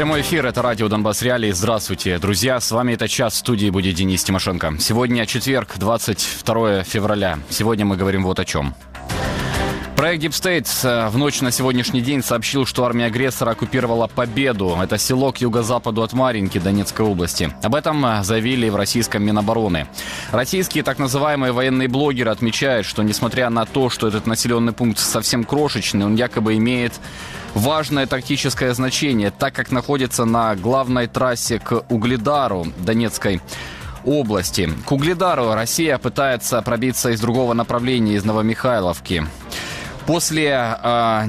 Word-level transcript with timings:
Прямой 0.00 0.22
эфир, 0.22 0.46
это 0.46 0.62
радио 0.62 0.88
Донбасс 0.88 1.20
Реалии. 1.20 1.50
Здравствуйте, 1.50 2.18
друзья. 2.18 2.58
С 2.58 2.70
вами 2.70 2.94
это 2.94 3.06
час 3.06 3.34
в 3.34 3.36
студии 3.36 3.68
будет 3.68 3.96
Денис 3.96 4.24
Тимошенко. 4.24 4.76
Сегодня 4.78 5.26
четверг, 5.26 5.74
22 5.76 6.84
февраля. 6.84 7.38
Сегодня 7.50 7.84
мы 7.84 7.98
говорим 7.98 8.22
вот 8.22 8.40
о 8.40 8.46
чем. 8.46 8.74
Проект 10.00 10.24
Deep 10.24 10.30
State 10.30 10.66
э, 10.88 11.10
в 11.10 11.18
ночь 11.18 11.42
на 11.42 11.50
сегодняшний 11.50 12.00
день 12.00 12.22
сообщил, 12.22 12.64
что 12.64 12.86
армия 12.86 13.04
агрессора 13.04 13.50
оккупировала 13.50 14.06
Победу. 14.06 14.74
Это 14.82 14.96
село 14.96 15.30
к 15.30 15.36
юго-западу 15.36 16.02
от 16.02 16.14
Маринки 16.14 16.56
Донецкой 16.56 17.04
области. 17.04 17.52
Об 17.62 17.74
этом 17.74 18.06
э, 18.06 18.24
заявили 18.24 18.70
в 18.70 18.76
российском 18.76 19.22
Минобороны. 19.22 19.88
Российские 20.32 20.84
так 20.84 20.98
называемые 20.98 21.52
военные 21.52 21.86
блогеры 21.86 22.30
отмечают, 22.30 22.86
что 22.86 23.02
несмотря 23.02 23.50
на 23.50 23.66
то, 23.66 23.90
что 23.90 24.08
этот 24.08 24.26
населенный 24.26 24.72
пункт 24.72 24.98
совсем 24.98 25.44
крошечный, 25.44 26.06
он 26.06 26.14
якобы 26.14 26.56
имеет 26.56 26.94
важное 27.52 28.06
тактическое 28.06 28.72
значение, 28.72 29.30
так 29.30 29.54
как 29.54 29.70
находится 29.70 30.24
на 30.24 30.56
главной 30.56 31.08
трассе 31.08 31.58
к 31.58 31.84
Угледару 31.90 32.68
Донецкой 32.78 33.42
области. 34.06 34.70
К 34.86 34.92
Угледару 34.92 35.52
Россия 35.52 35.98
пытается 35.98 36.62
пробиться 36.62 37.10
из 37.10 37.20
другого 37.20 37.52
направления, 37.52 38.14
из 38.14 38.24
Новомихайловки. 38.24 39.26
После 40.06 40.48
э, 40.48 41.28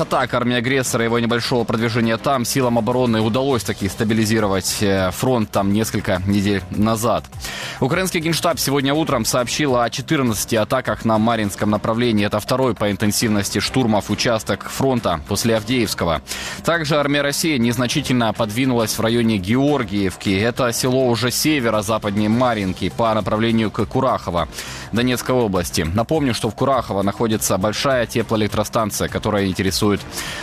атак 0.00 0.34
армии 0.34 0.56
агрессора 0.56 1.04
и 1.04 1.06
его 1.06 1.18
небольшого 1.18 1.64
продвижения 1.64 2.16
там 2.16 2.44
силам 2.44 2.78
обороны 2.78 3.20
удалось 3.20 3.64
таки 3.64 3.88
стабилизировать 3.88 4.78
э, 4.80 5.10
фронт 5.10 5.50
там 5.50 5.72
несколько 5.72 6.22
недель 6.26 6.62
назад. 6.70 7.24
Украинский 7.80 8.20
генштаб 8.20 8.58
сегодня 8.58 8.94
утром 8.94 9.24
сообщил 9.24 9.76
о 9.76 9.90
14 9.90 10.54
атаках 10.54 11.04
на 11.04 11.18
Маринском 11.18 11.70
направлении. 11.70 12.26
Это 12.26 12.40
второй 12.40 12.74
по 12.74 12.90
интенсивности 12.90 13.58
штурмов 13.58 14.10
участок 14.10 14.68
фронта 14.68 15.20
после 15.28 15.56
Авдеевского. 15.56 16.22
Также 16.64 16.96
армия 16.96 17.22
России 17.22 17.56
незначительно 17.58 18.32
подвинулась 18.32 18.96
в 18.96 19.00
районе 19.00 19.38
Георгиевки. 19.38 20.30
Это 20.30 20.72
село 20.72 21.06
уже 21.08 21.30
северо-западнее 21.30 22.28
Маринки 22.28 22.92
по 22.96 23.12
направлению 23.14 23.70
к 23.70 23.84
Курахово 23.86 24.48
Донецкой 24.92 25.34
области. 25.34 25.82
Напомню, 25.82 26.34
что 26.34 26.50
в 26.50 26.54
Курахово 26.54 26.93
находится 27.02 27.58
большая 27.58 28.06
теплоэлектростанция, 28.06 29.08
которая 29.08 29.46
интересует 29.46 30.00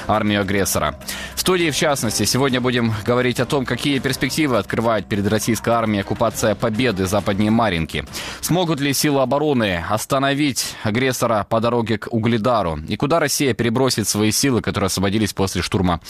армию 0.08 0.42
агрессора. 0.42 1.00
В 1.36 1.40
студии, 1.40 1.72
в 1.72 1.76
частности, 1.76 2.26
сегодня 2.26 2.62
будем 2.62 2.94
говорить 3.06 3.40
о 3.40 3.46
том, 3.46 3.66
какие 3.66 4.00
перспективы 4.00 4.58
открывает 4.58 5.08
перед 5.08 5.28
российской 5.28 5.70
армией 5.70 6.02
оккупация 6.02 6.56
Победы 6.56 7.06
западнее 7.06 7.52
Маринки. 7.52 8.06
Смогут 8.42 8.80
ли 8.80 8.94
силы 8.94 9.22
обороны 9.22 9.84
остановить 9.90 10.76
агрессора 10.84 11.46
по 11.50 11.60
дороге 11.60 11.98
к 11.98 12.08
Угледару? 12.12 12.80
И 12.88 12.96
куда 12.98 13.20
Россия 13.20 13.54
перебросит 13.54 14.08
свои 14.08 14.32
силы, 14.32 14.62
которые 14.62 14.88
освободились 14.88 15.34
после 15.34 15.62
штурма 15.62 16.02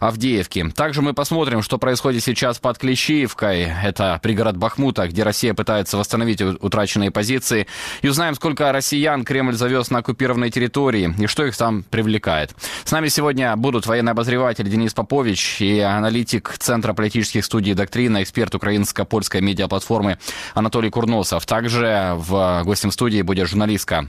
Авдеевки? 0.00 0.70
Также 0.70 1.02
мы 1.02 1.14
посмотрим, 1.14 1.62
что 1.62 1.78
происходит 1.78 2.22
сейчас 2.22 2.58
под 2.58 2.78
Клещиевкой. 2.78 3.72
Это 3.82 4.18
пригород 4.22 4.56
Бахмута, 4.56 5.08
где 5.08 5.22
Россия 5.22 5.54
пытается 5.54 5.96
восстановить 5.96 6.40
утраченные 6.42 7.10
позиции. 7.10 7.66
И 8.02 8.08
узнаем, 8.08 8.34
сколько 8.34 8.70
россиян 8.72 9.24
Кремль 9.24 9.54
завез 9.54 9.83
на 9.90 9.98
оккупированной 9.98 10.50
территории 10.50 11.14
и 11.18 11.26
что 11.26 11.44
их 11.44 11.56
там 11.56 11.82
привлекает. 11.82 12.54
С 12.84 12.92
нами 12.92 13.08
сегодня 13.08 13.54
будут 13.56 13.86
военный 13.86 14.12
обозреватель 14.12 14.68
Денис 14.68 14.94
Попович 14.94 15.60
и 15.60 15.80
аналитик 15.80 16.54
Центра 16.58 16.92
политических 16.92 17.44
студий 17.44 17.74
доктрина, 17.74 18.22
эксперт 18.22 18.54
украинско-польской 18.54 19.40
медиаплатформы 19.40 20.18
Анатолий 20.54 20.90
Курносов. 20.90 21.46
Также 21.46 22.12
в 22.16 22.62
гостем 22.64 22.90
студии 22.90 23.22
будет 23.22 23.48
журналистка 23.48 24.08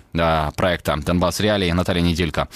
проекта 0.56 0.98
«Донбасс 0.98 1.40
Реалии» 1.40 1.72
Наталья 1.72 2.02
Неделька. 2.02 2.48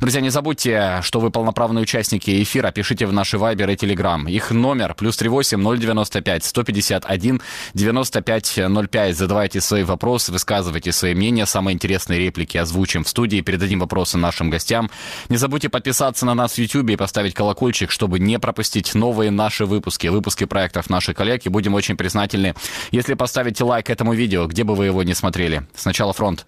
Друзья, 0.00 0.20
не 0.20 0.30
забудьте, 0.30 1.00
что 1.02 1.20
вы 1.20 1.30
полноправные 1.30 1.82
участники 1.82 2.42
эфира. 2.42 2.70
Пишите 2.70 3.06
в 3.06 3.12
наши 3.12 3.38
Вайбер 3.38 3.70
и 3.70 3.76
Телеграм. 3.76 4.26
Их 4.28 4.50
номер 4.50 4.94
плюс 4.94 5.16
38 5.16 5.78
095 5.78 6.44
151 6.44 7.40
95 7.74 8.60
05. 8.90 9.16
Задавайте 9.16 9.60
свои 9.60 9.82
вопросы, 9.82 10.32
высказывайте 10.32 10.92
свои 10.92 11.14
мнения, 11.14 11.46
самые 11.46 11.74
интересные 11.74 12.18
реплики 12.18 12.58
озвучим 12.66 13.04
в 13.04 13.08
студии, 13.08 13.40
передадим 13.40 13.80
вопросы 13.80 14.18
нашим 14.18 14.50
гостям. 14.50 14.90
Не 15.28 15.36
забудьте 15.36 15.68
подписаться 15.68 16.26
на 16.26 16.34
нас 16.34 16.54
в 16.54 16.58
YouTube 16.58 16.90
и 16.90 16.96
поставить 16.96 17.34
колокольчик, 17.34 17.90
чтобы 17.90 18.18
не 18.18 18.38
пропустить 18.38 18.94
новые 18.94 19.30
наши 19.30 19.64
выпуски, 19.64 20.08
выпуски 20.08 20.44
проектов 20.44 20.90
наших 20.90 21.16
коллег. 21.16 21.46
И 21.46 21.48
будем 21.48 21.74
очень 21.74 21.96
признательны, 21.96 22.54
если 22.90 23.14
поставите 23.14 23.64
лайк 23.64 23.88
этому 23.88 24.12
видео, 24.12 24.46
где 24.46 24.64
бы 24.64 24.74
вы 24.74 24.86
его 24.86 25.02
не 25.02 25.14
смотрели. 25.14 25.66
Сначала 25.74 26.12
фронт. 26.12 26.46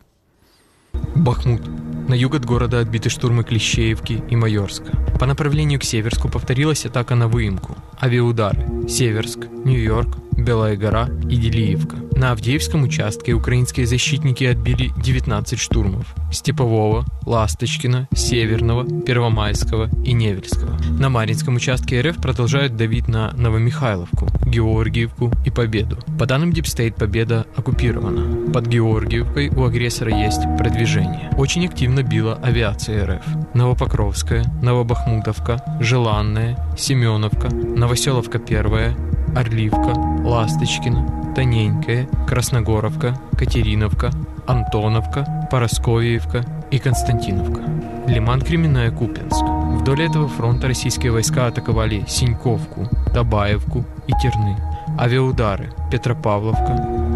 Бахмут. 1.14 1.62
На 2.08 2.14
юг 2.14 2.34
от 2.34 2.44
города 2.44 2.80
отбиты 2.80 3.10
штурмы 3.10 3.44
Клещеевки 3.44 4.22
и 4.30 4.36
Майорска. 4.36 4.92
По 5.20 5.26
направлению 5.26 5.78
к 5.78 5.84
Северску 5.84 6.28
повторилась 6.28 6.86
атака 6.86 7.14
на 7.14 7.28
выемку. 7.28 7.76
Авиаудары. 8.00 8.88
Северск, 8.88 9.40
Нью-Йорк, 9.64 10.16
Белая 10.32 10.76
гора 10.76 11.08
и 11.28 11.36
Делеевка. 11.36 11.96
На 12.12 12.32
Авдеевском 12.32 12.82
участке 12.84 13.32
украинские 13.32 13.86
защитники 13.86 14.44
отбили 14.44 14.90
19 14.96 15.58
штурмов. 15.58 16.06
Степового, 16.32 17.04
Ласточкина, 17.26 18.08
Северного, 18.14 18.84
Первомайского 19.02 19.90
и 20.04 20.12
Невельского. 20.12 20.76
На 20.98 21.10
Маринском 21.10 21.56
участке 21.56 22.00
РФ 22.00 22.16
продолжают 22.16 22.76
давить 22.76 23.08
на 23.08 23.32
Новомихайловку, 23.32 24.28
Георгиевку 24.46 25.32
и 25.44 25.50
Победу. 25.50 25.98
По 26.18 26.26
данным 26.26 26.52
DeepState, 26.52 26.96
Победа 26.96 27.46
оккупирована. 27.54 28.50
Под 28.50 28.66
Георгиевкой 28.66 29.50
у 29.50 29.64
агрессора 29.64 30.16
есть 30.16 30.42
продвижение. 30.56 30.87
Очень 31.36 31.66
активно 31.66 32.02
била 32.02 32.38
авиация 32.42 33.06
РФ. 33.06 33.26
Новопокровская, 33.54 34.44
Новобахмутовка, 34.62 35.62
Желанная, 35.80 36.56
Семеновка, 36.78 37.48
Новоселовка 37.48 38.38
1, 38.38 39.36
Орливка, 39.36 39.92
Ласточкина, 40.24 41.34
Тоненькая, 41.34 42.08
Красногоровка, 42.26 43.20
Катериновка, 43.36 44.10
Антоновка, 44.46 45.48
Поросковьевка 45.50 46.44
и 46.70 46.78
Константиновка. 46.78 47.60
Лиман 48.06 48.40
Кременная 48.40 48.90
Купинск. 48.90 49.44
Вдоль 49.80 50.04
этого 50.04 50.26
фронта 50.26 50.68
российские 50.68 51.12
войска 51.12 51.48
атаковали 51.48 52.04
Синьковку, 52.08 52.88
Табаевку 53.12 53.84
и 54.06 54.12
Терны. 54.12 54.56
Авиаудары 54.98 55.70
Петропавловка, 55.90 56.72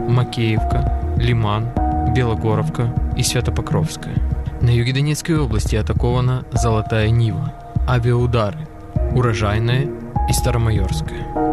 Макеевка, 0.09 1.17
Лиман, 1.17 1.71
Белогоровка 2.11 2.95
и 3.17 3.23
Святопокровская. 3.23 4.17
На 4.61 4.71
юге 4.71 4.93
Донецкой 4.93 5.39
области 5.39 5.77
атакована 5.77 6.45
Золотая 6.53 7.11
Нива. 7.11 7.55
Авиаудары 7.89 8.69
Урожайная 9.15 9.89
и 10.29 10.33
Старомайорская. 10.33 11.53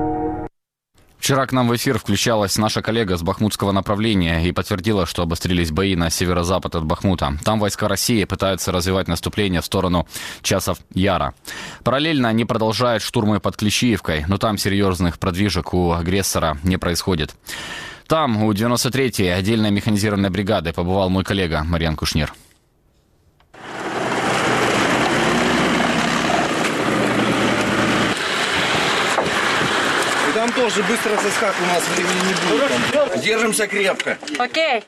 Вчера 1.18 1.46
к 1.46 1.52
нам 1.52 1.68
в 1.68 1.76
эфир 1.76 2.00
включалась 2.00 2.58
наша 2.58 2.82
коллега 2.82 3.16
с 3.16 3.22
бахмутского 3.22 3.72
направления 3.72 4.46
и 4.46 4.52
подтвердила, 4.52 5.06
что 5.06 5.22
обострились 5.22 5.70
бои 5.70 5.96
на 5.96 6.10
северо-запад 6.10 6.76
от 6.76 6.86
Бахмута. 6.86 7.38
Там 7.44 7.60
войска 7.60 7.88
России 7.88 8.24
пытаются 8.24 8.72
развивать 8.72 9.08
наступление 9.08 9.62
в 9.62 9.66
сторону 9.66 10.08
часов 10.42 10.80
Яра. 10.94 11.36
Параллельно 11.84 12.30
они 12.30 12.46
продолжают 12.46 13.04
штурмы 13.04 13.40
под 13.40 13.58
Клещиевкой, 13.58 14.26
но 14.28 14.38
там 14.38 14.58
серьезных 14.58 15.20
продвижек 15.20 15.74
у 15.74 15.92
агрессора 15.92 16.58
не 16.64 16.78
происходит. 16.78 17.36
Там, 18.10 18.44
у 18.44 18.52
93-й 18.52 19.32
отдельной 19.32 19.70
механизированной 19.70 20.32
бригады, 20.32 20.74
побывал 20.74 21.12
мой 21.12 21.24
коллега 21.24 21.64
Марьян 21.64 21.96
Кушнир. 21.96 22.34
Там 30.34 30.52
тоже 30.54 30.82
быстро 30.82 31.12
соскак 31.22 31.54
у 31.62 31.68
нас 31.68 31.84
времени 31.96 32.30
не 32.30 33.14
будет. 33.14 33.24
Держимся 33.24 33.68
крепко. 33.68 34.18
Окей. 34.40 34.84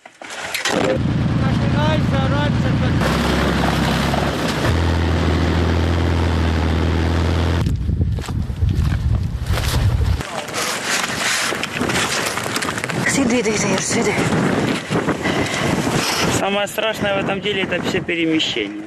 Сиди, 13.22 13.44
сиди, 13.44 13.78
сиди. 13.82 14.14
Самое 16.40 16.68
страшное 16.68 17.22
в 17.22 17.24
этом 17.24 17.40
деле 17.40 17.62
это 17.62 17.80
все 17.84 18.02
перемещения. 18.02 18.82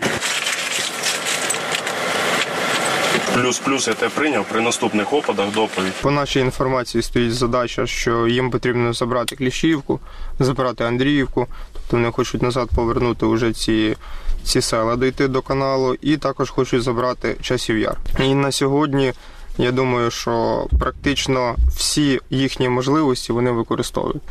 Плюс-плюс 3.34 3.86
я 3.86 3.94
те 3.94 4.08
прийняв 4.08 4.44
при 4.44 4.60
наступних 4.60 5.12
опадах 5.12 5.52
доповідь. 5.52 5.92
По 6.02 6.10
нашій 6.10 6.40
інформації 6.40 7.02
стоїть 7.02 7.34
задача, 7.34 7.86
що 7.86 8.28
їм 8.28 8.50
потрібно 8.50 8.92
забрати 8.92 9.36
Кліщівку, 9.36 10.00
забрати 10.38 10.84
Андріївку, 10.84 11.46
тобто 11.72 11.96
вони 11.96 12.10
хочуть 12.10 12.42
назад 12.42 12.69
повернути 12.75 13.26
вже 13.26 13.52
ці, 13.52 13.96
ці 14.42 14.60
села, 14.60 14.96
дійти 14.96 15.28
до 15.28 15.42
каналу, 15.42 15.96
і 16.00 16.16
також 16.16 16.50
хочуть 16.50 16.82
забрати 16.82 17.36
часів 17.42 17.78
яр. 17.78 17.96
І 18.20 18.34
на 18.34 18.52
сьогодні 18.52 19.12
я 19.57 19.71
думаю, 19.71 20.12
що 20.12 20.66
практично 20.80 21.56
всі 21.75 22.19
їхні 22.30 22.69
можливості 22.69 23.33
вони 23.33 23.51
використовують. 23.51 24.21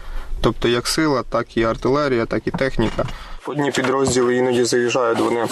Тобто 0.41 0.69
як 0.69 0.87
сила, 0.87 1.23
так 1.23 1.57
і 1.57 1.65
артилерія, 1.65 2.27
так 2.27 2.47
і 2.47 2.51
техніка. 2.51 3.07
Одні 3.46 3.72
підрозділи 3.72 4.36
іноді 4.36 4.64
заїжджають, 4.64 5.20
вони 5.20 5.48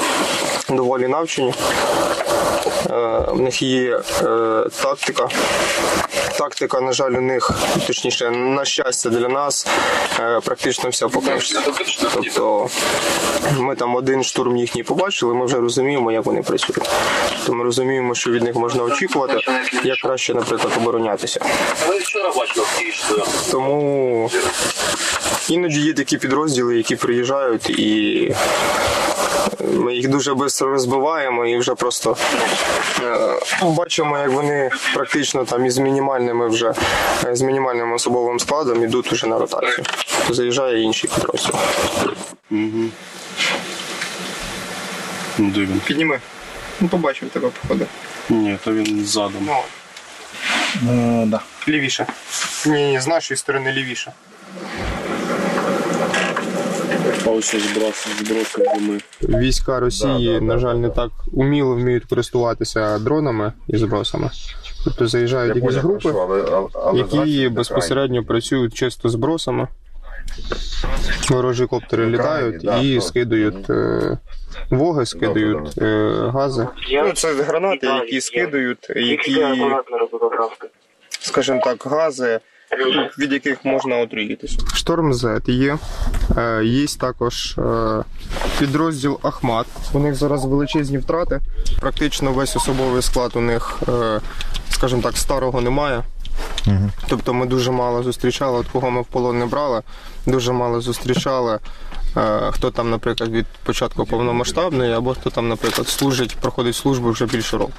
доволі 0.70 1.08
навчені. 1.08 1.54
Е, 2.90 3.26
В 3.28 3.40
них 3.40 3.62
є 3.62 4.02
е, 4.22 4.66
тактика. 4.82 5.28
Тактика, 6.38 6.82
на 6.82 6.92
жаль, 6.92 7.12
у 7.12 7.22
них, 7.22 7.52
точніше, 7.88 8.30
на 8.30 8.66
щастя 8.66 9.10
для 9.10 9.28
нас, 9.28 9.68
е, 10.20 10.40
практично 10.40 10.90
вся 10.90 11.08
покращена. 11.08 11.62
Тобто 12.14 12.70
ми 13.58 13.76
там 13.76 13.96
один 13.96 14.24
штурм 14.24 14.58
їхній 14.58 14.84
побачили, 14.84 15.34
ми 15.34 15.46
вже 15.46 15.58
розуміємо, 15.58 16.12
як 16.12 16.26
вони 16.26 16.42
працюють. 16.42 16.90
Тобто 17.38 17.54
ми 17.54 17.64
розуміємо, 17.64 18.16
що 18.16 18.32
від 18.32 18.44
них 18.44 18.56
можна 18.56 18.84
очікувати, 18.84 19.38
як 19.84 19.98
краще, 19.98 20.34
наприклад, 20.34 20.74
оборонятися. 20.78 21.40
Тому 23.52 24.30
іноді 25.52 25.80
є 25.80 25.94
такі 25.94 26.18
підрозділи, 26.18 26.78
які 26.78 26.96
приїжджають 26.96 27.70
і 27.70 28.36
ми 29.74 29.96
їх 29.96 30.10
дуже 30.10 30.32
швидко 30.32 30.66
розбиваємо 30.66 31.46
і 31.46 31.58
вже 31.58 31.76
просто 31.76 32.18
е, 33.04 33.40
бачимо, 33.62 34.18
як 34.18 34.32
вони 34.32 34.70
практично 34.94 35.46
там 35.46 35.66
із 35.66 35.78
мінімальними 35.78 36.48
вже 36.48 36.74
е, 37.26 37.36
з 37.36 37.42
мінімальним 37.42 37.94
особовим 37.94 38.40
складом 38.40 38.84
йдуть 38.84 39.14
уже 39.14 39.28
на 39.28 39.40
ротацію. 39.40 39.86
Заїжджає 40.30 40.82
інший 40.82 41.10
підрозділ. 41.16 41.56
Ну, 42.50 42.92
де 45.38 45.60
він? 45.60 45.82
Підніми. 45.86 46.20
Ну, 46.80 46.88
побачив 46.88 47.30
тебе, 47.30 47.50
походу. 47.62 47.86
Ні, 48.30 48.58
то 48.64 48.74
він 48.74 49.06
задом. 49.06 49.50
Ну, 50.82 51.40
Лівіше. 51.68 52.06
Ні, 52.66 52.92
ні, 52.92 53.00
з 53.00 53.08
нашої 53.08 53.38
сторони 53.38 53.72
лівіше. 53.72 54.12
Ось 57.26 57.56
зброс, 57.56 58.08
зброси 58.20 58.66
ми. 58.80 59.00
Війська 59.40 59.80
Росії, 59.80 60.42
на 60.42 60.58
жаль, 60.58 60.76
не 60.76 60.90
так 60.90 61.12
уміло 61.34 61.76
вміють 61.76 62.06
користуватися 62.06 63.00
дронами 63.00 63.54
і 63.68 63.78
збросами. 63.78 64.30
Тобто 64.84 65.08
заїжджають 65.08 65.56
якісь 65.56 65.76
групи, 65.76 66.14
які 66.94 67.50
безпосередньо 67.50 68.24
працюють 68.24 68.74
чисто 68.74 69.10
збросами. 69.10 69.68
Ворожі 71.30 71.66
коптери 71.66 72.06
літають 72.06 72.64
і 72.82 73.02
скидують 73.02 73.70
е, 73.70 74.18
воги, 74.70 75.06
скидують 75.06 75.78
е, 75.78 76.14
гази. 76.34 76.68
Ну, 76.92 77.12
це 77.14 77.34
гранати, 77.34 77.88
які 77.88 78.22
скидують, 78.22 78.90
які, 78.96 79.46
скажімо 81.20 81.62
так, 81.64 81.84
гази, 81.86 82.40
від 83.20 83.34
яких 83.34 83.66
можна 83.66 83.98
отруїтися. 83.98 84.58
Шторм 84.74 85.14
Z 85.14 85.52
є. 85.52 85.78
Е, 86.38 86.62
Є 86.66 86.88
також 86.88 87.58
е, 87.58 88.04
підрозділ 88.60 89.20
Ахмат. 89.24 89.68
У 89.94 90.00
них 90.00 90.16
зараз 90.16 90.46
величезні 90.46 90.98
втрати. 90.98 91.40
Практично 91.80 92.32
весь 92.32 92.56
особовий 92.56 93.02
склад 93.02 93.32
у 93.36 93.42
них, 93.42 93.80
е, 93.90 94.20
скажімо 94.70 95.02
так, 95.02 95.18
старого 95.18 95.62
немає. 95.62 96.04
Тобто 97.08 97.34
ми 97.34 97.46
дуже 97.46 97.72
мало 97.72 98.04
зустрічали, 98.04 98.60
от 98.60 98.68
кого 98.68 98.92
ми 98.92 99.02
в 99.02 99.06
полон 99.06 99.40
не 99.40 99.46
брали, 99.46 99.82
дуже 100.26 100.52
мало 100.52 100.82
зустрічали. 100.82 101.60
Хто 102.52 102.72
там, 102.72 102.90
наприклад, 102.90 103.32
від 103.32 103.46
початку 103.64 104.06
повномасштабної, 104.06 104.94
або 104.94 105.14
хто 105.14 105.30
там, 105.30 105.48
наприклад, 105.48 105.88
служить, 105.88 106.36
проходить 106.36 106.76
службу 106.76 107.12
вже 107.12 107.26
більше 107.26 107.58
року. 107.58 107.74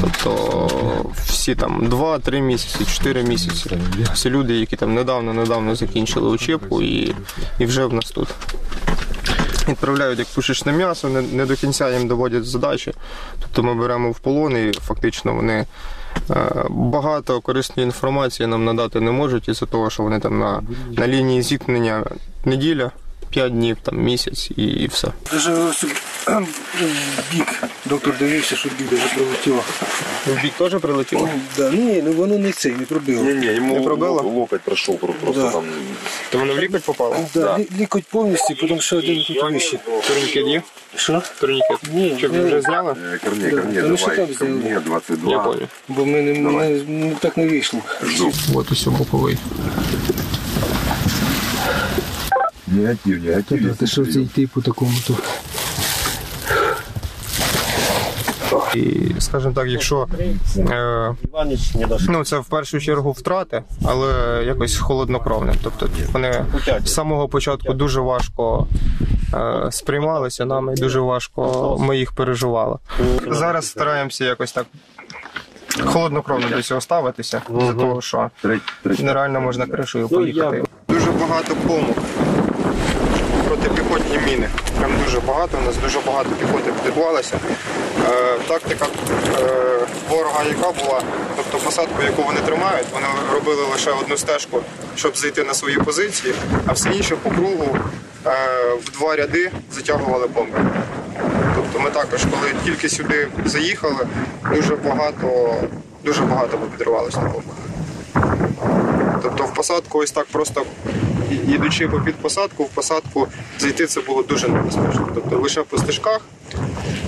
Тобто 0.00 1.10
всі 1.26 1.54
там 1.54 1.88
2-3 1.88 2.40
місяці, 2.40 2.84
4 2.84 3.22
місяці. 3.22 3.78
Всі 4.14 4.30
люди, 4.30 4.54
які 4.54 4.76
там 4.76 4.94
недавно-недавно 4.94 5.74
закінчили 5.74 6.28
учебку 6.28 6.82
і, 6.82 7.14
і 7.58 7.66
вже 7.66 7.84
в 7.84 7.94
нас 7.94 8.10
тут. 8.10 8.28
Відправляють 9.68 10.18
як 10.18 10.28
пушечне 10.28 10.72
м'ясо, 10.72 11.08
не, 11.08 11.22
не 11.22 11.46
до 11.46 11.56
кінця 11.56 11.90
їм 11.90 12.08
доводять 12.08 12.44
задачі. 12.44 12.92
Тобто 13.40 13.62
ми 13.62 13.74
беремо 13.74 14.10
в 14.10 14.18
полон 14.18 14.56
і 14.56 14.72
фактично 14.72 15.34
вони 15.34 15.66
е, 16.30 16.64
багато 16.70 17.40
корисної 17.40 17.86
інформації 17.86 18.46
нам 18.46 18.64
надати 18.64 19.00
не 19.00 19.10
можуть 19.10 19.48
із-за 19.48 19.66
того, 19.66 19.90
що 19.90 20.02
вони 20.02 20.20
там 20.20 20.38
на, 20.38 20.62
на 20.96 21.08
лінії 21.08 21.42
зіткнення 21.42 22.04
неділя, 22.44 22.90
5 23.29 23.51
днів, 23.51 23.77
там 23.83 23.97
місяць 23.97 24.51
і, 24.57 24.63
і 24.63 24.87
все. 24.87 25.07
Даже 25.31 25.53
ось 25.53 25.83
в 25.83 25.87
бік 27.31 27.63
доктор 27.85 28.17
дивився, 28.19 28.55
що 28.55 28.69
бік 28.69 28.91
вже 28.91 29.07
прилетіло. 29.15 29.63
В 30.27 30.41
бік 30.41 30.53
теж 30.57 30.81
прилетіло? 30.81 31.29
Да, 31.57 31.69
ні, 31.71 32.01
ну 32.05 32.11
воно 32.11 32.37
не 32.37 32.51
цей, 32.51 32.71
не 32.71 32.85
пробило. 32.85 33.23
Ні, 33.23 33.45
йому 33.45 33.75
Не 33.75 33.81
пробило? 33.81 34.21
локоть 34.21 34.61
пройшов 34.61 34.99
просто 34.99 35.31
Да. 35.41 35.51
там. 35.51 35.63
То 36.31 36.37
воно 36.37 36.53
в 36.53 36.59
лікоть 36.59 36.83
попало? 36.83 37.15
Да, 37.33 37.57
лі- 37.57 37.79
Лікоть 37.79 38.03
повністю, 38.03 38.55
потім 38.61 38.81
ще 38.81 38.95
один 38.95 39.23
тут 39.27 39.43
вище. 39.51 39.79
Турнікет 40.07 40.47
є? 40.47 40.61
Що? 40.95 41.21
Турнікет. 41.39 41.77
Ні, 41.93 42.15
Щоб 42.17 42.33
не- 42.33 42.43
вже 42.45 42.61
зняли? 42.61 42.95
Е, 43.13 43.19
Корней, 43.23 43.51
Да. 43.51 43.57
Корней, 43.61 43.81
Та 43.81 43.87
ну, 43.87 43.97
що 43.97 44.07
давай, 44.07 44.25
там 44.25 44.35
зробили? 44.35 44.61
Корней, 44.61 44.79
22. 44.85 45.31
Я 45.31 45.39
понял. 45.39 45.67
Бо 45.87 46.05
ми 46.05 46.21
не, 46.21 46.33
не, 46.33 46.69
не 46.87 47.15
так 47.15 47.37
не 47.37 47.47
вийшло. 47.47 47.79
От 48.53 48.71
усьо 48.71 48.91
боковий. 48.91 49.37
Негатив, 52.72 53.24
негатив. 53.24 53.76
Ти 53.76 53.86
що 53.86 54.06
це 54.06 54.20
йти 54.20 54.46
по 54.54 54.60
такому 54.60 54.92
то? 55.06 55.14
І, 58.74 59.14
скажімо 59.18 59.52
так, 59.54 59.68
якщо 59.68 60.06
е, 60.56 61.14
ну, 62.08 62.24
це 62.24 62.38
в 62.38 62.44
першу 62.44 62.80
чергу 62.80 63.12
втрати, 63.12 63.62
але 63.84 64.42
якось 64.46 64.76
холоднокровне. 64.78 65.54
Тобто 65.62 65.88
вони 66.12 66.44
з 66.84 66.94
самого 66.94 67.28
початку 67.28 67.72
дуже 67.72 68.00
важко 68.00 68.66
е, 69.34 69.68
сприймалися 69.70 70.44
нами, 70.44 70.74
дуже 70.74 71.00
важко 71.00 71.76
ми 71.80 71.98
їх 71.98 72.12
переживали. 72.12 72.76
Зараз 73.26 73.66
стараємося 73.66 74.24
якось 74.24 74.52
так 74.52 74.66
холоднокровно 75.84 76.48
до 76.48 76.62
цього 76.62 76.80
ставитися, 76.80 77.42
з 77.48 77.74
того, 77.74 78.00
що 78.00 78.30
нереально 78.98 79.40
можна 79.40 79.66
кришею 79.66 80.08
поїхати. 80.08 80.64
Дуже 80.88 81.10
багато 81.10 81.54
протипіхотні 81.54 82.47
міни. 84.30 84.48
Прям 84.78 84.90
дуже 85.04 85.20
багато. 85.20 85.58
У 85.62 85.66
нас 85.66 85.76
дуже 85.76 85.98
багато 86.06 86.30
піхоти 86.30 86.72
підірвалося. 86.72 87.38
Е, 88.08 88.38
тактика 88.48 88.86
е, 88.86 89.86
ворога, 90.10 90.44
яка 90.44 90.72
була, 90.72 91.02
тобто 91.36 91.58
посадку, 91.58 92.02
яку 92.02 92.22
вони 92.22 92.40
тримають, 92.40 92.86
вони 92.92 93.06
робили 93.32 93.62
лише 93.72 93.90
одну 93.90 94.16
стежку, 94.16 94.60
щоб 94.96 95.16
зайти 95.16 95.44
на 95.44 95.54
свої 95.54 95.78
позиції, 95.78 96.34
а 96.66 96.72
все 96.72 96.90
інше 96.90 97.16
по 97.16 97.30
кругу 97.30 97.78
е, 98.26 98.30
в 98.84 98.98
два 98.98 99.16
ряди 99.16 99.50
затягували 99.72 100.28
помпи. 100.28 100.58
Тобто 101.54 101.80
ми 101.80 101.90
також, 101.90 102.20
коли 102.30 102.54
тільки 102.64 102.88
сюди 102.88 103.28
заїхали, 103.44 104.06
дуже 104.54 104.76
багато, 104.76 105.56
дуже 106.04 106.22
багато 106.22 106.58
ми 106.58 106.66
на 107.16 107.22
помпах. 107.22 107.54
Тобто 109.22 109.44
в 109.44 109.54
посадку 109.54 109.98
ось 109.98 110.10
так 110.10 110.26
просто 110.32 110.62
ідучи 111.48 111.88
по 111.88 112.00
під 112.00 112.14
посадку, 112.14 112.64
в 112.64 112.68
посадку 112.68 113.26
зайти 113.58 113.86
це 113.86 114.00
було 114.00 114.22
дуже 114.22 114.48
небезпечно. 114.48 115.08
Тобто 115.14 115.38
лише 115.38 115.62
по 115.62 115.78
стежках. 115.78 116.20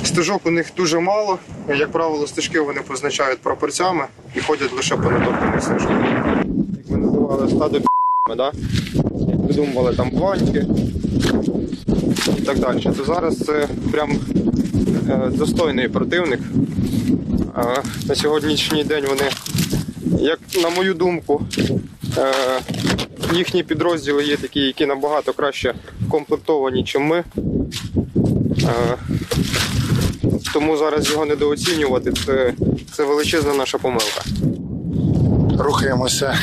Стежок 0.04 0.46
у 0.46 0.50
них 0.50 0.66
дуже 0.76 1.00
мало. 1.00 1.38
Як 1.68 1.92
правило, 1.92 2.26
стежки 2.26 2.60
вони 2.60 2.80
позначають 2.80 3.38
прапорцями 3.38 4.04
і 4.34 4.40
ходять 4.40 4.72
лише 4.72 4.96
по 4.96 5.10
недовгому 5.10 5.60
стежку. 5.60 5.92
Як 5.92 6.90
ми 6.90 6.96
називали 6.96 7.48
стадо 7.48 7.80
да? 8.36 8.52
придумували 9.46 9.94
там 9.94 10.10
гвантики 10.10 10.66
і 12.38 12.42
так 12.42 12.58
далі. 12.58 12.82
То 12.96 13.04
зараз 13.04 13.38
це 13.38 13.68
прям 13.92 14.10
е, 15.10 15.30
достойний 15.30 15.88
противник. 15.88 16.40
На 18.08 18.14
сьогоднішній 18.14 18.84
день 18.84 19.04
вони, 19.08 19.30
як 20.20 20.38
на 20.62 20.70
мою 20.70 20.94
думку, 20.94 21.42
е, 22.18 22.32
їхні 23.32 23.62
підрозділи 23.62 24.24
є 24.24 24.36
такі, 24.36 24.60
які 24.60 24.86
набагато 24.86 25.32
краще 25.32 25.74
комплектовані, 26.10 26.80
ніж 26.80 26.96
ми. 27.00 27.24
Е, 28.62 28.96
Тому 30.52 30.76
зараз 30.76 31.10
його 31.10 31.24
недооцінювати 31.24 32.12
це, 32.12 32.52
це 32.92 33.04
величезна 33.04 33.54
наша 33.54 33.78
помилка. 33.78 34.22
Рухаємося 35.58 36.38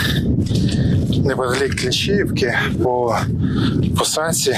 неподалік 1.27 1.81
Кліщіївки 1.81 2.59
по 2.83 3.17
посадці, 3.97 4.55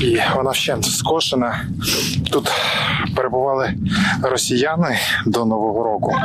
і 0.00 0.18
вона 0.36 0.50
вщент 0.50 0.84
скошена. 0.84 1.64
Тут 2.30 2.50
перебували 3.16 3.74
росіяни 4.22 4.98
до 5.26 5.44
Нового 5.44 5.84
року. 5.84 6.16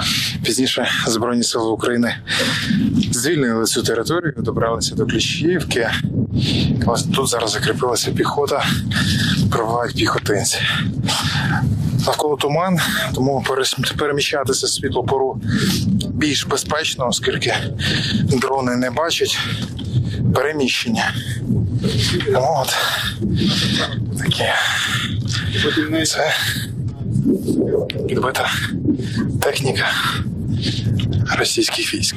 Пізніше 0.44 0.88
Збройні 1.08 1.44
Сили 1.44 1.70
України 1.70 2.16
звільнили 3.14 3.66
цю 3.66 3.84
територію, 3.84 4.34
добралися 4.38 4.96
до 4.96 5.06
Кліщіївки. 5.06 5.90
Ось 6.86 7.04
тут 7.04 7.28
зараз 7.28 7.52
закріпилася 7.52 8.12
піхота, 8.12 8.66
пробувають 9.52 9.96
піхотинці. 9.96 10.60
Навколо 12.06 12.36
туман, 12.36 12.80
тому 13.16 13.46
переміщатися 13.98 14.68
з 14.68 14.74
світлопору 14.74 15.42
більш 16.10 16.46
безпечно, 16.46 17.08
оскільки 17.08 17.56
дрони 18.24 18.76
не 18.76 18.92
бачать 18.92 19.40
переміщення. 20.36 21.14
От 22.36 22.76
таке. 24.18 24.54
Це 26.06 26.34
підбита 28.08 28.52
техніка 29.42 29.86
російських 31.38 31.94
військ. 31.94 32.16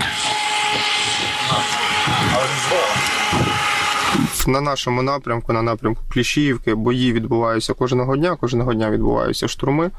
На 4.46 4.60
нашому 4.60 5.02
напрямку, 5.02 5.52
на 5.52 5.62
напрямку 5.62 6.02
Кліщіївки, 6.12 6.74
бої 6.74 7.12
відбуваються 7.12 7.74
кожного 7.74 8.16
дня, 8.16 8.36
кожного 8.36 8.74
дня 8.74 8.90
відбуваються 8.90 9.48
штурми. 9.48 9.90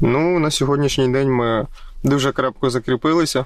Ну, 0.00 0.38
на 0.38 0.50
сьогоднішній 0.50 1.08
день 1.08 1.32
ми 1.32 1.66
дуже 2.02 2.32
крепко 2.32 2.70
закріпилися. 2.70 3.44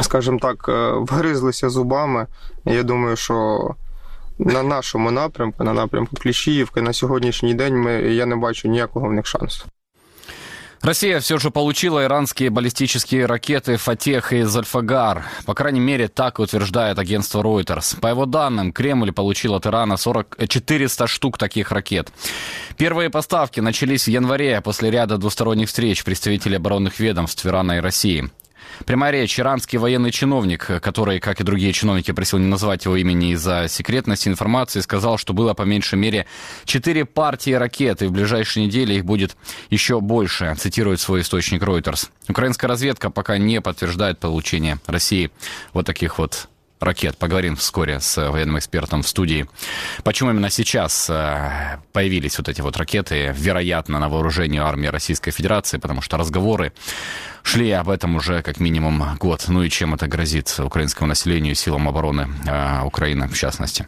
Скажімо 0.00 0.38
так, 0.42 0.66
е, 0.68 0.92
вгризлися 0.92 1.70
зубами. 1.70 2.26
Я 2.64 2.82
думаю, 2.82 3.16
що 3.16 3.60
на 4.38 4.62
нашому 4.62 5.10
напрямку, 5.10 5.64
на 5.64 5.72
напрямку 5.72 6.16
Кліщіївки, 6.16 6.82
на 6.82 6.92
сьогоднішній 6.92 7.54
день 7.54 7.76
ми, 7.76 7.92
я 7.92 8.26
не 8.26 8.36
бачу 8.36 8.68
ніякого 8.68 9.08
в 9.08 9.12
них 9.12 9.26
шансу. 9.26 9.64
Россия 10.82 11.18
все 11.20 11.38
же 11.38 11.50
получила 11.50 12.04
иранские 12.04 12.50
баллистические 12.50 13.26
ракеты 13.26 13.76
«Фатех» 13.76 14.32
и 14.32 14.42
«Зальфагар». 14.42 15.26
По 15.44 15.54
крайней 15.54 15.80
мере, 15.80 16.08
так 16.08 16.38
утверждает 16.38 16.98
агентство 16.98 17.42
Reuters. 17.42 17.98
По 18.00 18.06
его 18.06 18.26
данным, 18.26 18.72
Кремль 18.72 19.12
получил 19.12 19.54
от 19.54 19.66
Ирана 19.66 19.96
40, 19.96 20.36
400 20.48 21.06
штук 21.08 21.36
таких 21.36 21.72
ракет. 21.72 22.12
Первые 22.76 23.10
поставки 23.10 23.58
начались 23.58 24.04
в 24.04 24.08
январе 24.08 24.60
после 24.60 24.90
ряда 24.90 25.18
двусторонних 25.18 25.66
встреч 25.68 26.04
представителей 26.04 26.56
оборонных 26.56 27.00
ведомств 27.00 27.44
Ирана 27.44 27.78
и 27.78 27.80
России. 27.80 28.30
Прямая 28.86 29.12
речь. 29.12 29.38
Иранский 29.38 29.78
военный 29.78 30.10
чиновник, 30.10 30.66
который, 30.82 31.20
как 31.20 31.40
и 31.40 31.44
другие 31.44 31.72
чиновники, 31.72 32.12
просил 32.12 32.38
не 32.38 32.46
называть 32.46 32.84
его 32.84 32.96
имени 32.96 33.32
из-за 33.32 33.66
секретности 33.68 34.28
информации, 34.28 34.80
сказал, 34.80 35.18
что 35.18 35.32
было 35.32 35.54
по 35.54 35.62
меньшей 35.62 35.98
мере 35.98 36.26
четыре 36.64 37.04
партии 37.04 37.52
ракет, 37.52 38.02
и 38.02 38.06
в 38.06 38.12
ближайшие 38.12 38.66
недели 38.66 38.94
их 38.94 39.04
будет 39.04 39.36
еще 39.70 40.00
больше, 40.00 40.54
цитирует 40.58 41.00
свой 41.00 41.22
источник 41.22 41.62
Reuters. 41.62 42.08
Украинская 42.28 42.68
разведка 42.68 43.10
пока 43.10 43.38
не 43.38 43.60
подтверждает 43.60 44.18
получение 44.18 44.78
России 44.86 45.30
вот 45.72 45.86
таких 45.86 46.18
вот 46.18 46.48
ракет. 46.80 47.16
Поговорим 47.18 47.56
вскоре 47.56 48.00
с 48.00 48.30
военным 48.30 48.58
экспертом 48.58 49.02
в 49.02 49.08
студии. 49.08 49.48
Почему 50.04 50.30
именно 50.30 50.50
сейчас 50.50 51.08
э, 51.10 51.78
появились 51.92 52.38
вот 52.38 52.48
эти 52.48 52.60
вот 52.60 52.76
ракеты, 52.76 53.34
вероятно, 53.36 53.98
на 53.98 54.08
вооружении 54.08 54.60
армии 54.60 54.86
Российской 54.86 55.30
Федерации, 55.30 55.78
потому 55.78 56.02
что 56.02 56.16
разговоры 56.16 56.72
шли 57.42 57.70
об 57.72 57.88
этом 57.88 58.16
уже 58.16 58.42
как 58.42 58.60
минимум 58.60 59.16
год. 59.18 59.44
Ну 59.48 59.62
и 59.62 59.70
чем 59.70 59.94
это 59.94 60.06
грозит 60.06 60.54
украинскому 60.58 61.08
населению 61.08 61.52
и 61.52 61.54
силам 61.54 61.88
обороны 61.88 62.28
э, 62.46 62.82
Украины 62.84 63.28
в 63.28 63.36
частности. 63.36 63.86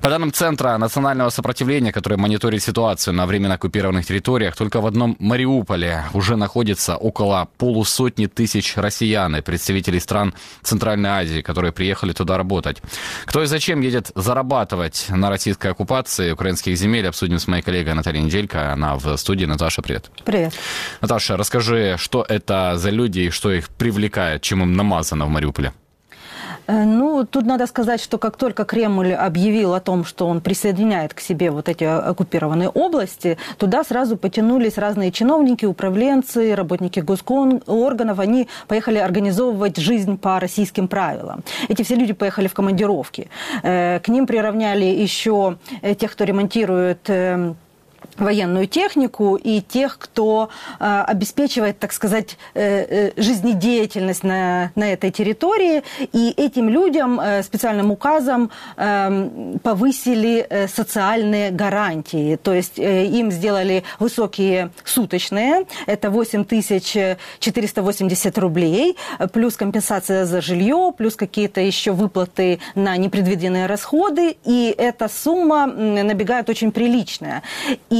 По 0.00 0.10
данным 0.10 0.32
Центра 0.32 0.76
национального 0.78 1.30
сопротивления, 1.30 1.92
который 1.92 2.18
мониторит 2.18 2.62
ситуацию 2.62 3.14
на 3.14 3.26
временно 3.26 3.54
оккупированных 3.54 4.06
территориях, 4.06 4.56
только 4.56 4.80
в 4.80 4.86
одном 4.86 5.16
Мариуполе 5.18 6.04
уже 6.12 6.36
находится 6.36 6.96
около 6.96 7.48
полусотни 7.58 8.26
тысяч 8.26 8.76
россиян 8.76 9.36
и 9.36 9.40
представителей 9.40 10.00
стран 10.00 10.34
Центральной 10.62 11.10
Азии, 11.10 11.40
которые 11.40 11.72
приехали 11.72 12.12
туда 12.12 12.36
работать. 12.36 12.82
Кто 13.24 13.42
и 13.42 13.46
зачем 13.46 13.80
едет 13.80 14.10
зарабатывать 14.14 15.06
на 15.08 15.30
российской 15.30 15.68
оккупации 15.68 16.32
украинских 16.32 16.76
земель, 16.76 17.06
обсудим 17.08 17.38
с 17.38 17.46
моей 17.46 17.62
коллегой 17.62 17.94
Натальей 17.94 18.22
Неделько. 18.22 18.72
Она 18.72 18.96
в 18.96 19.16
студии. 19.16 19.46
Наташа, 19.46 19.82
привет. 19.82 20.10
Привет. 20.24 20.54
Наташа, 21.00 21.36
расскажи, 21.36 21.96
что 21.98 22.24
это 22.28 22.74
за 22.76 22.89
люди 22.90 23.20
и 23.20 23.30
что 23.30 23.50
их 23.52 23.68
привлекает, 23.70 24.42
чем 24.42 24.62
им 24.62 24.74
намазано 24.74 25.26
в 25.26 25.28
Мариуполе? 25.28 25.72
Ну, 26.68 27.26
тут 27.28 27.46
надо 27.46 27.66
сказать, 27.66 28.00
что 28.00 28.16
как 28.16 28.36
только 28.36 28.64
Кремль 28.64 29.12
объявил 29.12 29.74
о 29.74 29.80
том, 29.80 30.04
что 30.04 30.28
он 30.28 30.40
присоединяет 30.40 31.14
к 31.14 31.20
себе 31.20 31.50
вот 31.50 31.68
эти 31.68 31.82
оккупированные 31.82 32.68
области, 32.68 33.38
туда 33.58 33.82
сразу 33.82 34.16
потянулись 34.16 34.78
разные 34.78 35.10
чиновники, 35.10 35.64
управленцы, 35.64 36.54
работники 36.54 37.00
госкорганов. 37.00 38.20
Они 38.20 38.46
поехали 38.68 38.98
организовывать 38.98 39.78
жизнь 39.78 40.16
по 40.16 40.38
российским 40.38 40.86
правилам. 40.86 41.42
Эти 41.68 41.82
все 41.82 41.96
люди 41.96 42.12
поехали 42.12 42.46
в 42.46 42.54
командировки. 42.54 43.30
К 43.62 44.02
ним 44.06 44.28
приравняли 44.28 44.84
еще 44.84 45.56
тех, 45.98 46.12
кто 46.12 46.22
ремонтирует 46.22 47.10
военную 48.16 48.66
технику 48.66 49.36
и 49.36 49.60
тех, 49.60 49.98
кто 49.98 50.50
э, 50.78 51.04
обеспечивает, 51.06 51.78
так 51.78 51.92
сказать, 51.92 52.36
э, 52.54 53.10
э, 53.10 53.20
жизнедеятельность 53.20 54.24
на, 54.24 54.72
на 54.74 54.92
этой 54.92 55.10
территории. 55.10 55.82
И 56.12 56.32
этим 56.36 56.68
людям 56.68 57.20
э, 57.20 57.42
специальным 57.42 57.90
указом 57.90 58.50
э, 58.76 59.58
повысили 59.62 60.46
э, 60.48 60.68
социальные 60.68 61.50
гарантии. 61.50 62.36
То 62.36 62.52
есть 62.54 62.78
э, 62.78 63.06
им 63.06 63.30
сделали 63.30 63.84
высокие 63.98 64.70
суточные, 64.84 65.66
это 65.86 66.10
8 66.10 66.44
480 67.38 68.38
рублей, 68.38 68.96
плюс 69.32 69.56
компенсация 69.56 70.24
за 70.24 70.40
жилье, 70.40 70.92
плюс 70.96 71.16
какие-то 71.16 71.60
еще 71.60 71.92
выплаты 71.92 72.60
на 72.74 72.96
непредвиденные 72.96 73.66
расходы. 73.66 74.36
И 74.44 74.74
эта 74.76 75.08
сумма 75.08 75.66
набегает 75.66 76.48
очень 76.48 76.72
приличная. 76.72 77.42
И 77.90 77.99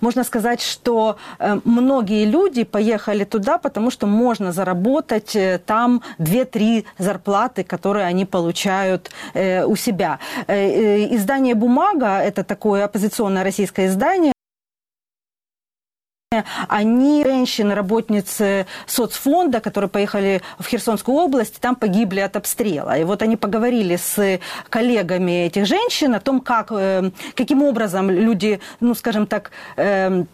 можно 0.00 0.24
сказать, 0.24 0.60
что 0.62 1.16
э, 1.38 1.60
многие 1.64 2.24
люди 2.24 2.64
поехали 2.64 3.24
туда, 3.24 3.58
потому 3.58 3.90
что 3.90 4.06
можно 4.06 4.52
заработать 4.52 5.36
э, 5.36 5.58
там 5.64 6.02
2-3 6.18 6.84
зарплаты, 6.98 7.64
которые 7.64 8.06
они 8.06 8.24
получают 8.24 9.10
э, 9.34 9.64
у 9.64 9.76
себя. 9.76 10.18
Издание 10.48 11.54
«Бумага»– 11.54 12.18
это 12.22 12.44
такое 12.44 12.84
оппозиционное 12.84 13.44
российское 13.44 13.86
издание, 13.86 14.33
они, 16.68 17.22
женщины, 17.24 17.74
работницы 17.74 18.66
соцфонда, 18.86 19.60
которые 19.60 19.88
поехали 19.88 20.42
в 20.58 20.66
Херсонскую 20.66 21.16
область, 21.16 21.60
там 21.60 21.76
погибли 21.76 22.20
от 22.20 22.36
обстрела. 22.36 22.98
И 22.98 23.04
вот 23.04 23.22
они 23.22 23.36
поговорили 23.36 23.96
с 23.96 24.40
коллегами 24.70 25.46
этих 25.46 25.66
женщин 25.66 26.14
о 26.14 26.20
том, 26.20 26.40
как, 26.40 26.72
э, 26.72 27.10
каким 27.34 27.62
образом 27.62 28.10
люди, 28.10 28.60
ну, 28.80 28.94
скажем 28.94 29.26
так, 29.26 29.50
э, 29.76 30.24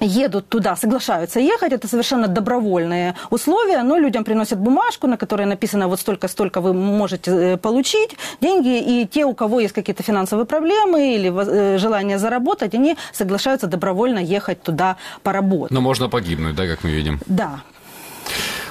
едут 0.00 0.48
туда, 0.48 0.76
соглашаются 0.76 1.40
ехать, 1.40 1.72
это 1.72 1.88
совершенно 1.88 2.28
добровольные 2.28 3.14
условия, 3.30 3.82
но 3.82 3.98
людям 3.98 4.24
приносят 4.24 4.58
бумажку, 4.58 5.06
на 5.06 5.16
которой 5.16 5.46
написано 5.46 5.88
вот 5.88 6.00
столько-столько 6.00 6.60
вы 6.60 6.72
можете 6.72 7.30
э, 7.30 7.56
получить 7.56 8.16
деньги, 8.40 8.78
и 8.78 9.06
те, 9.06 9.24
у 9.24 9.34
кого 9.34 9.60
есть 9.60 9.74
какие-то 9.74 10.02
финансовые 10.02 10.46
проблемы 10.46 11.14
или 11.14 11.30
э, 11.30 11.78
желание 11.78 12.18
заработать, 12.18 12.74
они 12.74 12.96
соглашаются 13.12 13.66
добровольно 13.66 14.18
ехать 14.18 14.62
туда 14.62 14.96
поработать. 15.22 15.70
Но 15.70 15.80
можно 15.80 16.08
погибнуть, 16.08 16.54
да, 16.54 16.66
как 16.66 16.84
мы 16.84 16.90
видим? 16.90 17.20
Да. 17.26 17.60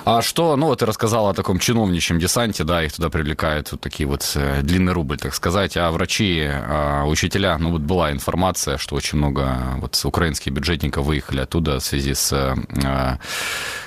А 0.09 0.21
что, 0.21 0.55
ну 0.55 0.67
вот 0.67 0.79
ты 0.79 0.85
рассказал 0.85 1.27
о 1.27 1.33
таком 1.33 1.59
чиновничьем 1.59 2.17
десанте, 2.17 2.63
да, 2.63 2.81
их 2.81 2.93
туда 2.93 3.09
привлекают 3.09 3.73
вот 3.73 3.81
такие 3.81 4.07
вот 4.07 4.31
э, 4.35 4.61
длинный 4.61 4.93
рубль, 4.93 5.17
так 5.17 5.35
сказать, 5.35 5.75
а 5.75 5.91
врачи, 5.91 6.47
а 6.49 7.03
учителя, 7.03 7.57
ну 7.57 7.71
вот 7.71 7.81
была 7.81 8.13
информация, 8.13 8.77
что 8.77 8.95
очень 8.95 9.17
много 9.17 9.57
вот 9.81 9.99
украинских 10.05 10.53
бюджетников 10.53 11.05
выехали 11.05 11.41
оттуда 11.41 11.81
в 11.81 11.83
связи 11.83 12.13
с 12.13 12.31
а, 12.31 13.19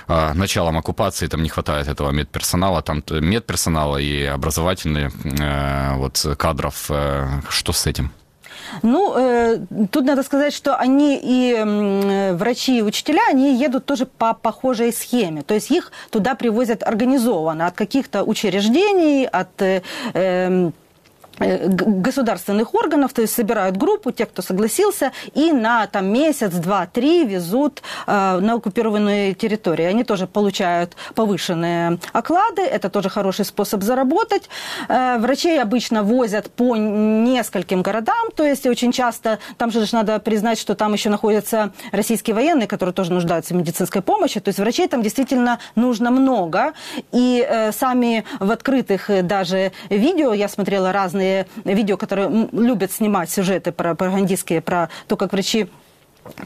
а, 0.09 0.35
началом 0.35 0.77
оккупации, 0.77 1.27
там 1.27 1.43
не 1.43 1.49
хватает 1.49 1.89
этого 1.89 2.11
медперсонала, 2.11 2.83
там 2.83 3.03
медперсонала 3.09 3.97
и 3.97 4.23
образовательных 4.25 5.15
а, 5.41 5.97
вот 5.97 6.23
кадров, 6.37 6.91
что 7.49 7.73
с 7.73 7.87
этим? 7.87 8.13
Ну, 8.83 9.15
э, 9.17 9.59
тут 9.91 10.05
надо 10.05 10.23
сказать, 10.23 10.53
что 10.53 10.77
они 10.77 11.19
и 11.23 11.55
э, 11.57 12.35
врачи, 12.35 12.79
и 12.79 12.83
учителя, 12.83 13.23
они 13.29 13.55
едут 13.55 13.87
тоже 13.87 14.07
по 14.07 14.35
похожей 14.35 14.93
схеме. 14.93 15.43
То 15.43 15.55
есть 15.55 15.71
их 15.71 15.93
туда 16.11 16.35
привозят 16.35 16.83
организованно 16.83 17.67
от 17.67 17.75
каких-то 17.75 18.25
учреждений, 18.25 19.27
от... 19.27 19.63
Э, 19.63 19.83
э, 20.15 20.41
Э, 20.51 20.71
государственных 21.41 22.75
органов, 22.75 23.13
то 23.13 23.23
есть 23.23 23.35
собирают 23.35 23.77
группу, 23.77 24.11
тех, 24.13 24.29
кто 24.29 24.43
согласился, 24.43 25.13
и 25.35 25.53
на 25.53 25.87
там, 25.87 26.07
месяц, 26.07 26.53
два, 26.53 26.87
три 26.87 27.25
везут 27.25 27.83
э, 28.07 28.39
на 28.41 28.55
оккупированные 28.55 29.35
территории. 29.35 29.85
Они 29.85 30.05
тоже 30.05 30.27
получают 30.27 30.97
повышенные 31.15 31.99
оклады, 32.13 32.63
это 32.63 32.91
тоже 32.91 33.09
хороший 33.09 33.45
способ 33.45 33.83
заработать. 33.83 34.49
Э, 34.89 35.19
врачей 35.19 35.61
обычно 35.61 36.03
возят 36.03 36.51
по 36.51 36.77
нескольким 36.77 37.83
городам, 37.83 38.31
то 38.35 38.45
есть 38.45 38.67
очень 38.67 38.93
часто, 38.93 39.39
там 39.57 39.71
же 39.71 39.81
надо 39.93 40.19
признать, 40.19 40.59
что 40.59 40.75
там 40.75 40.93
еще 40.93 41.09
находятся 41.09 41.73
российские 41.91 42.35
военные, 42.35 42.69
которые 42.69 42.93
тоже 42.93 43.13
нуждаются 43.13 43.55
в 43.55 43.57
медицинской 43.57 44.03
помощи, 44.03 44.41
то 44.41 44.49
есть 44.49 44.59
врачей 44.59 44.89
там 44.89 45.03
действительно 45.03 45.59
нужно 45.75 46.11
много, 46.11 46.75
и 47.13 47.45
э, 47.49 47.73
сами 47.73 48.25
в 48.39 48.51
открытых 48.51 49.09
э, 49.09 49.23
даже 49.23 49.73
видео, 49.89 50.35
я 50.35 50.49
смотрела 50.49 50.93
разные 50.93 51.30
видео, 51.65 51.97
которые 51.97 52.49
любят 52.53 52.93
снимать 52.93 53.31
сюжеты 53.31 53.73
пропагандистские 53.73 54.61
про 54.61 54.89
то, 55.07 55.17
как 55.17 55.33
врачи 55.33 55.69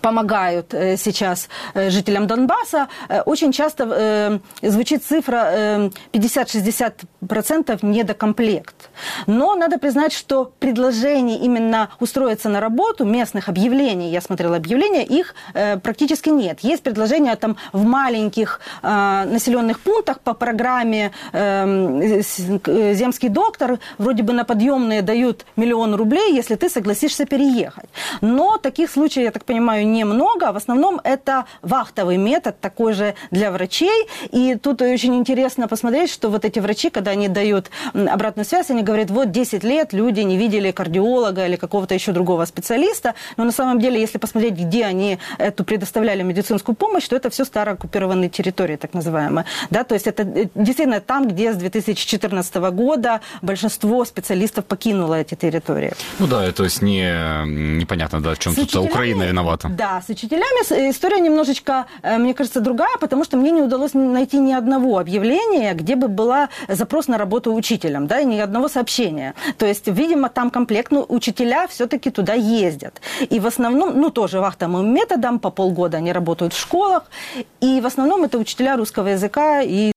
помогают 0.01 0.75
э, 0.75 0.97
сейчас 0.97 1.49
э, 1.75 1.91
жителям 1.91 2.27
Донбасса, 2.27 2.89
э, 3.09 3.23
очень 3.23 3.53
часто 3.53 4.41
звучит 4.63 5.05
цифра 5.05 5.91
50-60% 6.13 7.79
недокомплект. 7.83 8.91
Но 9.27 9.55
надо 9.55 9.79
признать, 9.79 10.13
что 10.13 10.53
предложений 10.59 11.39
именно 11.45 11.91
устроиться 12.01 12.49
на 12.49 12.61
работу, 12.61 13.05
местных 13.05 13.49
объявлений, 13.49 14.11
я 14.11 14.21
смотрела 14.21 14.57
объявления, 14.57 15.05
их 15.05 15.35
практически 15.83 16.31
нет. 16.31 16.61
Есть 16.61 16.83
предложения 16.83 17.37
там 17.37 17.57
в 17.73 17.85
маленьких 17.85 18.61
населенных 18.83 19.81
пунктах 19.81 20.21
по 20.21 20.35
программе 20.35 21.13
«Земский 21.33 23.29
доктор», 23.29 23.79
вроде 23.99 24.23
бы 24.23 24.33
на 24.33 24.45
подъемные 24.45 25.03
дают 25.03 25.45
миллион 25.57 25.95
рублей, 25.95 26.35
если 26.35 26.55
ты 26.55 26.69
согласишься 26.69 27.25
переехать. 27.27 27.89
Но 28.21 28.59
таких 28.59 28.91
случаев, 28.91 29.25
я 29.25 29.31
так 29.31 29.45
понимаю, 29.45 29.64
немного. 29.71 30.53
В 30.53 30.57
основном 30.57 31.01
это 31.05 31.45
вахтовый 31.63 32.17
метод, 32.17 32.61
такой 32.61 32.93
же 32.93 33.15
для 33.31 33.51
врачей. 33.51 34.09
И 34.31 34.57
тут 34.57 34.83
очень 34.83 35.15
интересно 35.15 35.69
посмотреть, 35.69 36.11
что 36.11 36.29
вот 36.29 36.45
эти 36.45 36.59
врачи, 36.59 36.91
когда 36.91 37.13
они 37.13 37.29
дают 37.29 37.71
обратную 37.93 38.45
связь, 38.45 38.71
они 38.71 38.83
говорят, 38.83 39.11
вот 39.11 39.31
10 39.31 39.65
лет 39.65 39.93
люди 39.93 40.21
не 40.21 40.37
видели 40.37 40.71
кардиолога 40.71 41.47
или 41.47 41.57
какого-то 41.57 41.95
еще 41.95 42.13
другого 42.13 42.45
специалиста. 42.45 43.15
Но 43.37 43.45
на 43.45 43.53
самом 43.53 43.81
деле, 43.81 44.01
если 44.01 44.19
посмотреть, 44.19 44.55
где 44.55 44.85
они 44.85 45.19
эту 45.39 45.65
предоставляли 45.65 46.23
медицинскую 46.23 46.75
помощь, 46.75 47.09
то 47.09 47.17
это 47.17 47.31
все 47.31 47.45
старооккупированные 47.45 48.29
территории, 48.29 48.77
так 48.77 48.95
называемые. 48.95 49.45
Да, 49.71 49.85
то 49.85 49.95
есть 49.95 50.07
это 50.07 50.23
э, 50.23 50.47
действительно 50.55 51.01
там, 51.01 51.29
где 51.29 51.53
с 51.53 51.57
2014 51.57 52.55
года 52.55 53.21
большинство 53.43 54.05
специалистов 54.05 54.65
покинуло 54.65 55.15
эти 55.15 55.35
территории. 55.35 55.93
Ну 56.19 56.27
да, 56.27 56.51
то 56.53 56.65
есть 56.65 56.83
не, 56.83 57.13
непонятно, 57.47 58.21
да, 58.21 58.35
в 58.35 58.39
чем 58.39 58.55
тут 58.55 58.75
Украина 58.77 59.25
виновата. 59.25 59.54
Да, 59.69 60.03
с 60.07 60.11
учителями 60.11 60.91
история 60.91 61.21
немножечко, 61.21 61.87
э, 62.03 62.19
мне 62.19 62.35
кажется, 62.35 62.61
другая, 62.61 62.97
потому 63.01 63.25
что 63.25 63.37
мне 63.37 63.51
не 63.51 63.63
удалось 63.63 63.95
найти 63.95 64.39
ни 64.39 64.53
одного 64.53 64.99
объявления, 64.99 65.75
где 65.75 65.97
бы 65.97 66.09
была 66.09 66.49
запрос 66.69 67.09
на 67.09 67.19
работу 67.19 67.55
учителем, 67.55 68.07
да, 68.07 68.21
и 68.21 68.25
ни 68.25 68.39
одного 68.39 68.69
сообщения. 68.69 69.35
То 69.59 69.67
есть, 69.67 69.89
видимо, 69.89 70.29
там 70.29 70.51
комплект, 70.51 70.93
ну, 70.93 71.05
учителя 71.09 71.67
все-таки 71.69 72.11
туда 72.11 72.35
ездят. 72.35 73.01
И 73.31 73.41
в 73.41 73.47
основном, 73.47 73.99
ну, 74.01 74.11
тоже 74.11 74.41
вахтовым 74.41 74.93
методом, 74.93 75.39
по 75.39 75.51
полгода 75.51 75.99
они 75.99 76.13
работают 76.13 76.53
в 76.53 76.61
школах, 76.61 77.05
и 77.61 77.81
в 77.81 77.87
основном 77.87 78.25
это 78.25 78.39
учителя 78.39 78.77
русского 78.77 79.09
языка 79.09 79.63
и 79.63 79.94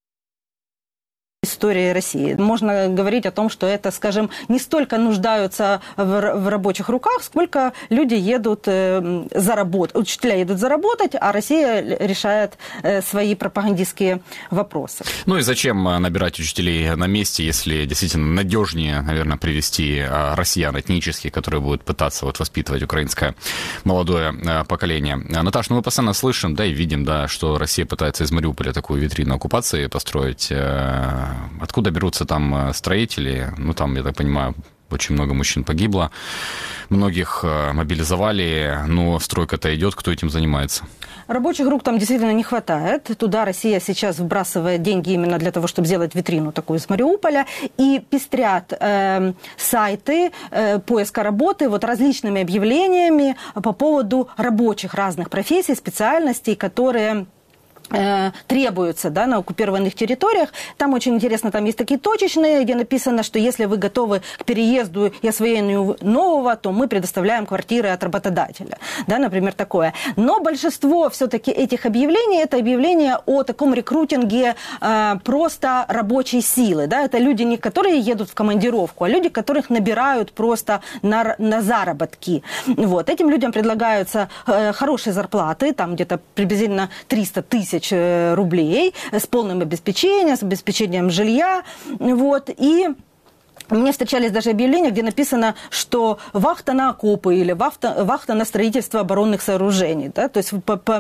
истории 1.48 1.92
России. 1.92 2.34
Можно 2.34 2.88
говорить 2.90 3.26
о 3.26 3.32
том, 3.32 3.50
что 3.50 3.68
это, 3.68 3.92
скажем, 3.92 4.30
не 4.48 4.60
столько 4.60 4.98
нуждаются 4.98 5.82
в, 5.96 6.36
в 6.36 6.48
рабочих 6.48 6.90
руках, 6.90 7.24
сколько 7.24 7.74
люди 7.90 8.16
едут 8.16 8.64
э, 8.66 9.26
заработать, 9.34 9.96
учителя 9.96 10.36
едут 10.36 10.60
заработать, 10.60 11.12
а 11.20 11.32
Россия 11.32 11.82
решает 12.00 12.58
э, 12.84 13.02
свои 13.02 13.36
пропагандистские 13.36 14.22
вопросы. 14.52 15.04
Ну 15.26 15.38
и 15.38 15.42
зачем 15.42 15.88
э, 15.88 15.98
набирать 16.00 16.40
учителей 16.40 16.96
на 16.96 17.06
месте, 17.06 17.46
если 17.46 17.86
действительно 17.86 18.28
надежнее, 18.28 19.02
наверное, 19.02 19.38
привести 19.38 19.98
э, 19.98 20.34
россиян 20.36 20.78
этнических, 20.80 21.32
которые 21.32 21.62
будут 21.62 21.84
пытаться 21.84 22.26
вот 22.26 22.40
воспитывать 22.40 22.84
украинское 22.84 23.36
молодое 23.84 24.34
э, 24.34 24.64
поколение. 24.66 25.16
Наташа, 25.16 25.72
ну 25.72 25.78
мы 25.78 25.82
постоянно 25.82 26.14
слышим, 26.14 26.56
да, 26.56 26.66
и 26.66 26.72
видим, 26.72 27.06
да, 27.06 27.28
что 27.28 27.58
Россия 27.58 27.86
пытается 27.86 28.24
из 28.24 28.32
Мариуполя 28.32 28.74
такую 28.74 29.02
витрину 29.02 29.36
оккупации 29.36 29.88
построить 29.88 30.52
Откуда 31.62 31.92
берутся 31.92 32.26
там 32.26 32.70
э, 32.70 32.74
строители? 32.74 33.54
Ну, 33.58 33.74
там, 33.74 33.96
я 33.96 34.04
так 34.04 34.16
понимаю, 34.16 34.56
очень 34.90 35.16
много 35.16 35.34
мужчин 35.34 35.64
погибло, 35.64 36.12
многих 36.90 37.42
э, 37.44 37.74
мобилизовали, 37.74 38.80
но 38.88 39.20
стройка-то 39.20 39.74
идет, 39.76 39.96
кто 39.96 40.12
этим 40.12 40.30
занимается? 40.30 40.86
Рабочих 41.28 41.68
рук 41.68 41.84
там 41.84 41.98
действительно 41.98 42.32
не 42.32 42.44
хватает. 42.44 43.04
Туда 43.18 43.44
Россия 43.44 43.82
сейчас 43.82 44.18
вбрасывает 44.18 44.82
деньги 44.82 45.12
именно 45.12 45.38
для 45.38 45.52
того, 45.52 45.68
чтобы 45.68 45.88
сделать 45.88 46.16
витрину 46.16 46.54
такую 46.54 46.80
из 46.80 46.90
Мариуполя. 46.90 47.46
И 47.78 48.02
пестрят 48.10 48.72
э, 48.72 49.34
сайты 49.58 50.32
э, 50.52 50.80
поиска 50.80 51.24
работы 51.24 51.68
вот 51.68 51.84
различными 51.84 52.42
объявлениями 52.42 53.36
по 53.56 53.74
поводу 53.74 54.30
рабочих 54.38 54.94
разных 54.94 55.30
профессий, 55.30 55.76
специальностей, 55.76 56.56
которые 56.56 57.26
требуются 58.48 59.10
да, 59.10 59.26
на 59.28 59.38
оккупированных 59.38 59.96
территориях. 59.96 60.50
Там 60.78 60.94
очень 60.94 61.16
интересно, 61.16 61.52
там 61.52 61.66
есть 61.66 61.78
такие 61.78 62.00
точечные, 62.00 62.64
где 62.64 62.76
написано, 62.76 63.24
что 63.24 63.40
если 63.40 63.66
вы 63.66 63.78
готовы 63.78 64.22
к 64.38 64.46
переезду 64.46 65.14
и 65.22 65.28
освоению 65.28 65.98
нового, 66.02 66.56
то 66.56 66.72
мы 66.72 66.88
предоставляем 66.88 67.46
квартиры 67.46 67.90
от 67.90 68.04
работодателя. 68.04 68.78
Да, 69.08 69.18
например, 69.20 69.54
такое. 69.54 69.94
Но 70.16 70.42
большинство 70.42 71.10
все-таки 71.10 71.52
этих 71.52 71.86
объявлений, 71.86 72.40
это 72.42 72.58
объявления 72.58 73.20
о 73.26 73.44
таком 73.44 73.74
рекрутинге 73.74 74.56
э, 74.82 75.16
просто 75.24 75.86
рабочей 75.88 76.42
силы. 76.42 76.88
Да? 76.88 77.04
Это 77.04 77.18
люди, 77.18 77.44
не 77.44 77.58
которые 77.58 78.00
едут 78.00 78.30
в 78.30 78.34
командировку, 78.34 79.04
а 79.04 79.10
люди, 79.10 79.30
которых 79.30 79.70
набирают 79.70 80.32
просто 80.32 80.82
на, 81.02 81.36
на 81.38 81.62
заработки. 81.62 82.44
Вот. 82.66 83.10
Этим 83.10 83.30
людям 83.30 83.52
предлагаются 83.52 84.30
э, 84.46 84.74
хорошие 84.74 85.14
зарплаты, 85.14 85.74
там 85.74 85.96
где-то 85.96 86.20
приблизительно 86.36 86.90
300 87.08 87.42
тысяч 87.42 87.77
тысяч 87.78 87.90
э, 87.92 88.34
рублей 88.34 88.94
с 89.12 89.28
полным 89.28 89.62
обеспечением, 89.62 90.38
с 90.38 90.44
обеспечением 90.44 91.10
жилья. 91.10 91.64
Вот, 92.00 92.50
и 92.56 92.90
мне 93.70 93.92
встречались 93.92 94.32
даже 94.32 94.52
объявления, 94.52 94.92
где 94.92 95.04
написано, 95.04 95.56
что 95.70 96.20
вахта 96.34 96.74
на 96.74 96.90
окопы 96.90 97.36
или 97.36 97.52
вахта, 97.52 98.04
вахта 98.04 98.34
на 98.34 98.46
строительство 98.46 99.02
оборонных 99.02 99.42
сооружений, 99.42 100.12
да, 100.14 100.28
то 100.30 100.38
есть 100.38 100.54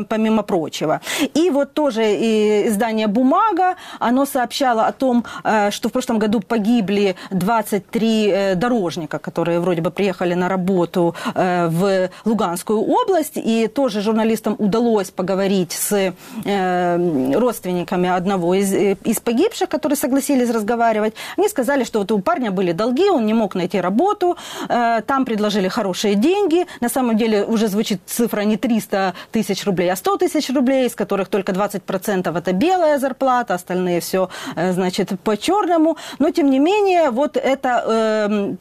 помимо 0.08 0.44
прочего. 0.44 1.02
И 1.34 1.50
вот 1.50 1.74
тоже 1.74 2.16
и 2.16 2.68
издание 2.68 3.08
«Бумага», 3.08 3.76
оно 4.00 4.26
сообщало 4.26 4.86
о 4.86 4.92
том, 4.92 5.26
э, 5.44 5.72
что 5.72 5.90
в 5.90 5.92
прошлом 5.92 6.20
году 6.20 6.40
погибли 6.42 7.16
23 7.32 8.28
э, 8.28 8.56
дорожника, 8.56 9.20
которые 9.20 9.60
вроде 9.60 9.82
бы 9.82 9.92
приехали 9.92 10.34
на 10.34 10.50
работу 10.50 11.16
э, 11.36 11.68
в 11.68 12.10
Луганскую 12.26 12.82
область, 12.82 13.38
и 13.38 13.68
тоже 13.68 14.02
журналистам 14.02 14.56
удалось 14.58 15.10
поговорить 15.10 15.72
с 15.72 16.14
родственниками 16.44 18.10
одного 18.10 18.54
из, 18.56 18.74
из 18.74 19.20
погибших, 19.20 19.70
которые 19.70 19.98
согласились 19.98 20.50
разговаривать. 20.50 21.14
Они 21.38 21.50
сказали, 21.50 21.84
что 21.84 22.00
вот 22.00 22.12
у 22.12 22.20
парня 22.20 22.52
были 22.58 22.74
долги, 22.74 23.10
он 23.10 23.26
не 23.26 23.34
мог 23.34 23.56
найти 23.56 23.82
работу, 23.82 24.36
э, 24.70 25.02
там 25.06 25.26
предложили 25.26 25.70
хорошие 25.70 26.16
деньги. 26.16 26.66
На 26.82 26.90
самом 26.90 27.18
деле 27.18 27.44
уже 27.44 27.68
звучит 27.68 28.00
цифра 28.06 28.42
не 28.46 28.58
300 28.58 29.14
тысяч 29.32 29.66
рублей, 29.66 29.92
а 29.92 29.96
100 29.96 30.18
тысяч 30.18 30.50
рублей, 30.56 30.88
из 30.88 30.96
которых 30.96 31.28
только 31.28 31.52
20% 31.52 32.38
это 32.38 32.54
белая 32.54 33.00
зарплата, 33.00 33.54
остальные 33.54 34.00
все, 34.00 34.30
э, 34.56 34.74
значит, 34.74 35.20
по-черному. 35.24 35.98
Но, 36.20 36.32
тем 36.32 36.50
не 36.50 36.60
менее, 36.60 37.10
вот 37.12 37.38
это 37.38 37.84
э, 37.88 38.56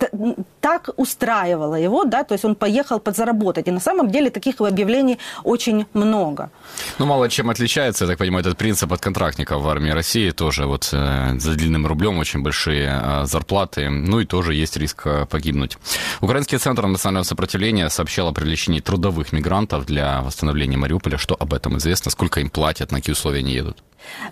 так 0.60 0.90
устраивало 0.96 1.76
его, 1.76 2.04
да, 2.04 2.24
то 2.24 2.34
есть 2.34 2.44
он 2.44 2.54
поехал 2.54 3.00
подзаработать. 3.00 3.68
И 3.68 3.70
на 3.70 3.80
самом 3.80 4.10
деле 4.10 4.30
таких 4.30 4.60
объявлений 4.60 5.18
очень 5.44 5.86
много. 5.94 6.50
Ну, 6.98 7.06
мало 7.06 7.28
чем 7.28 7.50
отличается, 7.50 8.04
я 8.04 8.10
так 8.10 8.18
понимаю, 8.18 8.40
этот 8.40 8.58
принцип 8.58 8.92
от 8.92 9.00
контрактников 9.00 9.62
в 9.62 9.68
армии 9.68 9.92
России 9.92 10.30
тоже. 10.30 10.66
Вот 10.66 10.90
э, 10.92 11.38
за 11.38 11.54
длинным 11.54 11.86
рублем 11.86 12.18
очень 12.18 12.42
большие 12.42 13.00
э, 13.02 13.26
зарплаты, 13.26 13.85
ну 13.88 14.20
и 14.20 14.26
тоже 14.26 14.54
есть 14.54 14.76
риск 14.76 15.02
э, 15.06 15.26
погибнуть. 15.26 15.78
Украинский 16.20 16.58
центр 16.58 16.86
национального 16.86 17.24
сопротивления 17.24 17.88
сообщал 17.90 18.28
о 18.28 18.32
привлечении 18.32 18.80
трудовых 18.80 19.32
мигрантов 19.32 19.86
для 19.86 20.22
восстановления 20.22 20.76
Мариуполя. 20.76 21.18
Что 21.18 21.36
об 21.38 21.52
этом 21.52 21.78
известно? 21.78 22.10
Сколько 22.10 22.40
им 22.40 22.50
платят, 22.50 22.92
на 22.92 22.98
какие 22.98 23.12
условия 23.12 23.40
они 23.40 23.52
едут? 23.52 23.82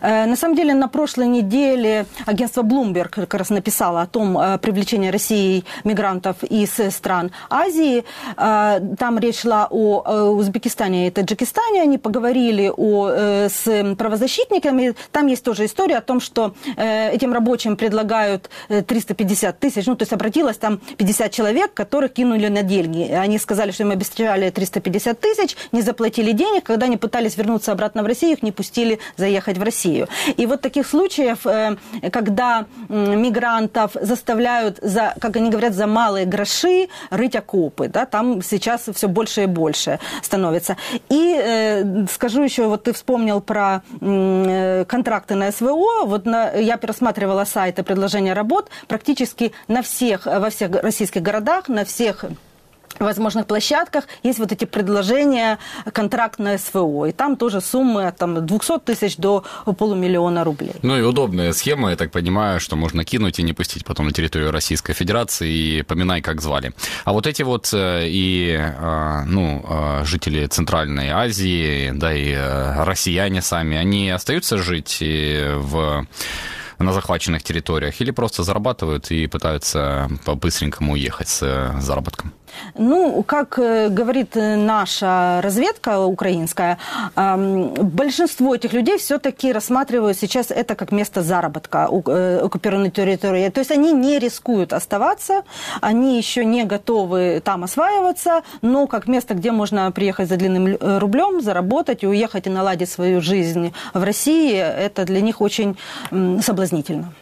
Э, 0.01 0.27
на 0.27 0.37
самом 0.37 0.57
деле, 0.57 0.75
на 0.75 0.89
прошлой 0.89 1.27
неделе 1.27 2.07
агентство 2.27 2.63
Bloomberg 2.63 3.09
как 3.09 3.35
раз 3.35 3.51
написало 3.51 4.03
о 4.03 4.07
том 4.07 4.39
э, 4.39 4.59
привлечении 4.59 5.11
России 5.11 5.65
мигрантов 5.85 6.43
из 6.45 6.71
стран 6.95 7.31
Азии. 7.51 8.05
Там 8.37 9.19
речь 9.19 9.41
шла 9.41 9.67
о 9.71 10.31
Узбекистане 10.31 11.09
и 11.09 11.11
Таджикистане. 11.11 11.83
Они 11.83 11.99
поговорили 11.99 12.73
о, 12.75 13.49
с 13.49 13.95
правозащитниками. 13.97 14.95
Там 15.13 15.27
есть 15.27 15.45
тоже 15.45 15.65
история 15.65 15.99
о 15.99 16.01
том, 16.01 16.21
что 16.21 16.55
этим 16.77 17.33
рабочим 17.33 17.77
предлагают 17.77 18.51
350 18.69 19.44
тысяч. 19.53 19.87
Ну, 19.87 19.97
то 19.97 20.03
есть 20.03 20.13
обратилось 20.13 20.57
там 20.57 20.79
50 20.97 21.33
человек, 21.33 21.75
которых 21.75 22.13
кинули 22.13 22.49
на 22.49 22.63
деньги. 22.63 23.11
Они 23.13 23.39
сказали, 23.39 23.71
что 23.71 23.83
им 23.83 23.91
обещали 23.91 24.51
350 24.51 25.21
тысяч, 25.21 25.57
не 25.73 25.83
заплатили 25.83 26.33
денег. 26.33 26.65
Когда 26.65 26.87
они 26.87 26.97
пытались 26.97 27.37
вернуться 27.37 27.73
обратно 27.73 28.03
в 28.03 28.07
Россию, 28.07 28.33
их 28.33 28.43
не 28.43 28.53
пустили 28.53 28.99
заехать 29.17 29.59
в 29.59 29.63
Россию. 29.63 30.09
И 30.37 30.47
вот 30.47 30.61
таких 30.61 30.87
случаев, 30.87 31.47
э, 31.47 31.77
когда 32.11 32.67
мигрантов 32.89 33.93
заставляют, 34.01 34.79
за, 34.83 35.15
как 35.21 35.37
они 35.37 35.51
говорят, 35.51 35.75
за 35.75 35.87
малые 35.87 36.27
гроши 36.27 36.89
рыть 37.11 37.37
окопы, 37.37 37.89
да, 37.89 38.07
там 38.07 38.43
сейчас 38.43 38.89
все 38.95 39.09
больше 39.09 39.45
и 39.45 39.47
больше 39.47 39.99
становится. 40.23 40.77
И 41.09 41.37
э, 41.37 42.07
скажу 42.11 42.43
еще, 42.43 42.67
вот 42.67 42.85
ты 42.85 42.93
вспомнил 42.93 43.41
про 43.41 43.83
э, 44.01 44.85
контракты 44.87 45.35
на 45.35 45.51
СВО, 45.51 46.05
вот 46.05 46.27
на, 46.27 46.53
я 46.53 46.77
пересматривала 46.77 47.45
сайты 47.45 47.83
предложения 47.83 48.33
работ, 48.33 48.71
практически 48.87 49.34
на 49.69 49.83
всех, 49.83 50.27
во 50.27 50.51
всех 50.51 50.83
российских 50.83 51.23
городах, 51.23 51.69
на 51.69 51.85
всех 51.85 52.25
возможных 52.99 53.47
площадках 53.47 54.05
есть 54.23 54.39
вот 54.39 54.53
эти 54.53 54.65
предложения 54.65 55.59
контракт 55.93 56.39
на 56.39 56.59
СВО. 56.59 57.07
И 57.07 57.13
там 57.13 57.37
тоже 57.37 57.61
суммы 57.61 58.07
от 58.07 58.17
там, 58.19 58.47
200 58.47 58.81
тысяч 58.81 59.17
до 59.17 59.45
полумиллиона 59.65 60.45
рублей. 60.45 60.75
Ну 60.83 60.99
и 60.99 61.03
удобная 61.03 61.53
схема, 61.53 61.91
я 61.91 61.97
так 61.97 62.11
понимаю, 62.11 62.61
что 62.61 62.77
можно 62.77 63.05
кинуть 63.05 63.39
и 63.39 63.43
не 63.43 63.53
пустить 63.53 63.85
потом 63.85 64.07
на 64.07 64.13
территорию 64.13 64.51
Российской 64.51 64.93
Федерации 64.93 65.51
и 65.51 65.83
поминай, 65.83 66.21
как 66.21 66.41
звали. 66.41 66.73
А 67.05 67.13
вот 67.13 67.27
эти 67.27 67.43
вот 67.43 67.71
э, 67.73 68.07
и 68.07 68.57
э, 68.59 69.23
ну, 69.27 69.65
э, 69.69 70.05
жители 70.05 70.47
Центральной 70.47 71.11
Азии, 71.11 71.91
да 71.95 72.15
и 72.15 72.35
россияне 72.85 73.43
сами, 73.43 73.77
они 73.77 74.11
остаются 74.11 74.59
жить 74.59 74.99
в 75.01 76.07
на 76.79 76.93
захваченных 76.93 77.43
территориях 77.43 78.01
или 78.01 78.11
просто 78.11 78.43
зарабатывают 78.43 79.11
и 79.11 79.27
пытаются 79.27 80.09
по-быстренькому 80.25 80.93
уехать 80.93 81.29
с 81.29 81.75
заработком? 81.81 82.33
Ну, 82.75 83.23
как 83.23 83.59
э, 83.59 83.89
говорит 83.89 84.35
наша 84.35 85.41
разведка 85.43 86.01
украинская, 86.01 86.79
большинство 87.17 88.55
этих 88.55 88.73
людей 88.73 88.99
все-таки 88.99 89.53
рассматривают 89.53 90.17
сейчас 90.19 90.51
это 90.51 90.75
как 90.75 90.93
место 90.93 91.23
заработка 91.23 91.89
э, 92.07 92.41
оккупированной 92.43 92.91
территории. 92.91 93.49
То 93.51 93.61
есть 93.61 93.71
они 93.71 93.93
не 93.93 94.19
рискуют 94.19 94.73
оставаться, 94.73 95.43
они 95.81 96.17
еще 96.17 96.45
не 96.45 96.65
готовы 96.65 97.41
там 97.45 97.65
осваиваться, 97.65 98.43
но 98.63 98.87
как 98.87 99.07
место, 99.07 99.35
где 99.35 99.53
можно 99.53 99.91
приехать 99.93 100.29
за 100.29 100.37
длинным 100.37 100.67
э, 100.67 100.99
рублем, 100.99 101.41
заработать 101.41 102.03
и 102.03 102.07
уехать 102.07 102.47
и 102.47 102.51
наладить 102.51 102.91
свою 102.91 103.21
жизнь 103.21 103.73
в 103.93 104.03
России, 104.03 104.55
это 104.55 105.05
для 105.05 105.21
них 105.21 105.41
очень 105.41 105.77
соблазнительно. 106.41 107.13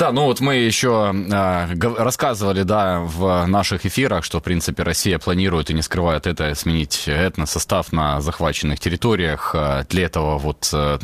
Да, 0.00 0.12
ну 0.12 0.24
вот 0.24 0.40
мы 0.40 0.54
еще 0.54 1.14
э, 1.14 1.74
рассказывали, 1.98 2.62
да, 2.62 3.00
в 3.00 3.44
наших 3.44 3.84
эфирах, 3.84 4.24
что, 4.24 4.40
в 4.40 4.42
принципе, 4.42 4.82
Россия 4.82 5.18
планирует 5.18 5.68
и 5.68 5.74
не 5.74 5.82
скрывает 5.82 6.26
это, 6.26 6.54
сменить 6.54 7.04
этносостав 7.06 7.92
на 7.92 8.22
захваченных 8.22 8.80
территориях. 8.80 9.54
А, 9.54 9.84
для 9.90 10.06
этого 10.06 10.38
вот 10.38 10.70
э, 10.72 10.98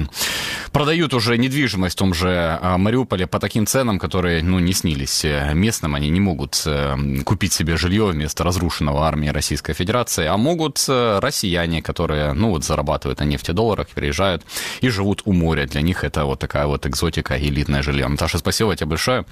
продают 0.73 1.13
уже 1.13 1.37
недвижимость 1.37 1.95
в 1.95 1.99
том 1.99 2.15
же 2.15 2.31
э, 2.31 2.77
Мариуполе 2.79 3.27
по 3.27 3.39
таким 3.39 3.67
ценам, 3.67 3.99
которые, 3.99 4.43
ну, 4.43 4.61
не 4.61 4.73
снились 4.73 5.27
э, 5.27 5.53
местным. 5.53 5.95
Они 5.95 6.09
не 6.09 6.21
могут 6.21 6.63
э, 6.65 6.97
купить 7.27 7.53
себе 7.53 7.77
жилье 7.77 8.07
вместо 8.07 8.45
разрушенного 8.45 9.07
армии 9.07 9.29
Российской 9.29 9.75
Федерации, 9.75 10.25
а 10.25 10.39
могут 10.39 10.83
э, 10.89 11.19
россияне, 11.19 11.83
которые, 11.83 12.33
ну, 12.33 12.49
вот 12.49 12.65
зарабатывают 12.65 13.21
на 13.21 13.25
нефтедолларах, 13.25 13.89
приезжают 13.89 14.43
и 14.81 14.89
живут 14.89 15.21
у 15.27 15.35
моря. 15.35 15.67
Для 15.67 15.83
них 15.83 16.03
это 16.03 16.25
вот 16.25 16.39
такая 16.39 16.67
вот 16.67 16.87
экзотика, 16.87 17.39
элитное 17.39 17.83
жилье. 17.83 18.09
Наташа, 18.09 18.39
спасибо 18.39 18.75
тебе 18.75 18.86
большое. 18.87 19.25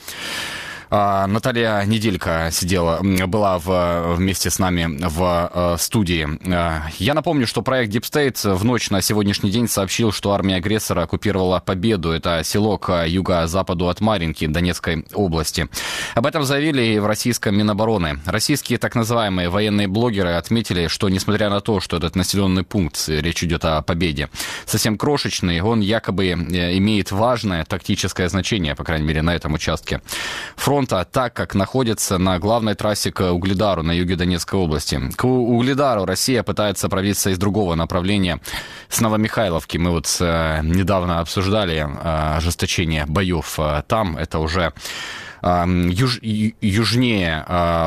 А, 0.91 1.27
Наталья 1.27 1.85
Неделька 1.85 2.49
сидела, 2.53 3.01
была 3.27 3.59
в, 3.59 4.15
вместе 4.17 4.51
с 4.51 4.59
нами 4.59 4.99
в 5.01 5.51
э, 5.53 5.77
студии. 5.79 6.29
А, 6.53 6.87
я 6.99 7.15
напомню, 7.15 7.47
что 7.47 7.63
проект 7.63 7.93
Deep 7.95 8.03
State 8.03 8.55
в 8.55 8.65
ночь 8.65 8.91
на 8.91 9.01
сегодняшний 9.01 9.51
день 9.51 9.69
сообщил, 9.69 10.13
что 10.13 10.33
армия 10.33 10.57
агрессора 10.57 11.03
оккупировала 11.03 11.61
Победу. 11.61 12.11
Это 12.11 12.43
село 12.45 12.79
к 12.79 13.07
юго-западу 13.07 13.89
от 13.89 14.01
Маринки, 14.01 14.47
Донецкой 14.47 15.05
области. 15.15 15.69
Об 16.15 16.27
этом 16.27 16.45
заявили 16.45 16.83
и 16.83 16.99
в 16.99 17.07
российском 17.07 17.57
Минобороны. 17.57 18.21
Российские 18.27 18.79
так 18.79 18.95
называемые 18.95 19.49
военные 19.49 19.89
блогеры 19.89 20.35
отметили, 20.35 20.89
что 20.89 21.09
несмотря 21.09 21.51
на 21.51 21.61
то, 21.61 21.81
что 21.81 21.97
этот 21.97 22.17
населенный 22.17 22.63
пункт, 22.63 23.03
речь 23.09 23.43
идет 23.43 23.65
о 23.65 23.83
Победе, 23.83 24.29
совсем 24.67 24.97
крошечный, 24.97 25.61
он 25.61 25.81
якобы 25.81 26.27
э, 26.27 26.79
имеет 26.79 27.11
важное 27.11 27.65
тактическое 27.65 28.29
значение, 28.29 28.75
по 28.75 28.85
крайней 28.85 29.07
мере, 29.07 29.23
на 29.23 29.35
этом 29.35 29.55
участке 29.55 30.01
фронта 30.57 30.74
фронта, 30.75 31.07
так 31.09 31.35
как 31.35 31.55
находится 31.55 32.19
на 32.19 32.41
главной 32.41 32.75
трассе 32.75 33.13
к 33.13 33.31
Угледару 33.31 33.85
на 33.85 33.93
юге 33.93 34.17
Донецкой 34.17 34.59
области. 34.59 35.01
К 35.15 35.25
Угледару 35.25 36.05
Россия 36.05 36.43
пытается 36.43 36.89
пробиться 36.89 37.31
из 37.31 37.39
другого 37.39 37.77
направления 37.77 38.41
с 38.89 39.01
Новомихайловки. 39.01 39.79
Мы 39.79 39.91
вот 39.91 40.09
э, 40.19 40.63
недавно 40.65 41.21
обсуждали 41.21 41.77
э, 41.77 42.37
ожесточение 42.39 43.07
боев 43.07 43.55
э, 43.61 43.85
там. 43.87 44.17
Это 44.17 44.41
уже 44.41 44.73
юж, 45.43 46.19
южнее 46.23 47.45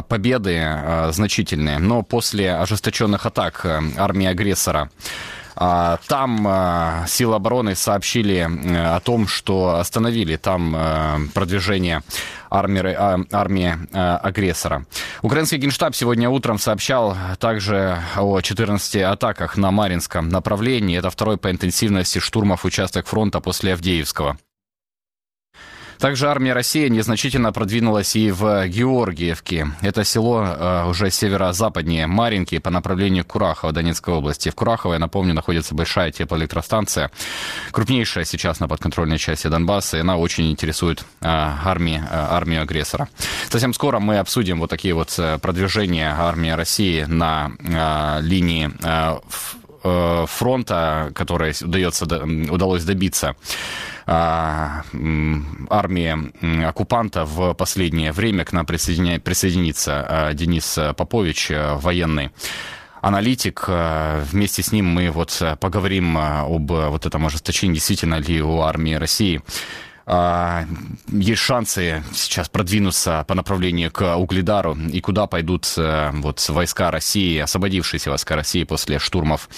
победы 0.07 1.09
значительные, 1.09 1.79
но 1.79 2.03
после 2.03 2.55
ожесточенных 2.55 3.25
атак 3.25 3.65
армии 3.97 4.27
агрессора 4.27 4.91
там 5.55 7.05
силы 7.07 7.35
обороны 7.35 7.73
сообщили 7.73 8.47
о 8.75 8.99
том, 8.99 9.27
что 9.27 9.77
остановили 9.79 10.35
там 10.35 11.31
продвижение 11.33 12.03
армии, 12.49 12.95
армии 13.33 13.77
агрессора. 13.93 14.85
Украинский 15.21 15.57
генштаб 15.57 15.95
сегодня 15.95 16.29
утром 16.29 16.59
сообщал 16.59 17.15
также 17.39 17.99
о 18.15 18.41
14 18.41 19.01
атаках 19.03 19.57
на 19.57 19.71
Маринском 19.71 20.29
направлении. 20.29 20.97
Это 20.97 21.09
второй 21.09 21.37
по 21.37 21.51
интенсивности 21.51 22.19
штурмов 22.19 22.65
участок 22.65 23.07
фронта 23.07 23.39
после 23.39 23.73
Авдеевского. 23.73 24.37
Также 25.99 26.29
армия 26.29 26.53
России 26.53 26.87
незначительно 26.89 27.51
продвинулась 27.51 28.15
и 28.15 28.31
в 28.31 28.67
Георгиевке. 28.67 29.67
Это 29.81 30.03
село 30.03 30.45
э, 30.45 30.85
уже 30.89 31.09
северо-западнее 31.09 32.07
Маринки 32.07 32.59
по 32.59 32.69
направлению 32.69 33.25
Курахова 33.25 33.73
Донецкой 33.73 34.13
области. 34.13 34.49
В 34.49 34.55
Курахово, 34.55 34.93
я 34.93 34.99
напомню, 34.99 35.33
находится 35.33 35.75
большая 35.75 36.11
теплоэлектростанция, 36.11 37.11
крупнейшая 37.71 38.25
сейчас 38.25 38.59
на 38.59 38.67
подконтрольной 38.67 39.17
части 39.17 39.47
Донбасса, 39.47 39.97
и 39.97 40.01
она 40.01 40.17
очень 40.17 40.51
интересует 40.51 41.01
э, 41.21 41.25
армии, 41.25 41.97
э, 41.97 42.07
армию 42.11 42.61
агрессора. 42.61 43.09
Совсем 43.49 43.73
скоро 43.73 43.99
мы 43.99 44.19
обсудим 44.19 44.59
вот 44.59 44.69
такие 44.69 44.93
вот 44.93 45.19
продвижения 45.41 46.13
армии 46.17 46.49
России 46.49 47.03
на 47.03 47.51
линии 48.21 48.71
фронта, 49.81 51.11
которое 51.13 51.53
удается, 51.61 52.05
удалось 52.05 52.83
добиться 52.83 53.35
а, 54.09 54.83
армии 55.69 56.65
оккупанта 56.65 57.25
в 57.25 57.53
последнее 57.53 58.13
время. 58.13 58.45
К 58.45 58.53
нам 58.53 58.65
присоединя... 58.65 59.19
присоединится 59.19 60.05
а, 60.07 60.33
Денис 60.33 60.79
Попович, 60.95 61.51
а, 61.51 61.75
военный 61.77 62.31
аналитик. 63.01 63.65
Вместе 63.67 64.63
с 64.63 64.71
ним 64.71 64.87
мы 64.87 65.11
вот 65.11 65.41
поговорим 65.59 66.17
об 66.17 66.71
вот 66.71 67.05
этом 67.05 67.27
ожесточении, 67.27 67.75
действительно 67.75 68.15
ли 68.15 68.41
у 68.41 68.61
армии 68.61 68.95
России 68.95 69.41
есть 70.07 71.41
шансы 71.41 72.03
сейчас 72.13 72.47
продвинуться 72.47 73.25
по 73.27 73.35
направлению 73.35 73.91
к 73.91 74.15
Угледару 74.15 74.77
и 74.93 75.01
куда 75.01 75.27
пойдут 75.27 75.73
вот 75.75 76.47
войска 76.47 76.91
России, 76.91 77.39
освободившиеся 77.39 78.09
войска 78.09 78.35
России 78.35 78.63
после 78.63 78.99
штурмов 78.99 79.49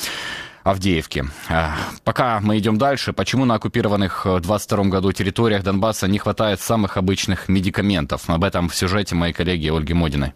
Авдеевки. 0.63 1.25
А, 1.49 1.75
пока 2.03 2.39
мы 2.41 2.57
идем 2.57 2.77
дальше, 2.77 3.13
почему 3.13 3.45
на 3.45 3.55
оккупированных 3.55 4.25
в 4.25 4.39
22 4.39 4.85
году 4.85 5.11
территориях 5.11 5.63
Донбасса 5.63 6.07
не 6.07 6.17
хватает 6.17 6.61
самых 6.61 6.97
обычных 6.97 7.47
медикаментов? 7.47 8.29
Об 8.29 8.43
этом 8.43 8.69
в 8.69 8.75
сюжете 8.75 9.15
моей 9.15 9.33
коллеги 9.33 9.69
Ольги 9.69 9.93
Модиной. 9.93 10.33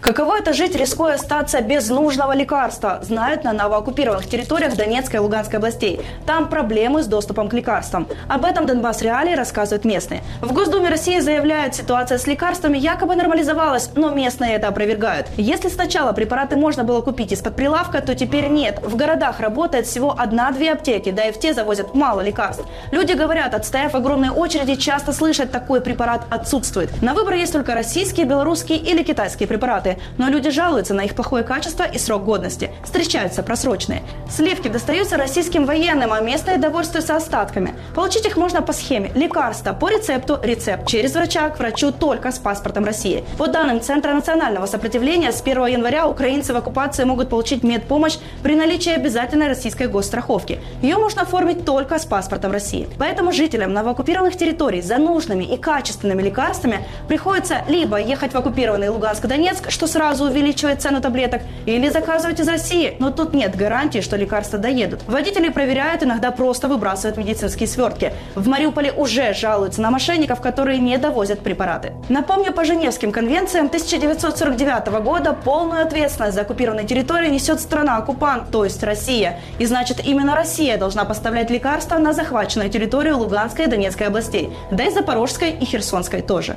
Каково 0.00 0.38
это 0.38 0.52
жить, 0.52 0.76
рискуя 0.76 1.14
остаться 1.14 1.60
без 1.60 1.90
нужного 1.90 2.32
лекарства, 2.32 3.00
знают 3.02 3.42
на 3.42 3.52
новооккупированных 3.52 4.28
территориях 4.28 4.76
Донецкой 4.76 5.18
и 5.18 5.22
Луганской 5.22 5.58
областей. 5.58 6.00
Там 6.24 6.48
проблемы 6.48 7.02
с 7.02 7.06
доступом 7.06 7.48
к 7.48 7.52
лекарствам. 7.52 8.06
Об 8.28 8.44
этом 8.44 8.64
Донбасс 8.64 9.02
Реалии 9.02 9.34
рассказывают 9.34 9.84
местные. 9.84 10.22
В 10.40 10.52
Госдуме 10.52 10.88
России 10.88 11.18
заявляют, 11.18 11.74
ситуация 11.74 12.18
с 12.18 12.28
лекарствами 12.28 12.78
якобы 12.78 13.16
нормализовалась, 13.16 13.90
но 13.96 14.10
местные 14.10 14.54
это 14.54 14.68
опровергают. 14.68 15.26
Если 15.36 15.68
сначала 15.68 16.12
препараты 16.12 16.54
можно 16.54 16.84
было 16.84 17.00
купить 17.00 17.32
из-под 17.32 17.56
прилавка, 17.56 18.00
то 18.00 18.14
теперь 18.14 18.46
нет. 18.48 18.78
В 18.82 18.94
городах 18.94 19.40
работает 19.40 19.86
всего 19.86 20.14
одна-две 20.16 20.72
аптеки, 20.72 21.10
да 21.10 21.24
и 21.24 21.32
в 21.32 21.40
те 21.40 21.54
завозят 21.54 21.96
мало 21.96 22.20
лекарств. 22.20 22.64
Люди 22.92 23.14
говорят, 23.14 23.52
отстояв 23.52 23.96
огромные 23.96 24.30
очереди, 24.30 24.76
часто 24.76 25.12
слышат, 25.12 25.50
такой 25.50 25.80
препарат 25.80 26.22
отсутствует. 26.30 27.02
На 27.02 27.14
выбор 27.14 27.34
есть 27.34 27.52
только 27.52 27.74
российские, 27.74 28.26
белорусские 28.26 28.78
или 28.78 29.02
китайские 29.02 29.48
препараты 29.48 29.87
препараты, 29.88 30.00
но 30.18 30.28
люди 30.28 30.50
жалуются 30.50 30.94
на 30.94 31.02
их 31.02 31.14
плохое 31.14 31.44
качество 31.44 31.84
и 31.84 31.98
срок 31.98 32.24
годности. 32.24 32.70
Встречаются 32.84 33.42
просроченные. 33.42 34.02
Сливки 34.30 34.68
достаются 34.68 35.16
российским 35.16 35.64
военным, 35.64 36.12
а 36.12 36.20
местные 36.20 36.58
довольствуются 36.58 37.16
остатками. 37.16 37.74
Получить 37.94 38.26
их 38.26 38.36
можно 38.36 38.62
по 38.62 38.72
схеме 38.72 39.10
лекарства 39.14 39.72
по 39.72 39.88
рецепту, 39.88 40.38
рецепт 40.42 40.86
через 40.86 41.14
врача 41.14 41.48
к 41.50 41.58
врачу 41.58 41.92
только 41.92 42.30
с 42.30 42.38
паспортом 42.38 42.84
России. 42.84 43.24
По 43.38 43.46
данным 43.46 43.80
Центра 43.80 44.12
национального 44.12 44.66
сопротивления, 44.66 45.32
с 45.32 45.40
1 45.40 45.66
января 45.66 46.06
украинцы 46.06 46.52
в 46.52 46.56
оккупации 46.56 47.04
могут 47.04 47.28
получить 47.28 47.62
медпомощь 47.62 48.18
при 48.42 48.54
наличии 48.54 48.92
обязательной 48.92 49.48
российской 49.48 49.88
госстраховки. 49.88 50.60
Ее 50.82 50.96
можно 50.96 51.22
оформить 51.22 51.64
только 51.64 51.98
с 51.98 52.06
паспортом 52.06 52.52
России. 52.52 52.88
Поэтому 52.98 53.32
жителям 53.32 53.72
новооккупированных 53.72 54.36
территорий 54.36 54.82
за 54.82 54.98
нужными 54.98 55.44
и 55.44 55.56
качественными 55.56 56.22
лекарствами 56.22 56.80
приходится 57.08 57.62
либо 57.68 57.98
ехать 57.98 58.32
в 58.32 58.36
оккупированный 58.36 58.88
Луганск-Донецк, 58.88 59.70
что 59.78 59.86
сразу 59.86 60.24
увеличивает 60.24 60.82
цену 60.82 61.00
таблеток, 61.00 61.42
или 61.64 61.88
заказывать 61.88 62.40
из 62.40 62.48
России, 62.48 62.96
но 62.98 63.12
тут 63.12 63.32
нет 63.32 63.54
гарантии, 63.54 64.00
что 64.00 64.16
лекарства 64.16 64.58
доедут. 64.58 65.02
Водители 65.06 65.50
проверяют, 65.50 66.02
иногда 66.02 66.32
просто 66.32 66.66
выбрасывают 66.66 67.16
медицинские 67.16 67.68
свертки. 67.68 68.12
В 68.34 68.48
Мариуполе 68.48 68.90
уже 68.90 69.32
жалуются 69.34 69.80
на 69.80 69.92
мошенников, 69.92 70.40
которые 70.40 70.80
не 70.80 70.98
довозят 70.98 71.38
препараты. 71.44 71.92
Напомню, 72.08 72.52
по 72.52 72.64
Женевским 72.64 73.12
конвенциям 73.12 73.66
1949 73.66 74.88
года 75.00 75.32
полную 75.32 75.82
ответственность 75.82 76.34
за 76.34 76.40
оккупированные 76.40 76.84
территории 76.84 77.30
несет 77.30 77.60
страна-оккупант, 77.60 78.50
то 78.50 78.64
есть 78.64 78.82
Россия. 78.82 79.38
И 79.60 79.66
значит, 79.66 80.04
именно 80.04 80.34
Россия 80.34 80.76
должна 80.76 81.04
поставлять 81.04 81.50
лекарства 81.50 81.98
на 81.98 82.12
захваченную 82.12 82.68
территорию 82.68 83.16
Луганской 83.18 83.66
и 83.66 83.68
Донецкой 83.68 84.08
областей, 84.08 84.50
да 84.72 84.82
и 84.82 84.90
Запорожской 84.90 85.50
и 85.50 85.64
Херсонской 85.64 86.20
тоже. 86.20 86.56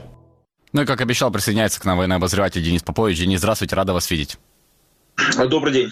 Ну 0.74 0.84
и, 0.84 0.86
как 0.86 1.02
обещал, 1.02 1.32
присоединяется 1.32 1.82
к 1.82 1.86
нам 1.86 1.98
военный 1.98 2.16
обозреватель 2.16 2.64
Денис 2.64 2.82
Попович. 2.82 3.20
Денис, 3.20 3.40
здравствуйте, 3.40 3.76
рада 3.76 3.94
вас 3.94 4.10
видеть. 4.10 4.38
Добрый 5.38 5.74
день. 5.74 5.92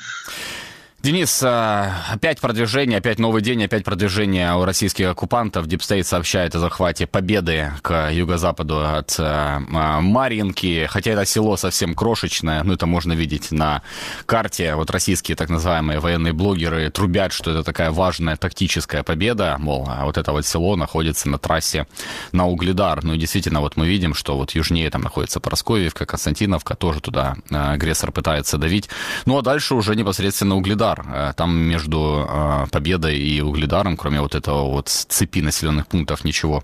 Денис, 1.02 1.42
а, 1.44 2.04
опять 2.12 2.42
продвижение, 2.42 2.98
опять 2.98 3.20
новый 3.20 3.42
день, 3.42 3.64
опять 3.64 3.86
продвижение 3.86 4.54
у 4.56 4.66
российских 4.66 5.08
оккупантов. 5.08 5.66
DeepState 5.66 6.06
сообщает 6.06 6.56
о 6.56 6.60
захвате 6.60 7.08
Победы 7.08 7.72
к 7.82 8.12
юго-западу 8.12 8.86
от 8.86 9.16
а, 9.18 9.62
а, 9.74 10.02
Марьинки, 10.02 10.88
хотя 10.90 11.12
это 11.12 11.24
село 11.24 11.56
совсем 11.56 11.96
крошечное, 11.96 12.64
ну 12.64 12.74
это 12.74 12.86
можно 12.86 13.14
видеть 13.14 13.50
на 13.52 13.82
карте. 14.26 14.76
Вот 14.76 14.92
российские 14.92 15.38
так 15.38 15.48
называемые 15.48 16.02
военные 16.02 16.34
блогеры 16.34 16.90
трубят, 16.90 17.32
что 17.32 17.52
это 17.52 17.64
такая 17.64 17.92
важная 17.92 18.36
тактическая 18.36 19.02
победа, 19.02 19.56
мол, 19.58 19.88
а 19.90 20.04
вот 20.04 20.18
это 20.18 20.34
вот 20.34 20.46
село 20.46 20.76
находится 20.76 21.30
на 21.30 21.38
трассе 21.38 21.88
на 22.34 22.46
Угледар. 22.46 23.06
Ну 23.06 23.14
и 23.14 23.18
действительно, 23.18 23.62
вот 23.62 23.78
мы 23.78 23.88
видим, 23.88 24.14
что 24.14 24.36
вот 24.36 24.52
южнее 24.52 24.90
там 24.90 25.04
находится 25.04 25.40
Поросковьевка, 25.40 26.06
Константиновка, 26.06 26.76
тоже 26.76 27.00
туда 27.00 27.38
агрессор 27.50 28.12
пытается 28.12 28.58
давить. 28.58 28.90
Ну 29.26 29.38
а 29.38 29.42
дальше 29.42 29.76
уже 29.76 29.96
непосредственно 29.96 30.58
Угледар 30.58 30.89
Угледар. 30.90 31.06
Э, 31.32 31.34
там 31.36 31.56
между 31.56 32.26
э, 32.28 32.66
Победой 32.72 33.18
и 33.18 33.42
Угледаром, 33.42 33.98
кроме 33.98 34.22
вот 34.22 34.36
этого 34.36 34.70
вот 34.70 34.90
цепи 34.90 35.40
населенных 35.40 35.88
пунктов, 35.88 36.24
ничего 36.24 36.64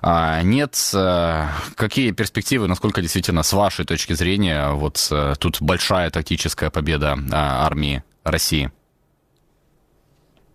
а, 0.00 0.42
нет. 0.42 0.76
Э, 0.94 1.46
какие 1.76 2.12
перспективы, 2.12 2.68
насколько 2.68 3.00
действительно, 3.00 3.42
с 3.42 3.52
вашей 3.52 3.84
точки 3.84 4.14
зрения, 4.14 4.70
вот 4.70 5.10
тут 5.38 5.60
большая 5.60 6.10
тактическая 6.10 6.70
победа 6.70 7.16
армии 7.32 8.02
России? 8.24 8.70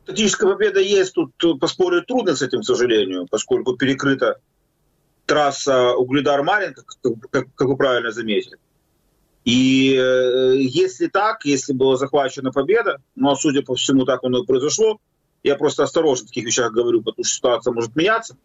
Тактическая 0.05 0.49
победа 0.49 0.79
есть, 0.79 1.13
тут 1.13 1.59
поспорить 1.59 2.07
трудно 2.07 2.35
с 2.35 2.41
этим, 2.41 2.61
к 2.61 2.65
сожалению, 2.65 3.27
поскольку 3.29 3.75
перекрыта 3.75 4.37
трасса 5.25 5.93
Угледар-Маринка, 5.95 6.83
как, 7.31 7.45
как 7.53 7.67
вы 7.67 7.75
правильно 7.75 8.11
заметили. 8.11 8.57
И 9.47 9.95
э, 9.95 10.57
если 10.59 11.07
так, 11.07 11.45
если 11.45 11.71
была 11.71 11.95
захвачена 11.95 12.51
победа, 12.51 12.99
ну 13.15 13.31
а 13.31 13.35
судя 13.37 13.61
по 13.61 13.75
всему 13.75 14.03
так 14.03 14.21
оно 14.25 14.43
и 14.43 14.45
произошло, 14.45 14.99
я 15.41 15.55
просто 15.55 15.83
осторожно 15.83 16.25
в 16.25 16.27
таких 16.27 16.43
вещах 16.43 16.73
говорю, 16.73 17.01
потому 17.01 17.23
что 17.23 17.33
ситуация 17.33 17.71
может 17.71 17.95
меняться 17.95 18.35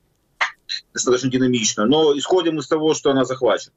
достаточно 0.94 1.28
динамично, 1.28 1.86
но 1.86 2.16
исходим 2.16 2.60
из 2.60 2.68
того, 2.68 2.94
что 2.94 3.10
она 3.10 3.24
захвачена, 3.24 3.74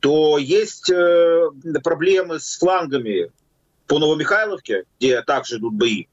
то 0.00 0.36
есть 0.36 0.90
э, 0.90 1.48
проблемы 1.82 2.38
с 2.38 2.58
флангами 2.58 3.32
по 3.86 3.98
Новомихайловке, 3.98 4.84
где 4.98 5.22
также 5.22 5.56
идут 5.56 5.72
бои, 5.72 6.04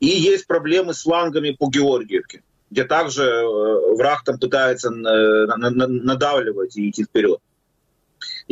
и 0.00 0.06
есть 0.06 0.46
проблемы 0.46 0.92
с 0.92 1.04
флангами 1.04 1.52
по 1.52 1.70
Георгиевке, 1.70 2.42
где 2.70 2.84
также 2.84 3.22
э, 3.22 3.94
враг 3.96 4.22
там 4.22 4.38
пытается 4.38 4.90
надавливать 4.90 6.76
и 6.76 6.90
идти 6.90 7.04
вперед. 7.04 7.40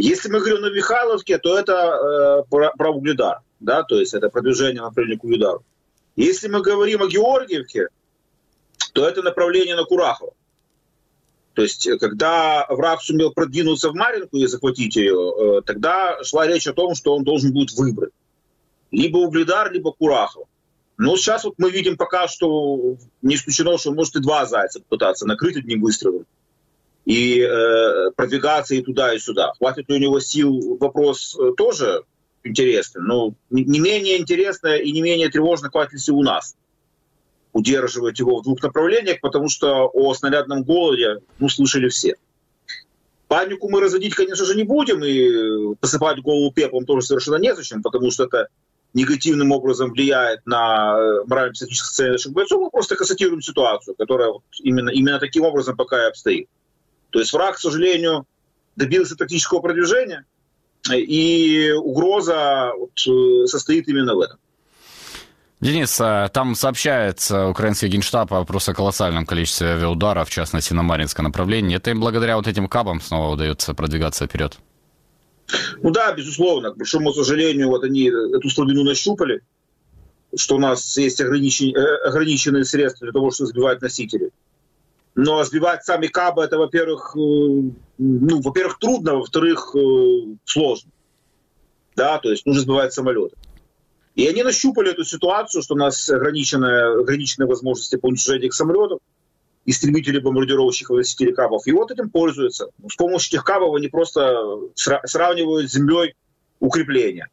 Если 0.00 0.30
мы 0.30 0.38
говорим 0.38 0.60
на 0.60 0.70
Михайловке, 0.70 1.38
то 1.38 1.58
это 1.58 1.72
э, 1.72 2.48
про, 2.48 2.90
Угледар, 2.90 3.40
да, 3.58 3.82
то 3.82 3.98
есть 3.98 4.14
это 4.14 4.28
продвижение 4.28 4.80
направления 4.80 5.18
к 5.18 5.24
Угледару. 5.24 5.64
Если 6.14 6.46
мы 6.46 6.62
говорим 6.62 7.02
о 7.02 7.08
Георгиевке, 7.08 7.88
то 8.92 9.08
это 9.08 9.22
направление 9.22 9.74
на 9.74 9.82
Курахово. 9.82 10.34
То 11.54 11.62
есть, 11.62 11.84
э, 11.88 11.98
когда 11.98 12.64
враг 12.68 13.02
сумел 13.02 13.32
продвинуться 13.32 13.90
в 13.90 13.96
Маринку 13.96 14.36
и 14.36 14.46
захватить 14.46 14.94
ее, 14.94 15.16
э, 15.16 15.62
тогда 15.62 16.22
шла 16.22 16.46
речь 16.46 16.68
о 16.68 16.74
том, 16.74 16.94
что 16.94 17.16
он 17.16 17.24
должен 17.24 17.52
будет 17.52 17.72
выбрать. 17.72 18.12
Либо 18.92 19.16
Угледар, 19.16 19.72
либо 19.72 19.90
Курахово. 19.90 20.46
Но 20.96 21.16
сейчас 21.16 21.42
вот 21.42 21.54
мы 21.58 21.72
видим 21.72 21.96
пока, 21.96 22.28
что 22.28 22.94
не 23.22 23.34
исключено, 23.34 23.76
что 23.78 23.92
может 23.92 24.14
и 24.14 24.20
два 24.20 24.46
зайца 24.46 24.80
пытаться 24.88 25.26
накрыть 25.26 25.56
одним 25.56 25.80
выстрелом 25.80 26.24
и 27.08 27.40
э, 27.40 28.10
продвигаться 28.16 28.74
и 28.74 28.82
туда, 28.82 29.14
и 29.14 29.18
сюда. 29.18 29.54
Хватит 29.56 29.88
ли 29.88 29.96
у 29.96 29.98
него 29.98 30.20
сил, 30.20 30.76
вопрос 30.78 31.34
э, 31.40 31.52
тоже 31.56 32.02
интересный, 32.44 33.00
но 33.00 33.32
не 33.48 33.80
менее 33.80 34.20
интересно 34.20 34.76
и 34.76 34.92
не 34.92 35.00
менее 35.00 35.30
тревожно, 35.30 35.70
хватит 35.70 35.94
ли 35.94 35.98
сил 36.00 36.18
у 36.18 36.22
нас 36.22 36.54
удерживать 37.54 38.18
его 38.18 38.36
в 38.36 38.42
двух 38.42 38.62
направлениях, 38.62 39.22
потому 39.22 39.48
что 39.48 39.90
о 39.90 40.12
снарядном 40.12 40.64
голоде 40.64 41.20
ну, 41.38 41.48
слышали 41.48 41.88
все. 41.88 42.16
Панику 43.26 43.70
мы 43.70 43.80
разводить, 43.80 44.14
конечно 44.14 44.44
же, 44.44 44.54
не 44.54 44.64
будем, 44.64 45.02
и 45.02 45.76
посыпать 45.76 46.20
голову 46.20 46.52
пеплом 46.52 46.84
тоже 46.84 47.06
совершенно 47.06 47.36
незачем, 47.36 47.82
потому 47.82 48.10
что 48.10 48.24
это 48.24 48.48
негативным 48.92 49.50
образом 49.52 49.92
влияет 49.92 50.44
на 50.44 50.98
э, 50.98 51.24
морально-психическое 51.26 51.86
состояние 51.86 52.12
наших 52.12 52.32
бойцов. 52.32 52.60
Мы 52.60 52.70
просто 52.70 52.96
констатируем 52.96 53.40
ситуацию, 53.40 53.94
которая 53.96 54.28
вот 54.28 54.42
именно, 54.62 54.90
именно 54.90 55.18
таким 55.18 55.44
образом 55.44 55.74
пока 55.74 56.04
и 56.04 56.08
обстоит. 56.08 56.48
То 57.10 57.18
есть 57.18 57.32
враг, 57.32 57.56
к 57.56 57.58
сожалению, 57.58 58.26
добился 58.76 59.16
тактического 59.16 59.60
продвижения, 59.60 60.24
и 60.94 61.72
угроза 61.72 62.72
вот, 62.76 63.48
состоит 63.48 63.88
именно 63.88 64.14
в 64.14 64.20
этом. 64.20 64.38
Денис, 65.60 66.00
а, 66.00 66.28
там 66.28 66.54
сообщается 66.54 67.48
украинский 67.48 67.88
генштаб 67.88 68.32
о 68.32 68.44
просто 68.44 68.74
колоссальном 68.74 69.26
количестве 69.26 69.68
авиаударов, 69.68 70.28
в 70.28 70.32
частности 70.32 70.72
на 70.72 70.82
Маринское 70.82 71.24
направление. 71.24 71.78
Это 71.78 71.90
им 71.90 72.00
благодаря 72.00 72.36
вот 72.36 72.46
этим 72.46 72.68
кабам 72.68 73.00
снова 73.00 73.32
удается 73.32 73.74
продвигаться 73.74 74.26
вперед? 74.26 74.56
Ну 75.82 75.90
да, 75.90 76.12
безусловно. 76.12 76.70
К 76.70 76.76
большому 76.76 77.12
сожалению, 77.12 77.68
вот 77.68 77.82
они 77.82 78.08
эту 78.08 78.48
слабину 78.50 78.84
нащупали, 78.84 79.40
что 80.36 80.56
у 80.56 80.58
нас 80.60 80.96
есть 80.96 81.20
э, 81.20 81.24
ограниченные 81.24 82.64
средства 82.64 83.06
для 83.06 83.12
того, 83.12 83.32
чтобы 83.32 83.48
сбивать 83.48 83.80
носители. 83.80 84.30
Но 85.20 85.42
сбивать 85.42 85.84
сами 85.84 86.06
кабы, 86.06 86.44
это, 86.44 86.58
во-первых, 86.58 87.16
э, 87.16 87.18
ну, 87.18 88.40
во-первых, 88.40 88.78
трудно, 88.78 89.16
во-вторых, 89.16 89.74
э, 89.74 90.36
сложно. 90.44 90.92
Да, 91.96 92.18
то 92.18 92.30
есть 92.30 92.46
нужно 92.46 92.62
сбивать 92.62 92.92
самолеты. 92.92 93.34
И 94.14 94.28
они 94.28 94.44
нащупали 94.44 94.92
эту 94.92 95.02
ситуацию, 95.02 95.62
что 95.64 95.74
у 95.74 95.76
нас 95.76 96.08
ограниченные, 96.08 97.00
ограниченные 97.00 97.48
возможности 97.48 97.96
по 97.96 98.06
уничтожению 98.06 98.46
этих 98.46 98.54
самолетов, 98.54 99.00
истребителей, 99.66 100.20
бомбардировщиков, 100.20 100.96
носителей 100.96 101.34
кабов. 101.34 101.66
И 101.66 101.72
вот 101.72 101.90
этим 101.90 102.10
пользуются. 102.10 102.68
С 102.88 102.94
помощью 102.94 103.30
этих 103.30 103.44
кабов 103.44 103.74
они 103.74 103.88
просто 103.88 104.36
сравнивают 104.76 105.68
с 105.68 105.74
землей 105.74 106.14
укрепления. 106.60 107.26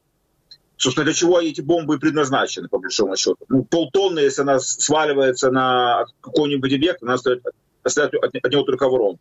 Собственно, 0.76 1.06
для 1.06 1.14
чего 1.14 1.40
эти 1.40 1.62
бомбы 1.62 2.00
предназначены, 2.00 2.68
по 2.68 2.80
большому 2.80 3.16
счету. 3.16 3.38
Ну, 3.48 3.64
полтонны, 3.64 4.22
если 4.22 4.42
она 4.42 4.58
сваливается 4.58 5.52
на 5.52 6.06
какой-нибудь 6.22 6.74
объект, 6.74 7.04
она 7.04 7.14
остается 7.14 7.52
остается 7.86 8.18
от, 8.18 8.36
от 8.36 8.52
него 8.52 8.64
только 8.64 8.90
ворон. 8.90 9.18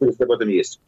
Об 0.00 0.30
этом 0.30 0.48
есть. 0.48 0.80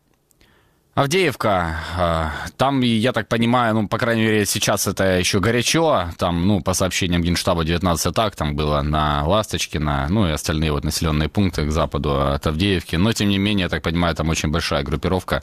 Авдеевка, 1.01 1.79
а, 1.97 2.33
там, 2.59 2.83
я 2.83 3.15
так 3.15 3.27
понимаю, 3.27 3.75
ну, 3.75 3.89
по 3.89 3.97
крайней 3.97 4.21
мере, 4.21 4.45
сейчас 4.45 4.87
это 4.87 5.19
еще 5.19 5.41
горячо, 5.41 6.11
там, 6.19 6.47
ну, 6.47 6.61
по 6.61 6.75
сообщениям 6.75 7.23
Генштаба 7.23 7.65
19 7.65 8.05
атак, 8.05 8.37
там 8.37 8.55
было 8.55 8.83
на 8.83 9.25
Ласточкино, 9.27 10.09
ну, 10.11 10.29
и 10.29 10.33
остальные 10.33 10.73
вот 10.73 10.85
населенные 10.85 11.31
пункты 11.31 11.65
к 11.65 11.71
западу 11.71 12.21
от 12.21 12.47
Авдеевки, 12.47 12.97
но, 12.97 13.15
тем 13.15 13.31
не 13.31 13.39
менее, 13.39 13.63
я 13.63 13.69
так 13.71 13.83
понимаю, 13.83 14.15
там 14.15 14.29
очень 14.29 14.51
большая 14.51 14.83
группировка 14.83 15.43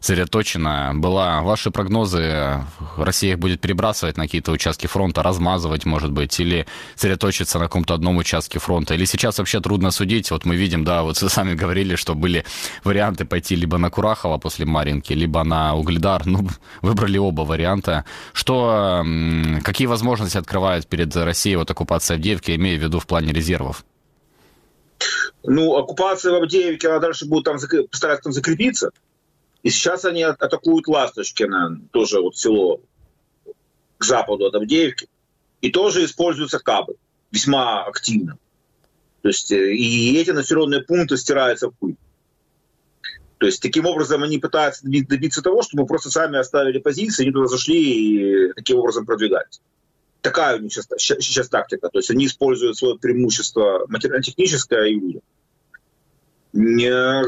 сосредоточена 0.00 0.90
была. 0.96 1.40
Ваши 1.42 1.70
прогнозы, 1.70 2.64
Россия 2.96 3.34
их 3.34 3.38
будет 3.38 3.60
перебрасывать 3.60 4.16
на 4.16 4.24
какие-то 4.24 4.50
участки 4.50 4.88
фронта, 4.88 5.22
размазывать, 5.22 5.84
может 5.84 6.10
быть, 6.10 6.40
или 6.40 6.66
сосредоточиться 6.96 7.60
на 7.60 7.66
каком-то 7.66 7.94
одном 7.94 8.16
участке 8.16 8.58
фронта, 8.58 8.94
или 8.94 9.04
сейчас 9.04 9.38
вообще 9.38 9.60
трудно 9.60 9.92
судить, 9.92 10.32
вот 10.32 10.44
мы 10.44 10.56
видим, 10.56 10.82
да, 10.82 11.04
вот 11.04 11.22
вы 11.22 11.28
сами 11.28 11.54
говорили, 11.54 11.94
что 11.94 12.16
были 12.16 12.44
варианты 12.82 13.24
пойти 13.24 13.54
либо 13.54 13.78
на 13.78 13.88
Курахово 13.88 14.38
после 14.38 14.66
Марии, 14.66 14.95
Маринке, 14.96 15.14
либо 15.14 15.44
на 15.44 15.76
Угледар. 15.76 16.26
Ну, 16.26 16.48
выбрали 16.82 17.18
оба 17.18 17.42
варианта. 17.42 18.04
Что, 18.32 19.04
какие 19.62 19.86
возможности 19.86 20.38
открывает 20.38 20.86
перед 20.86 21.14
Россией 21.16 21.56
вот 21.56 21.70
оккупация 21.70 22.16
Авдеевки, 22.16 22.54
имея 22.54 22.78
в 22.78 22.82
виду 22.82 22.98
в 22.98 23.06
плане 23.06 23.32
резервов? 23.32 23.84
Ну, 25.42 25.76
оккупация 25.76 26.32
в 26.32 26.42
Авдеевке, 26.42 26.88
она 26.88 26.98
дальше 26.98 27.26
будет 27.26 27.44
там 27.44 27.58
постараться 27.90 28.24
там 28.24 28.32
закрепиться. 28.32 28.90
И 29.62 29.70
сейчас 29.70 30.04
они 30.04 30.22
атакуют 30.22 30.88
Ласточкино, 30.88 31.80
тоже 31.92 32.20
вот 32.20 32.36
село 32.36 32.80
к 33.98 34.04
западу 34.04 34.46
от 34.46 34.54
Авдеевки. 34.54 35.08
И 35.60 35.70
тоже 35.70 36.04
используются 36.04 36.58
кабы 36.58 36.94
весьма 37.32 37.84
активно. 37.84 38.38
То 39.22 39.28
есть 39.28 39.50
э, 39.50 39.74
и 39.74 40.16
эти 40.16 40.30
населенные 40.30 40.82
пункты 40.82 41.16
стираются 41.16 41.68
в 41.68 41.72
пыль. 41.72 41.96
То 43.38 43.46
есть 43.46 43.60
таким 43.60 43.84
образом 43.86 44.22
они 44.22 44.38
пытаются 44.38 44.82
добиться 44.84 45.42
того, 45.42 45.62
чтобы 45.62 45.86
просто 45.86 46.10
сами 46.10 46.38
оставили 46.38 46.78
позиции, 46.78 47.24
они 47.24 47.32
туда 47.32 47.48
зашли 47.48 48.48
и 48.48 48.52
таким 48.54 48.78
образом 48.78 49.04
продвигались. 49.04 49.60
Такая 50.22 50.58
у 50.58 50.62
них 50.62 50.72
сейчас, 50.72 50.86
сейчас 50.96 51.48
тактика. 51.48 51.88
То 51.88 51.98
есть 51.98 52.10
они 52.10 52.26
используют 52.26 52.78
свое 52.78 52.98
преимущество 52.98 53.84
материально-техническое 53.88 54.86
и. 54.86 55.20
Не, 56.54 57.22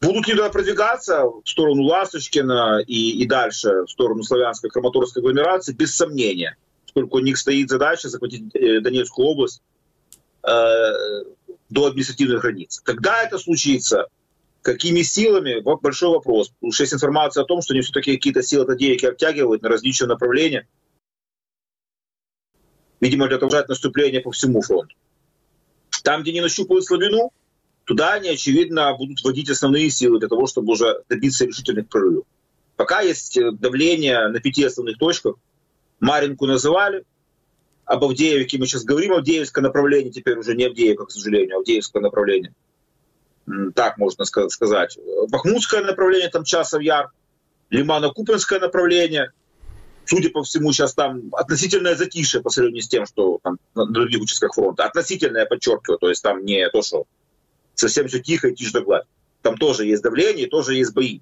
будут 0.00 0.26
ли 0.26 0.34
туда 0.34 0.50
продвигаться 0.50 1.22
в 1.24 1.42
сторону 1.44 1.84
Ласточкина 1.84 2.82
и, 2.84 3.22
и 3.22 3.26
дальше 3.26 3.84
в 3.86 3.88
сторону 3.88 4.24
славянской 4.24 4.70
краматорской 4.70 5.22
агломерации, 5.22 5.72
без 5.72 5.94
сомнения, 5.94 6.56
поскольку 6.84 7.18
у 7.18 7.20
них 7.20 7.38
стоит 7.38 7.70
задача 7.70 8.08
захватить 8.08 8.52
э, 8.56 8.80
Донецкую 8.80 9.28
область 9.28 9.62
э, 10.42 10.92
до 11.70 11.86
административных 11.86 12.42
границ. 12.42 12.80
Когда 12.82 13.22
это 13.22 13.38
случится, 13.38 14.08
какими 14.62 15.02
силами, 15.02 15.60
большой 15.60 16.10
вопрос. 16.10 16.50
Потому 16.50 16.72
есть 16.78 16.94
информация 16.94 17.42
о 17.42 17.46
том, 17.46 17.60
что 17.60 17.74
они 17.74 17.82
все-таки 17.82 18.14
какие-то 18.14 18.42
силы 18.42 18.64
Тадеевки 18.64 19.06
обтягивают 19.06 19.62
на 19.62 19.68
различные 19.68 20.08
направления, 20.08 20.68
видимо, 23.00 23.28
для 23.28 23.38
того, 23.38 23.50
чтобы 23.50 23.68
наступление 23.68 24.20
по 24.20 24.30
всему 24.30 24.62
фронту. 24.62 24.94
Там, 26.04 26.22
где 26.22 26.32
не 26.32 26.40
нащупывают 26.40 26.84
слабину, 26.84 27.32
туда 27.84 28.14
они, 28.14 28.28
очевидно, 28.28 28.94
будут 28.96 29.22
вводить 29.22 29.50
основные 29.50 29.90
силы 29.90 30.18
для 30.20 30.28
того, 30.28 30.46
чтобы 30.46 30.72
уже 30.72 31.02
добиться 31.08 31.44
решительных 31.44 31.88
прорывов. 31.88 32.24
Пока 32.76 33.00
есть 33.00 33.36
э, 33.36 33.52
давление 33.52 34.28
на 34.28 34.40
пяти 34.40 34.64
основных 34.64 34.98
точках. 34.98 35.36
Маринку 36.00 36.46
называли, 36.46 37.04
об 37.84 38.04
Авдеевке 38.04 38.58
мы 38.58 38.66
сейчас 38.66 38.84
говорим, 38.84 39.12
Авдеевское 39.12 39.62
направление, 39.62 40.12
теперь 40.12 40.38
уже 40.38 40.54
не 40.54 40.64
Авдеевка, 40.64 41.06
к 41.06 41.10
сожалению, 41.10 41.56
а 41.56 41.58
Авдеевское 41.58 42.02
направление. 42.02 42.52
Так 43.74 43.98
можно 43.98 44.24
сказать. 44.24 44.98
Бахмутское 45.28 45.82
направление, 45.82 46.28
там 46.28 46.44
Часов 46.44 46.80
Яр, 46.80 47.10
Лимано-Купинское 47.70 48.60
направление. 48.60 49.32
Судя 50.04 50.30
по 50.30 50.42
всему, 50.42 50.72
сейчас 50.72 50.94
там 50.94 51.30
относительное 51.32 51.94
затишье 51.94 52.40
по 52.40 52.50
сравнению 52.50 52.82
с 52.82 52.88
тем, 52.88 53.06
что 53.06 53.38
там 53.42 53.58
на 53.74 53.86
других 53.86 54.20
участках 54.20 54.54
фронта. 54.54 54.84
Относительное, 54.84 55.46
подчеркиваю, 55.46 55.98
то 55.98 56.08
есть 56.08 56.22
там 56.22 56.44
не 56.44 56.68
то, 56.70 56.82
что 56.82 57.04
совсем 57.74 58.08
все 58.08 58.20
тихо 58.20 58.48
и 58.48 58.54
тишь 58.54 58.72
да 58.72 58.80
гладь. 58.80 59.04
Там 59.42 59.56
тоже 59.56 59.86
есть 59.86 60.02
давление, 60.02 60.48
тоже 60.48 60.74
есть 60.74 60.92
бои. 60.92 61.20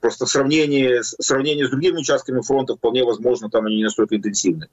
Просто 0.00 0.24
в 0.26 0.30
сравнении, 0.30 1.00
в 1.00 1.22
сравнении 1.24 1.64
с 1.64 1.70
другими 1.70 1.98
участками 1.98 2.40
фронта 2.40 2.76
вполне 2.76 3.04
возможно, 3.04 3.50
там 3.50 3.66
они 3.66 3.76
не 3.76 3.84
настолько 3.84 4.16
интенсивны. 4.16 4.68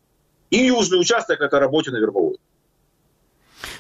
И 0.50 0.58
южный 0.68 1.00
участок– 1.00 1.40
это 1.42 1.60
работа 1.60 1.92
на 1.92 1.98
верховой. 1.98 2.38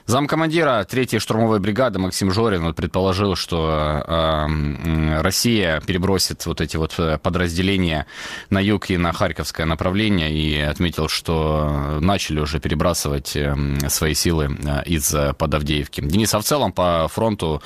Замкомандира 0.05 0.85
3-й 0.89 1.19
штурмовой 1.19 1.59
бригады 1.59 1.99
Максим 1.99 2.31
Жорин 2.31 2.63
вот 2.63 2.75
предположил, 2.75 3.35
что 3.35 4.03
э, 4.07 5.21
Россия 5.21 5.81
перебросит 5.81 6.45
вот 6.45 6.61
эти 6.61 6.77
вот 6.77 6.95
э, 6.97 7.17
подразделения 7.17 8.05
на 8.49 8.59
юг 8.59 8.89
и 8.89 8.97
на 8.97 9.11
Харьковское 9.11 9.65
направление 9.65 10.31
и 10.31 10.59
отметил, 10.59 11.09
что 11.09 11.99
начали 11.99 12.39
уже 12.39 12.59
перебрасывать 12.59 13.35
э, 13.35 13.55
свои 13.89 14.13
силы 14.13 14.57
э, 14.63 14.83
из 14.85 15.13
под 15.37 15.53
Авдеевки. 15.53 16.01
Денис, 16.01 16.33
а 16.33 16.39
в 16.39 16.43
целом 16.43 16.71
по 16.71 17.07
фронту 17.09 17.61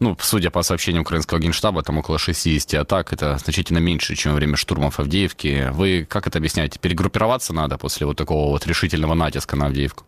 ну, 0.00 0.16
судя 0.18 0.50
по 0.50 0.62
сообщениям 0.62 1.02
украинского 1.02 1.38
генштаба, 1.38 1.82
там 1.82 1.98
около 1.98 2.18
60 2.18 2.74
атак, 2.74 3.12
это 3.12 3.36
значительно 3.36 3.78
меньше, 3.78 4.16
чем 4.16 4.32
во 4.32 4.36
время 4.36 4.56
штурмов 4.56 4.98
Авдеевки. 4.98 5.68
Вы 5.72 6.06
как 6.08 6.26
это 6.26 6.38
объясняете? 6.38 6.78
Перегруппироваться 6.78 7.52
надо 7.52 7.76
после 7.76 8.06
вот 8.06 8.16
такого 8.16 8.50
вот 8.50 8.66
решительного 8.66 9.14
натиска 9.14 9.56
на 9.56 9.66
Авдеевку? 9.66 10.04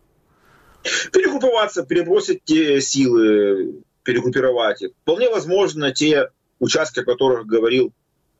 Перегруппироваться, 1.13 1.85
перебросить 1.85 2.45
те 2.45 2.81
силы, 2.81 3.83
перегруппировать 4.03 4.83
их. 4.83 4.91
Вполне 5.03 5.31
возможно, 5.31 5.93
те 5.93 6.31
участки, 6.59 7.01
о 7.01 7.05
которых 7.05 7.47
говорил 7.47 7.93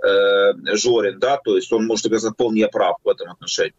э, 0.03 0.77
Жорин, 0.77 1.19
да, 1.19 1.39
то 1.39 1.57
есть 1.57 1.73
он 1.73 1.87
может 1.87 2.07
оказаться 2.07 2.33
вполне 2.33 2.69
прав 2.69 2.97
в 3.03 3.09
этом 3.09 3.31
отношении. 3.31 3.75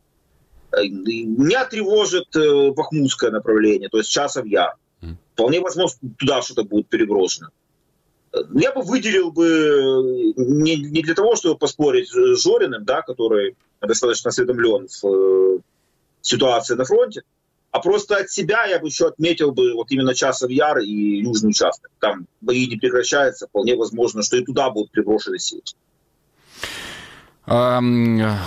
Э, 0.71 0.83
меня 0.85 1.65
тревожит 1.65 2.35
э, 2.35 2.71
Бахмутское 2.71 3.31
направление, 3.31 3.89
то 3.89 3.97
есть 3.97 4.09
Часов 4.09 4.45
Яр. 4.45 4.75
Вполне 5.33 5.61
возможно, 5.61 6.09
туда 6.19 6.41
что-то 6.41 6.63
будет 6.63 6.87
переброшено. 6.87 7.49
Э, 8.31 8.37
я 8.53 8.71
бы 8.71 8.81
выделил 8.81 9.31
бы 9.31 10.33
не, 10.35 10.75
не 10.75 11.01
для 11.01 11.15
того, 11.15 11.35
чтобы 11.35 11.57
поспорить 11.57 12.09
с 12.09 12.43
Жориным, 12.43 12.85
да, 12.85 13.01
который 13.01 13.55
достаточно 13.81 14.29
осведомлен 14.29 14.87
в 14.87 15.61
ситуации 16.21 16.75
на 16.75 16.85
фронте, 16.85 17.23
а 17.73 17.79
просто 17.79 18.17
от 18.17 18.29
себя 18.29 18.65
я 18.65 18.79
бы 18.79 18.87
еще 18.87 19.07
отметил 19.07 19.51
бы 19.51 19.73
вот 19.73 19.89
именно 19.89 20.13
Часов 20.13 20.51
Яр 20.51 20.77
и 20.77 21.21
Южный 21.21 21.49
участок. 21.49 21.91
Там 21.99 22.27
бои 22.39 22.67
не 22.67 22.77
прекращаются, 22.77 23.47
вполне 23.47 23.75
возможно, 23.75 24.21
что 24.21 24.37
и 24.37 24.45
туда 24.45 24.69
будут 24.69 24.91
приброшены 24.91 25.39
силы. 25.39 25.63
Касательно 27.45 28.39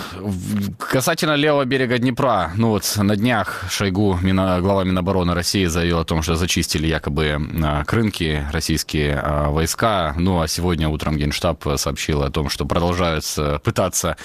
левого 1.35 1.65
берега 1.65 1.99
Днепра, 1.99 2.51
ну 2.55 2.69
вот 2.69 2.91
на 2.97 3.15
днях 3.15 3.65
Шойгу, 3.69 4.17
глава 4.23 4.83
Минобороны 4.85 5.35
России, 5.35 5.65
заявил 5.65 5.99
о 5.99 6.03
том, 6.03 6.23
что 6.23 6.35
зачистили 6.35 6.87
якобы 6.87 7.39
а, 7.63 7.83
крынки 7.83 8.43
российские 8.51 9.19
а, 9.21 9.51
войска. 9.51 10.15
Ну 10.17 10.41
а 10.41 10.47
сегодня 10.47 10.89
утром 10.89 11.15
Генштаб 11.15 11.63
сообщил 11.75 12.23
о 12.23 12.31
том, 12.31 12.49
что 12.49 12.65
продолжают 12.65 13.23
пытаться 13.63 14.17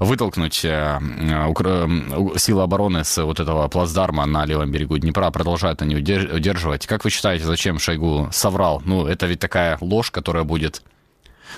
вытолкнуть 0.00 0.64
а, 0.64 0.98
силы 2.36 2.62
обороны 2.62 3.04
с 3.04 3.22
вот 3.22 3.38
этого 3.38 3.68
плацдарма 3.68 4.26
на 4.26 4.44
левом 4.44 4.72
берегу 4.72 4.98
Днепра. 4.98 5.30
Продолжают 5.30 5.82
они 5.82 5.94
удерживать. 5.94 6.88
Как 6.88 7.04
вы 7.04 7.10
считаете, 7.10 7.44
зачем 7.44 7.78
Шойгу 7.78 8.30
соврал? 8.32 8.82
Ну 8.84 9.06
это 9.06 9.26
ведь 9.26 9.38
такая 9.38 9.78
ложь, 9.80 10.10
которая 10.10 10.42
будет 10.42 10.82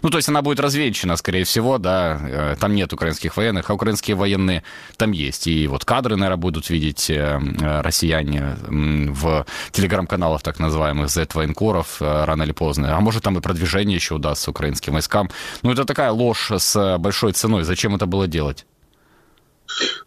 ну, 0.03 0.11
то 0.11 0.19
есть 0.19 0.29
она 0.29 0.43
будет 0.43 0.61
развенчана, 0.61 1.17
скорее 1.17 1.45
всего, 1.45 1.79
да, 1.79 2.21
э, 2.21 2.57
там 2.61 2.75
нет 2.75 2.93
украинских 2.93 3.37
военных, 3.37 3.71
а 3.71 3.75
украинские 3.75 4.17
военные 4.17 4.63
там 4.97 5.13
есть. 5.13 5.47
И 5.47 5.67
вот 5.67 5.85
кадры, 5.85 6.17
наверное, 6.17 6.41
будут 6.41 6.71
видеть 6.71 7.11
э, 7.11 7.41
э, 7.61 7.81
россияне 7.81 8.57
в 8.69 9.47
телеграм-каналах 9.73 10.43
так 10.43 10.59
называемых 10.59 11.09
Z-военкоров 11.09 12.01
рано 12.01 12.43
или 12.43 12.53
поздно. 12.53 12.97
А 12.97 13.01
может, 13.01 13.23
там 13.23 13.39
и 13.39 13.41
продвижение 13.41 13.97
еще 13.97 14.15
удастся 14.15 14.51
украинским 14.51 14.93
войскам. 14.93 15.31
Ну, 15.63 15.73
это 15.73 15.85
такая 15.85 16.11
ложь 16.11 16.51
с 16.51 16.99
большой 16.99 17.33
ценой. 17.33 17.65
Зачем 17.65 17.95
это 17.95 18.07
было 18.07 18.27
делать? 18.27 18.67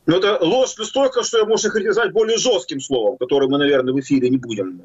Ну, 0.05 0.17
это 0.17 0.37
ложь 0.41 0.75
настолько, 0.77 1.23
что 1.23 1.39
я 1.39 1.45
можно 1.45 1.69
характеризовать 1.69 2.11
более 2.11 2.37
жестким 2.37 2.79
словом, 2.79 3.17
которое 3.17 3.47
мы, 3.47 3.57
наверное, 3.57 3.93
в 3.93 3.99
эфире 3.99 4.29
не 4.29 4.37
будем 4.37 4.81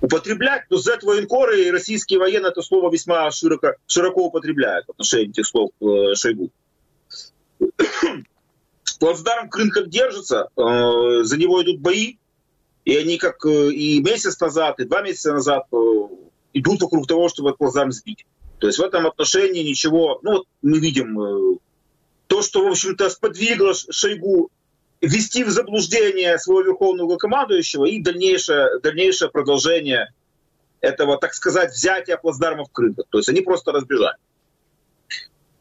употреблять, 0.00 0.64
но 0.70 0.76
Z-военкоры 0.76 1.64
и 1.64 1.70
российские 1.70 2.18
военные 2.18 2.50
это 2.50 2.62
слово 2.62 2.90
весьма 2.90 3.30
широко, 3.30 3.74
широко 3.86 4.26
употребляют 4.26 4.86
в 4.86 4.90
отношении 4.90 5.30
этих 5.30 5.46
слов 5.46 5.70
э, 5.80 6.14
Шойгу. 6.14 6.50
Плацдарм 9.00 9.48
Крым 9.48 9.70
как 9.70 9.88
держится, 9.88 10.48
э, 10.56 11.22
за 11.22 11.36
него 11.36 11.62
идут 11.62 11.80
бои, 11.80 12.16
и 12.84 12.96
они 12.96 13.18
как 13.18 13.44
э, 13.46 13.70
и 13.72 14.02
месяц 14.02 14.38
назад, 14.40 14.80
и 14.80 14.84
два 14.84 15.02
месяца 15.02 15.32
назад 15.32 15.64
э, 15.72 15.76
идут 16.54 16.82
вокруг 16.82 17.06
того, 17.06 17.28
чтобы 17.28 17.50
этот 17.50 17.58
плацдарм 17.58 17.92
сбить. 17.92 18.26
То 18.58 18.66
есть 18.66 18.78
в 18.78 18.82
этом 18.82 19.06
отношении 19.06 19.62
ничего, 19.62 20.18
ну 20.22 20.32
вот 20.32 20.46
мы 20.62 20.78
видим 20.78 21.20
э, 21.20 21.58
то, 22.26 22.42
что, 22.42 22.64
в 22.64 22.70
общем-то, 22.70 23.08
сподвигло 23.10 23.72
Шойгу 23.74 24.50
ввести 25.06 25.44
в 25.44 25.50
заблуждение 25.50 26.38
своего 26.38 26.62
верховного 26.62 27.16
командующего 27.16 27.86
и 27.86 28.00
дальнейшее, 28.00 28.80
дальнейшее 28.80 29.30
продолжение 29.30 30.12
этого, 30.80 31.18
так 31.18 31.34
сказать, 31.34 31.72
взятия 31.72 32.16
плацдармов 32.16 32.70
Крыма. 32.72 33.04
То 33.10 33.18
есть 33.18 33.28
они 33.28 33.40
просто 33.40 33.72
разбежали. 33.72 34.16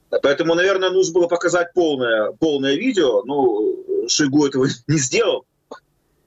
Поэтому, 0.09 0.55
наверное, 0.55 0.91
нужно 0.91 1.13
было 1.13 1.27
показать 1.27 1.73
полное, 1.73 2.31
полное 2.33 2.75
видео, 2.75 3.23
но 3.23 4.07
Шойгу 4.07 4.47
этого 4.47 4.67
не 4.87 4.97
сделал. 4.97 5.45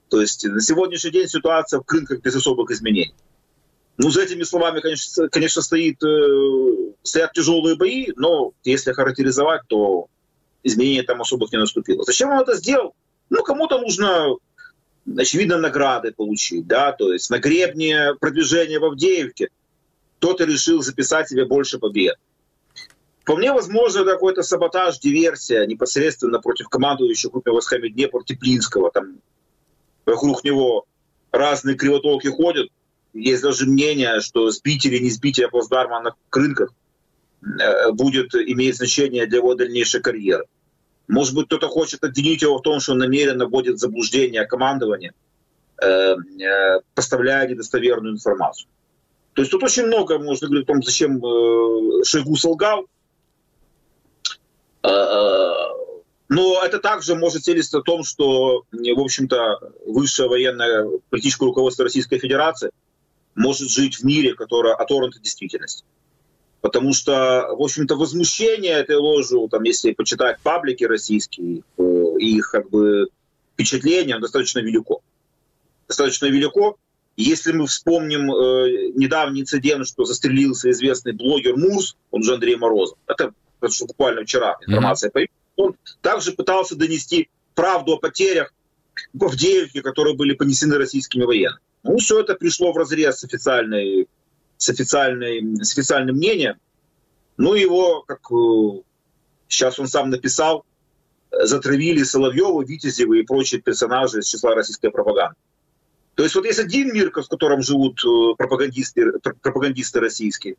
То 0.09 0.21
есть 0.21 0.45
на 0.45 0.61
сегодняшний 0.61 1.11
день 1.11 1.29
ситуация 1.29 1.81
в 1.81 1.85
Крынках 1.85 2.21
без 2.21 2.35
особых 2.35 2.71
изменений. 2.71 3.15
Ну, 3.99 4.11
за 4.11 4.23
этими 4.23 4.45
словами, 4.45 4.81
конечно, 4.81 5.29
конечно 5.29 5.61
стоит, 5.61 6.03
э, 6.03 6.93
стоят 7.03 7.33
тяжелые 7.33 7.77
бои, 7.77 8.13
но 8.17 8.53
если 8.63 8.93
характеризовать, 8.93 9.63
то 9.67 10.07
изменений 10.63 11.03
там 11.03 11.21
особых 11.21 11.53
не 11.53 11.59
наступило. 11.59 12.05
Зачем 12.05 12.31
он 12.31 12.41
это 12.41 12.55
сделал? 12.55 12.95
Ну, 13.31 13.43
кому-то 13.43 13.79
нужно, 13.79 14.37
очевидно, 15.17 15.59
награды 15.59 16.13
получить, 16.13 16.67
да, 16.67 16.93
то 16.93 17.13
есть 17.13 17.31
на 17.31 17.39
гребне 17.39 18.15
продвижения 18.19 18.79
в 18.79 18.85
Авдеевке 18.85 19.49
кто-то 20.19 20.45
решил 20.45 20.83
записать 20.83 21.29
себе 21.29 21.45
больше 21.45 21.79
побед. 21.79 22.17
Вполне 23.23 23.53
возможно, 23.53 24.05
какой-то 24.05 24.43
саботаж, 24.43 24.99
диверсия 25.01 25.67
непосредственно 25.67 26.41
против 26.41 26.69
командующего 26.69 27.31
крупными 27.31 27.55
войсками 27.55 27.89
Днепр 27.89 28.25
Теплинского. 28.25 28.91
Там 28.91 29.21
вокруг 30.07 30.45
него 30.45 30.87
разные 31.31 31.77
кривотолки 31.77 32.29
ходят. 32.29 32.69
Есть 33.13 33.43
даже 33.43 33.67
мнение, 33.67 34.21
что 34.21 34.51
сбить 34.51 34.87
или 34.87 34.99
не 34.99 35.11
сбить 35.11 35.43
плацдарма 35.51 36.01
на 36.01 36.15
рынках 36.31 36.73
э, 37.43 37.93
будет 37.93 38.35
иметь 38.35 38.77
значение 38.77 39.27
для 39.27 39.39
его 39.39 39.55
дальнейшей 39.55 40.01
карьеры. 40.01 40.47
Может 41.09 41.35
быть, 41.35 41.47
кто-то 41.47 41.69
хочет 41.69 42.05
обвинить 42.05 42.43
его 42.43 42.59
в 42.59 42.63
том, 42.63 42.81
что 42.81 42.93
он 42.93 42.99
намеренно 42.99 43.47
вводит 43.47 43.79
заблуждение 43.79 44.45
командования, 44.47 45.15
э, 45.83 45.87
э, 45.87 46.81
поставляя 46.95 47.49
недостоверную 47.49 48.15
информацию. 48.15 48.69
То 49.33 49.43
есть 49.43 49.51
тут 49.51 49.63
очень 49.63 49.87
много 49.87 50.19
можно 50.19 50.49
говорить 50.49 50.69
о 50.69 50.73
том, 50.73 50.83
зачем 50.83 51.25
э, 51.25 52.05
Шойгу 52.05 52.37
солгал. 52.37 52.87
Э, 54.83 54.89
э, 54.89 55.53
но 56.29 56.63
это 56.63 56.79
также 56.79 57.15
может 57.15 57.45
свидетельствовать 57.45 57.87
о 57.89 57.91
том, 57.91 58.05
что, 58.05 58.65
в 58.71 59.01
общем-то, 59.01 59.73
высшее 59.87 60.29
военное 60.29 60.89
политическое 61.09 61.47
руководство 61.47 61.85
Российской 61.85 62.19
Федерации 62.19 62.71
может 63.35 63.71
жить 63.71 63.97
в 64.01 64.05
мире, 64.05 64.35
которое 64.35 64.75
оторвано 64.75 65.13
от 65.17 65.23
действительности. 65.23 65.85
Потому 66.61 66.93
что, 66.93 67.49
в 67.57 67.63
общем-то, 67.63 67.95
возмущение 67.95 68.73
этой 68.73 68.97
ложью, 68.97 69.49
там, 69.49 69.63
если 69.63 69.93
почитать 69.93 70.41
паблики 70.41 70.85
российские, 70.85 71.63
их 72.19 72.51
как 72.51 72.69
бы 72.71 73.09
впечатление 73.55 74.19
достаточно 74.19 74.59
велико. 74.59 75.01
Достаточно 75.87 76.27
велико. 76.27 76.77
Если 77.17 77.53
мы 77.53 77.67
вспомним 77.67 78.31
э, 78.33 78.93
недавний 78.95 79.41
инцидент, 79.41 79.87
что 79.89 80.05
застрелился 80.05 80.71
известный 80.71 81.13
блогер 81.13 81.57
Мурс, 81.57 81.97
он 82.13 82.23
же 82.23 82.35
Андрей 82.35 82.57
Морозов, 82.57 82.97
это, 83.09 83.33
это 83.61 83.73
что 83.73 83.87
буквально 83.87 84.23
вчера 84.23 84.57
информация 84.67 85.09
mm-hmm. 85.09 85.13
появилась, 85.13 85.33
он 85.57 85.77
также 86.01 86.33
пытался 86.33 86.77
донести 86.77 87.29
правду 87.57 87.95
о 87.95 87.99
потерях 87.99 88.55
в 89.13 89.25
Авдеевке, 89.25 89.83
которые 89.83 90.15
были 90.15 90.35
понесены 90.35 90.77
российскими 90.77 91.25
военными. 91.25 91.61
Ну, 91.83 91.99
все 91.99 92.21
это 92.21 92.35
пришло 92.35 92.73
в 92.73 92.77
разрез 92.77 93.19
с, 93.19 93.25
официальной, 93.25 94.07
с, 94.59 94.69
официальной, 94.69 95.65
с 95.65 95.73
официальным 95.73 96.17
мнением. 96.17 96.57
Ну, 97.37 97.55
его, 97.55 98.03
как 98.03 98.21
э, 98.31 98.83
сейчас 99.49 99.79
он 99.79 99.87
сам 99.87 100.11
написал, 100.11 100.65
затравили 101.31 102.03
Соловьева, 102.03 102.63
Витязева 102.63 103.15
и 103.15 103.23
прочие 103.23 103.61
персонажи 103.61 104.21
из 104.21 104.27
числа 104.27 104.55
российской 104.55 104.91
пропаганды. 104.91 105.37
То 106.15 106.25
есть 106.25 106.35
вот 106.35 106.47
есть 106.47 106.59
один 106.59 106.93
мир, 106.93 107.11
в 107.11 107.29
котором 107.29 107.63
живут 107.63 108.01
э, 108.05 108.35
пропагандисты, 108.37 109.13
пропагандисты 109.41 110.01
российские 110.01 110.57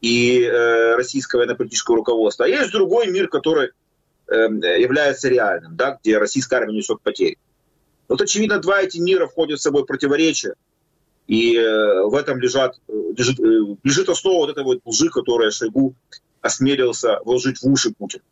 и 0.00 0.42
э, 0.42 0.94
российское 0.94 1.38
военно-политическое 1.38 1.96
руководство, 1.96 2.44
а 2.44 2.48
есть 2.48 2.70
другой 2.70 3.08
мир, 3.08 3.28
который 3.28 3.70
э, 4.28 4.34
является 4.34 5.28
реальным, 5.28 5.74
да, 5.74 5.98
где 6.00 6.18
российская 6.18 6.56
армия 6.56 6.76
несет 6.76 7.00
потери. 7.00 7.38
Вот, 8.06 8.20
очевидно, 8.20 8.58
два 8.58 8.82
эти 8.82 8.98
мира 8.98 9.26
входят 9.26 9.58
в 9.58 9.62
собой 9.62 9.84
противоречия, 9.84 10.54
и 11.26 11.56
э, 11.56 12.02
в 12.04 12.14
этом 12.14 12.38
лежат, 12.38 12.80
э, 12.88 12.92
лежит, 13.16 13.40
э, 13.40 13.76
лежит 13.82 14.08
основа 14.08 14.46
вот 14.46 14.50
этой 14.50 14.62
вот 14.62 14.80
лжи, 14.84 15.08
которую 15.08 15.50
Шойгу 15.50 15.94
осмелился 16.40 17.20
вложить 17.24 17.60
в 17.62 17.66
уши 17.66 17.92
Путина. 17.92 18.22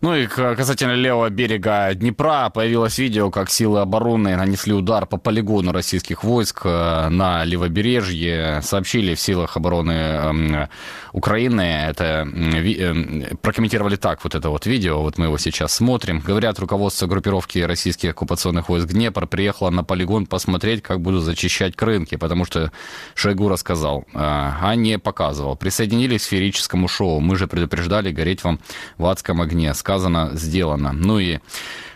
Ну 0.00 0.14
и 0.14 0.28
касательно 0.28 0.92
левого 0.92 1.28
берега 1.28 1.92
Днепра 1.92 2.50
появилось 2.54 2.98
видео, 2.98 3.32
как 3.32 3.50
силы 3.50 3.80
обороны 3.80 4.36
нанесли 4.36 4.72
удар 4.72 5.06
по 5.06 5.16
полигону 5.16 5.72
российских 5.72 6.22
войск 6.22 6.60
э, 6.64 7.08
на 7.08 7.44
левобережье. 7.44 8.60
Сообщили 8.62 9.16
в 9.16 9.20
силах 9.20 9.56
обороны 9.56 9.90
эм, 9.90 10.68
Украины. 11.12 11.62
Это 11.62 12.24
эм, 12.32 13.24
прокомментировали 13.42 13.96
так 13.96 14.22
вот 14.22 14.36
это 14.36 14.50
вот 14.50 14.66
видео. 14.66 15.02
Вот 15.02 15.18
мы 15.18 15.26
его 15.26 15.36
сейчас 15.36 15.74
смотрим. 15.74 16.20
Говорят, 16.20 16.60
руководство 16.60 17.08
группировки 17.08 17.58
российских 17.58 18.10
оккупационных 18.10 18.68
войск 18.68 18.86
Днепр 18.86 19.26
приехало 19.26 19.70
на 19.70 19.82
полигон 19.82 20.26
посмотреть, 20.26 20.80
как 20.80 21.00
будут 21.00 21.24
зачищать 21.24 21.74
крынки, 21.74 22.14
потому 22.14 22.44
что 22.44 22.70
Шойгу 23.16 23.48
рассказал, 23.48 24.04
э, 24.12 24.16
а 24.16 24.72
не 24.76 24.96
показывал. 25.00 25.56
Присоединились 25.56 26.22
к 26.22 26.24
сферическому 26.26 26.86
шоу. 26.86 27.18
Мы 27.18 27.34
же 27.34 27.48
предупреждали 27.48 28.12
гореть 28.12 28.44
вам 28.44 28.60
в 28.96 29.04
адском 29.06 29.40
огне 29.40 29.74
сказано, 29.88 30.32
сделано. 30.34 30.92
Ну 30.92 31.18
и 31.18 31.38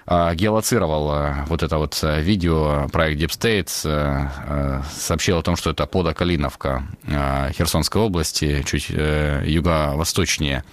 а, 0.06 0.34
геолоцировал 0.34 1.10
а, 1.10 1.44
вот 1.48 1.62
это 1.62 1.76
вот 1.78 1.98
а, 2.02 2.20
видео 2.20 2.88
проект 2.90 3.20
Deep 3.20 3.30
State, 3.30 4.88
сообщил 4.98 5.38
о 5.38 5.42
том, 5.42 5.56
что 5.56 5.70
это 5.70 5.86
пода 5.86 6.14
Калиновка 6.14 6.84
Херсонской 7.56 8.00
области, 8.00 8.62
чуть 8.64 8.86
э, 8.88 9.44
юго-восточнее 9.46 10.64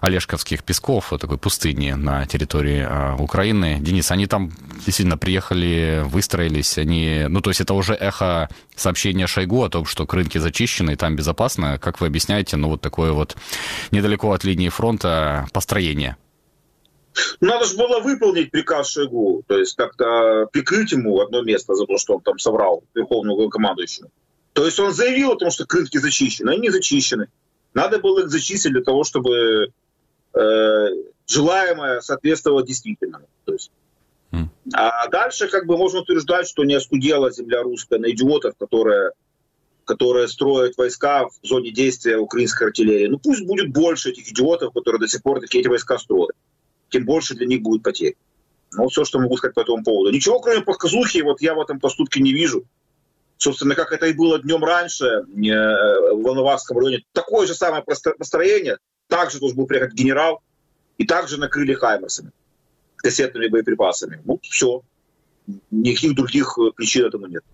Олешковских 0.00 0.62
песков, 0.62 1.10
вот 1.10 1.20
такой 1.20 1.38
пустыни 1.38 1.92
на 1.92 2.26
территории 2.26 2.86
Украины. 3.20 3.78
Денис, 3.80 4.10
они 4.10 4.26
там 4.26 4.50
действительно 4.84 5.16
приехали, 5.16 6.02
выстроились, 6.04 6.78
они, 6.78 7.26
ну 7.28 7.40
то 7.40 7.50
есть 7.50 7.60
это 7.60 7.74
уже 7.74 7.94
эхо 7.94 8.48
сообщения 8.74 9.26
Шойгу 9.26 9.62
о 9.62 9.68
том, 9.68 9.86
что 9.86 10.06
рынки 10.10 10.38
зачищены 10.38 10.92
и 10.92 10.96
там 10.96 11.16
безопасно. 11.16 11.78
Как 11.78 12.00
вы 12.00 12.06
объясняете, 12.06 12.56
ну 12.56 12.68
вот 12.68 12.80
такое 12.80 13.12
вот 13.12 13.36
недалеко 13.90 14.32
от 14.32 14.44
линии 14.44 14.68
фронта 14.68 15.46
построение? 15.52 16.16
Надо 17.40 17.64
же 17.64 17.76
было 17.76 18.00
выполнить 18.00 18.50
приказ 18.50 18.90
Шойгу, 18.90 19.42
то 19.46 19.58
есть 19.58 19.76
как-то 19.76 20.46
прикрыть 20.52 20.92
ему 20.92 21.20
одно 21.20 21.42
место 21.42 21.74
за 21.74 21.86
то, 21.86 21.98
что 21.98 22.16
он 22.16 22.20
там 22.20 22.38
соврал 22.38 22.84
верховному 22.94 23.48
командующему. 23.48 24.10
То 24.52 24.64
есть 24.64 24.78
он 24.78 24.92
заявил 24.92 25.32
о 25.32 25.36
том, 25.36 25.50
что 25.50 25.66
крынки 25.66 25.98
зачищены, 25.98 26.50
они 26.50 26.60
не 26.60 26.70
зачищены. 26.70 27.28
Надо 27.74 27.98
было 27.98 28.20
их 28.20 28.30
зачистить 28.30 28.72
для 28.72 28.82
того, 28.82 29.04
чтобы 29.04 29.70
э, 30.34 30.86
желаемое 31.26 32.00
соответствовало 32.00 32.64
действительному. 32.64 33.26
То 33.44 33.52
есть, 33.52 33.70
mm. 34.32 34.46
А 34.72 35.08
дальше 35.08 35.48
как 35.48 35.66
бы 35.66 35.76
можно 35.76 36.00
утверждать, 36.00 36.48
что 36.48 36.64
не 36.64 36.74
оскудела 36.74 37.30
земля 37.30 37.62
русская 37.62 37.98
на 37.98 38.10
идиотов, 38.10 38.54
которые, 38.58 39.10
которые 39.84 40.28
строят 40.28 40.76
войска 40.78 41.26
в 41.28 41.46
зоне 41.46 41.70
действия 41.70 42.16
украинской 42.16 42.68
артиллерии. 42.68 43.08
Ну 43.08 43.18
пусть 43.18 43.44
будет 43.44 43.72
больше 43.72 44.10
этих 44.10 44.30
идиотов, 44.30 44.72
которые 44.72 45.00
до 45.00 45.08
сих 45.08 45.22
пор 45.22 45.40
такие 45.40 45.60
эти 45.60 45.68
войска 45.68 45.98
строят 45.98 46.34
тем 46.90 47.04
больше 47.04 47.34
для 47.34 47.46
них 47.46 47.62
будет 47.62 47.82
потерь. 47.82 48.16
Ну, 48.72 48.88
все, 48.88 49.04
что 49.04 49.18
могу 49.18 49.36
сказать 49.36 49.54
по 49.54 49.60
этому 49.60 49.82
поводу. 49.82 50.12
Ничего, 50.12 50.40
кроме 50.40 50.62
показухи, 50.62 51.18
вот 51.18 51.40
я 51.40 51.54
в 51.54 51.60
этом 51.60 51.80
поступке 51.80 52.20
не 52.20 52.32
вижу. 52.32 52.64
Собственно, 53.38 53.74
как 53.74 53.92
это 53.92 54.06
и 54.06 54.12
было 54.12 54.38
днем 54.38 54.64
раньше 54.64 55.04
э, 55.04 55.24
в 55.26 56.22
Волноварском 56.22 56.78
районе. 56.78 57.04
Такое 57.12 57.46
же 57.46 57.54
самое 57.54 57.82
построение. 57.82 58.78
Также 59.08 59.38
должен 59.38 59.56
был 59.56 59.66
приехать 59.66 59.94
генерал. 59.94 60.40
И 60.98 61.04
также 61.04 61.38
накрыли 61.38 61.74
хаймерсами, 61.74 62.30
кассетными 62.96 63.48
боеприпасами. 63.48 64.20
Ну, 64.24 64.40
все. 64.42 64.82
Никаких 65.70 66.14
других 66.14 66.58
э, 66.58 66.72
причин 66.74 67.04
этому 67.04 67.26
нет. 67.26 67.44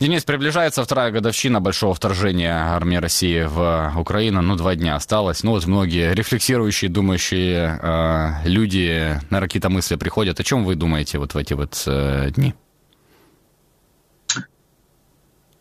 Денис, 0.00 0.22
приближается 0.24 0.84
вторая 0.84 1.10
годовщина 1.10 1.60
большого 1.60 1.92
вторжения 1.92 2.54
армии 2.54 2.96
России 2.98 3.42
в 3.42 3.92
Украину. 3.98 4.42
Ну, 4.42 4.54
два 4.54 4.76
дня 4.76 4.94
осталось. 4.94 5.42
Ну, 5.42 5.50
вот 5.50 5.66
многие 5.66 6.14
рефлексирующие, 6.14 6.88
думающие 6.88 7.80
э, 7.82 8.48
люди 8.48 9.20
на 9.30 9.40
какие-то 9.40 9.70
мысли 9.70 9.96
приходят. 9.96 10.38
О 10.38 10.44
чем 10.44 10.64
вы 10.64 10.76
думаете 10.76 11.18
вот 11.18 11.34
в 11.34 11.36
эти 11.36 11.54
вот 11.54 11.82
э, 11.88 12.30
дни? 12.30 12.54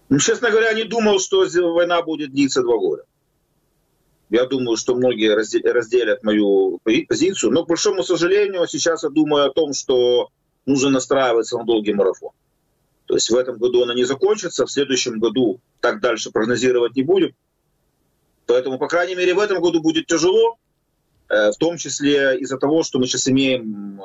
Ну, 0.10 0.20
честно 0.20 0.52
говоря, 0.52 0.72
не 0.74 0.84
думал, 0.84 1.20
что 1.20 1.44
война 1.74 2.04
будет 2.04 2.32
длиться 2.32 2.62
два 2.62 2.78
года. 2.78 3.06
Я 4.30 4.46
думаю, 4.46 4.78
что 4.78 4.94
многие 4.94 5.34
разделят 5.34 6.24
мою 6.24 6.80
позицию. 7.08 7.52
Но, 7.54 7.66
к 7.66 7.70
большому 7.70 8.04
сожалению, 8.04 8.68
сейчас 8.68 9.02
я 9.02 9.10
думаю 9.10 9.48
о 9.48 9.54
том, 9.54 9.74
что 9.74 10.30
нужно 10.68 10.92
настраиваться 10.92 11.58
на 11.58 11.66
долгий 11.66 11.94
марафон. 11.94 12.34
То 13.08 13.16
есть 13.16 13.30
в 13.30 13.36
этом 13.36 13.58
году 13.58 13.84
она 13.84 13.94
не 13.94 14.04
закончится, 14.04 14.66
в 14.66 14.72
следующем 14.72 15.20
году 15.20 15.60
так 15.80 16.02
дальше 16.02 16.30
прогнозировать 16.30 16.96
не 16.96 17.04
будем. 17.04 17.34
Поэтому, 18.46 18.78
по 18.78 18.88
крайней 18.88 19.16
мере, 19.16 19.34
в 19.34 19.40
этом 19.40 19.62
году 19.62 19.82
будет 19.82 20.08
тяжело, 20.08 20.58
э, 21.30 21.52
в 21.52 21.56
том 21.58 21.78
числе 21.78 22.38
из-за 22.40 22.58
того, 22.58 22.84
что 22.84 23.00
мы 23.00 23.08
сейчас 23.08 23.28
имеем 23.30 24.02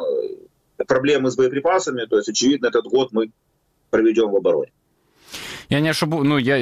э, 0.78 0.84
проблемы 0.84 1.30
с 1.30 1.36
боеприпасами. 1.36 2.06
То 2.06 2.16
есть, 2.16 2.28
очевидно, 2.28 2.66
этот 2.66 2.86
год 2.86 3.12
мы 3.12 3.32
проведем 3.90 4.30
в 4.30 4.36
обороне. 4.36 4.72
Я 5.68 5.80
не 5.80 5.88
ошибу, 5.88 6.24
ну, 6.24 6.38
я, 6.38 6.56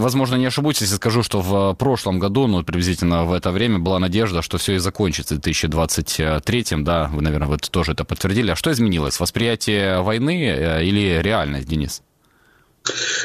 возможно, 0.00 0.36
не 0.36 0.46
ошибусь, 0.46 0.80
если 0.80 0.96
скажу, 0.96 1.22
что 1.22 1.40
в 1.40 1.74
прошлом 1.74 2.18
году, 2.18 2.46
ну, 2.46 2.62
приблизительно 2.64 3.24
в 3.24 3.32
это 3.32 3.50
время 3.50 3.78
была 3.78 3.98
надежда, 3.98 4.42
что 4.42 4.58
все 4.58 4.74
и 4.74 4.78
закончится 4.78 5.34
в 5.34 5.40
2023, 5.40 6.64
да, 6.78 7.10
вы, 7.12 7.22
наверное, 7.22 7.48
вот 7.48 7.70
тоже 7.70 7.92
это 7.92 8.04
подтвердили. 8.04 8.50
А 8.50 8.56
что 8.56 8.72
изменилось? 8.72 9.20
Восприятие 9.20 10.00
войны 10.00 10.46
э, 10.46 10.84
или 10.84 11.20
реальность, 11.22 11.68
Денис? 11.68 12.02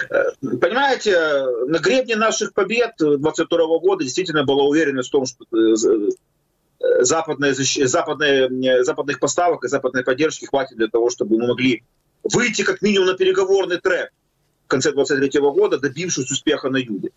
Э, 0.10 0.32
понимаете, 0.42 1.18
на 1.68 1.80
гребне 1.80 2.16
наших 2.16 2.54
побед 2.54 2.94
22 2.98 3.58
года 3.80 4.04
действительно 4.04 4.44
была 4.44 4.64
уверенность 4.64 5.10
в 5.10 5.12
том, 5.12 5.26
что 5.26 5.46
э, 5.56 5.76
западные, 7.02 7.54
западные, 7.54 8.84
западных 8.84 9.20
поставок 9.20 9.64
и 9.64 9.68
западной 9.68 10.04
поддержки 10.04 10.46
хватит 10.46 10.78
для 10.78 10.88
того, 10.88 11.10
чтобы 11.10 11.38
мы 11.38 11.48
могли 11.48 11.84
выйти 12.24 12.64
как 12.64 12.82
минимум 12.82 13.08
на 13.08 13.14
переговорный 13.16 13.78
трек 13.78 14.12
конце 14.72 14.92
23 14.92 15.40
года, 15.42 15.78
добившись 15.78 16.32
успеха 16.32 16.70
на 16.70 16.78
юге. 16.78 17.12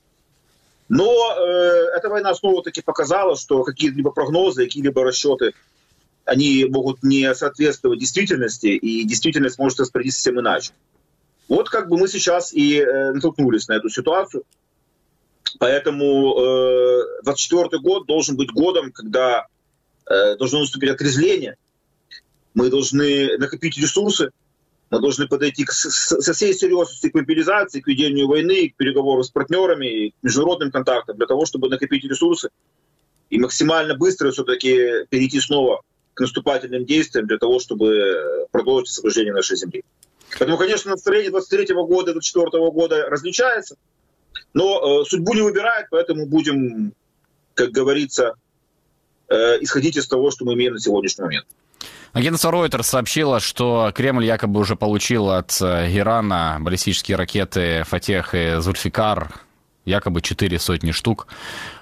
Но 0.88 1.06
э, 1.06 1.96
эта 1.96 2.08
война 2.10 2.34
снова 2.34 2.62
таки 2.62 2.82
показала, 2.82 3.36
что 3.36 3.62
какие-либо 3.62 4.10
прогнозы, 4.10 4.64
какие-либо 4.64 5.02
расчеты, 5.02 5.54
они 6.24 6.66
могут 6.66 7.02
не 7.02 7.34
соответствовать 7.34 8.00
действительности, 8.00 8.66
и 8.66 9.04
действительность 9.04 9.58
может 9.58 9.80
распорядиться 9.80 10.20
совсем 10.20 10.40
иначе. 10.40 10.72
Вот 11.48 11.68
как 11.68 11.88
бы 11.88 11.96
мы 11.96 12.08
сейчас 12.08 12.52
и 12.52 12.78
э, 12.78 13.12
натолкнулись 13.12 13.68
на 13.68 13.74
эту 13.74 13.88
ситуацию. 13.88 14.44
Поэтому 15.58 16.38
э, 16.38 17.22
24 17.22 17.80
год 17.80 18.06
должен 18.06 18.36
быть 18.36 18.50
годом, 18.50 18.92
когда 18.92 19.46
э, 20.06 20.36
должно 20.36 20.60
наступить 20.60 20.90
отрезвление. 20.90 21.56
Мы 22.54 22.70
должны 22.70 23.36
накопить 23.38 23.76
ресурсы, 23.78 24.30
должны 24.90 25.26
подойти 25.26 25.64
к, 25.64 25.72
со 25.72 26.32
всей 26.32 26.54
серьезности 26.54 27.08
к 27.08 27.14
мобилизации, 27.14 27.80
к 27.80 27.88
ведению 27.88 28.28
войны, 28.28 28.70
к 28.70 28.76
переговору 28.76 29.22
с 29.22 29.30
партнерами, 29.30 30.10
к 30.10 30.14
международным 30.22 30.70
контактам, 30.70 31.16
для 31.16 31.26
того, 31.26 31.46
чтобы 31.46 31.68
накопить 31.68 32.04
ресурсы 32.04 32.50
и 33.30 33.38
максимально 33.38 33.94
быстро 33.96 34.30
все-таки 34.30 35.06
перейти 35.08 35.40
снова 35.40 35.82
к 36.14 36.20
наступательным 36.20 36.84
действиям 36.84 37.26
для 37.26 37.38
того, 37.38 37.58
чтобы 37.58 38.46
продолжить 38.52 38.90
освобождение 38.90 39.32
нашей 39.32 39.56
земли. 39.56 39.82
Поэтому, 40.38 40.58
конечно, 40.58 40.92
настроение 40.92 41.30
23 41.30 41.74
года 41.74 42.10
и 42.10 42.14
24 42.14 42.70
года 42.70 43.06
различается, 43.08 43.76
но 44.52 45.02
э, 45.02 45.04
судьбу 45.04 45.34
не 45.34 45.42
выбирает, 45.42 45.86
поэтому 45.90 46.26
будем, 46.26 46.92
как 47.54 47.70
говорится, 47.70 48.34
э, 49.28 49.62
исходить 49.62 49.96
из 49.96 50.06
того, 50.06 50.30
что 50.30 50.44
мы 50.44 50.54
имеем 50.54 50.74
на 50.74 50.80
сегодняшний 50.80 51.24
момент. 51.24 51.46
Агентство 52.14 52.52
Reuters 52.52 52.84
сообщило, 52.84 53.40
что 53.40 53.90
Кремль 53.92 54.24
якобы 54.24 54.60
уже 54.60 54.76
получил 54.76 55.30
от 55.30 55.60
э, 55.60 55.92
Ирана 55.98 56.58
баллистические 56.60 57.16
ракеты 57.16 57.82
«Фатех» 57.88 58.36
и 58.36 58.60
«Зульфикар», 58.60 59.32
якобы 59.84 60.22
четыре 60.22 60.60
сотни 60.60 60.92
штук. 60.92 61.26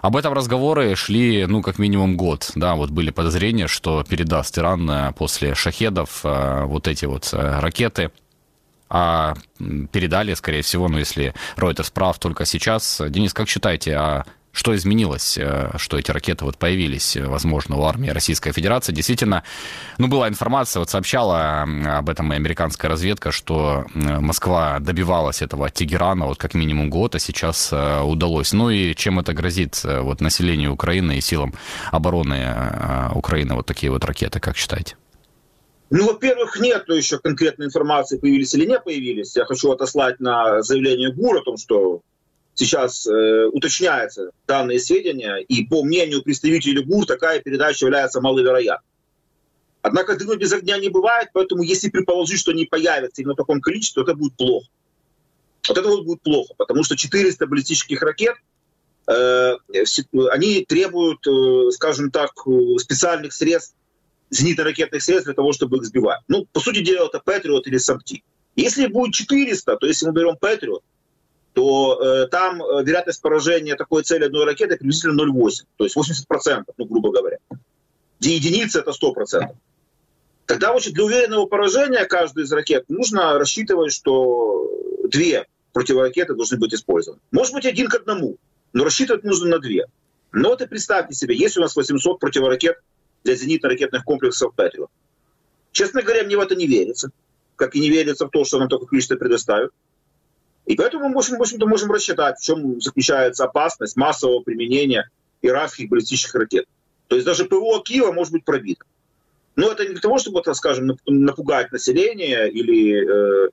Об 0.00 0.16
этом 0.16 0.32
разговоры 0.32 0.96
шли, 0.96 1.44
ну, 1.44 1.60
как 1.60 1.78
минимум 1.78 2.16
год. 2.16 2.50
Да, 2.54 2.76
вот 2.76 2.88
были 2.88 3.10
подозрения, 3.10 3.68
что 3.68 4.02
передаст 4.04 4.56
Иран 4.56 4.90
э, 4.90 5.12
после 5.12 5.54
шахедов 5.54 6.22
э, 6.24 6.64
вот 6.64 6.88
эти 6.88 7.04
вот 7.04 7.28
ракеты. 7.34 8.10
А 8.88 9.34
передали, 9.58 10.32
скорее 10.32 10.62
всего, 10.62 10.88
ну, 10.88 10.96
если 10.96 11.34
Reuters 11.58 11.92
прав 11.92 12.18
только 12.18 12.46
сейчас. 12.46 13.02
Денис, 13.06 13.34
как 13.34 13.50
считаете, 13.50 13.96
а 13.96 14.24
что 14.52 14.76
изменилось, 14.76 15.38
э, 15.38 15.70
что 15.76 15.98
эти 15.98 16.10
ракеты 16.10 16.44
вот 16.44 16.58
появились, 16.58 17.16
э, 17.16 17.26
возможно, 17.26 17.76
у 17.76 17.84
армии 17.84 18.10
Российской 18.10 18.52
Федерации? 18.52 18.92
Действительно, 18.92 19.42
ну, 19.98 20.08
была 20.08 20.28
информация, 20.28 20.80
вот 20.80 20.90
сообщала 20.90 21.62
об 21.62 22.08
этом 22.10 22.32
и 22.32 22.36
американская 22.36 22.90
разведка, 22.90 23.32
что 23.32 23.86
Москва 23.94 24.78
добивалась 24.78 25.40
этого 25.42 25.66
от 25.66 25.74
Тегерана 25.74 26.26
вот 26.26 26.38
как 26.38 26.54
минимум 26.54 26.90
год, 26.90 27.14
а 27.14 27.18
сейчас 27.18 27.72
э, 27.72 28.00
удалось. 28.02 28.52
Ну 28.52 28.68
и 28.70 28.94
чем 28.94 29.18
это 29.18 29.32
грозит 29.32 29.82
вот 29.84 30.20
населению 30.20 30.72
Украины 30.72 31.16
и 31.16 31.20
силам 31.20 31.54
обороны 31.90 33.10
Украины 33.14 33.54
вот 33.54 33.66
такие 33.66 33.90
вот 33.90 34.04
ракеты, 34.04 34.38
как 34.40 34.56
считаете? 34.56 34.96
Ну, 35.90 36.06
во-первых, 36.06 36.58
нет 36.60 36.84
еще 36.88 37.18
конкретной 37.18 37.66
информации, 37.66 38.18
появились 38.18 38.54
или 38.54 38.66
не 38.66 38.78
появились. 38.78 39.36
Я 39.36 39.44
хочу 39.44 39.70
отослать 39.72 40.20
на 40.20 40.62
заявление 40.62 41.12
ГУР 41.12 41.38
о 41.38 41.42
том, 41.42 41.56
что 41.56 42.00
сейчас 42.64 43.06
э, 43.06 43.46
уточняются 43.46 44.30
данные 44.46 44.78
сведения, 44.78 45.36
и 45.36 45.64
по 45.66 45.82
мнению 45.82 46.22
представителей 46.22 46.82
ГУР 46.82 47.06
такая 47.06 47.40
передача 47.40 47.86
является 47.86 48.20
маловероятной. 48.20 48.88
Однако 49.82 50.16
дыма 50.16 50.36
без 50.36 50.52
огня 50.52 50.78
не 50.78 50.88
бывает, 50.88 51.30
поэтому 51.32 51.62
если 51.62 51.90
предположить, 51.90 52.38
что 52.38 52.52
они 52.52 52.66
появятся 52.66 53.20
именно 53.20 53.34
в 53.34 53.36
таком 53.36 53.60
количестве, 53.60 54.02
то 54.02 54.10
это 54.10 54.16
будет 54.16 54.34
плохо. 54.34 54.68
Вот 55.68 55.78
это 55.78 55.88
вот 55.88 56.04
будет 56.04 56.22
плохо, 56.22 56.54
потому 56.56 56.84
что 56.84 56.96
400 56.96 57.46
баллистических 57.46 58.00
ракет, 58.02 58.36
э, 59.08 59.54
они 60.30 60.64
требуют, 60.64 61.26
э, 61.26 61.70
скажем 61.72 62.10
так, 62.10 62.30
специальных 62.78 63.32
средств, 63.32 63.74
зенитно-ракетных 64.30 65.00
средств 65.00 65.26
для 65.26 65.34
того, 65.34 65.52
чтобы 65.52 65.78
их 65.78 65.84
сбивать. 65.84 66.20
Ну, 66.28 66.46
по 66.52 66.60
сути 66.60 66.82
дела, 66.82 67.06
это 67.06 67.20
Патриот 67.20 67.66
или 67.66 67.78
Самти. 67.78 68.22
Если 68.56 68.86
будет 68.86 69.14
400, 69.14 69.76
то 69.76 69.86
если 69.86 70.06
мы 70.06 70.12
берем 70.12 70.36
Патриот, 70.36 70.82
то 71.52 72.00
э, 72.02 72.26
там 72.28 72.62
э, 72.62 72.82
вероятность 72.82 73.20
поражения 73.20 73.76
такой 73.76 74.02
цели 74.02 74.24
одной 74.24 74.44
ракеты 74.44 74.76
приблизительно 74.76 75.20
0,8, 75.22 75.64
то 75.76 75.84
есть 75.84 75.96
80%, 75.96 76.64
ну, 76.76 76.84
грубо 76.86 77.12
говоря. 77.12 77.38
Где 78.20 78.36
единица 78.36 78.80
это 78.80 78.92
100%. 78.92 79.54
Тогда 80.46 80.70
значит, 80.72 80.94
для 80.94 81.04
уверенного 81.04 81.46
поражения 81.46 82.04
каждой 82.04 82.44
из 82.44 82.52
ракет 82.52 82.84
нужно 82.88 83.38
рассчитывать, 83.38 83.92
что 83.92 84.70
две 85.08 85.46
противоракеты 85.72 86.34
должны 86.34 86.58
быть 86.58 86.74
использованы. 86.74 87.20
Может 87.30 87.54
быть, 87.54 87.66
один 87.66 87.88
к 87.88 87.94
одному, 87.94 88.36
но 88.72 88.84
рассчитывать 88.84 89.24
нужно 89.24 89.48
на 89.48 89.58
две. 89.58 89.86
Но 90.32 90.50
вот 90.50 90.62
и 90.62 90.66
представьте 90.66 91.14
себе, 91.14 91.36
есть 91.36 91.58
у 91.58 91.60
нас 91.60 91.76
800 91.76 92.18
противоракет 92.18 92.78
для 93.24 93.34
зенитно-ракетных 93.34 94.04
комплексов 94.04 94.54
«Патриот». 94.54 94.90
Честно 95.70 96.02
говоря, 96.02 96.24
мне 96.24 96.36
в 96.36 96.40
это 96.40 96.54
не 96.54 96.66
верится. 96.66 97.10
Как 97.56 97.74
и 97.74 97.80
не 97.80 97.90
верится 97.90 98.26
в 98.26 98.30
то, 98.30 98.44
что 98.44 98.58
нам 98.58 98.68
такое 98.68 98.88
количество 98.88 99.16
предоставят. 99.16 99.72
И 100.66 100.76
поэтому 100.76 101.08
мы 101.08 101.14
в 101.14 101.18
общем-то, 101.18 101.66
можем 101.66 101.90
рассчитать, 101.90 102.38
в 102.38 102.44
чем 102.44 102.80
заключается 102.80 103.44
опасность 103.44 103.96
массового 103.96 104.42
применения 104.42 105.08
иранских 105.42 105.88
баллистических 105.88 106.34
ракет. 106.34 106.66
То 107.08 107.16
есть 107.16 107.26
даже 107.26 107.44
ПВО 107.44 107.82
Киева 107.82 108.12
может 108.12 108.32
быть 108.32 108.44
пробито. 108.44 108.84
Но 109.56 109.70
это 109.70 109.84
не 109.84 109.90
для 109.90 110.00
того, 110.00 110.18
чтобы, 110.18 110.40
так 110.42 110.54
скажем, 110.54 110.96
напугать 111.06 111.72
население 111.72 112.50
или 112.50 113.46
э, 113.46 113.48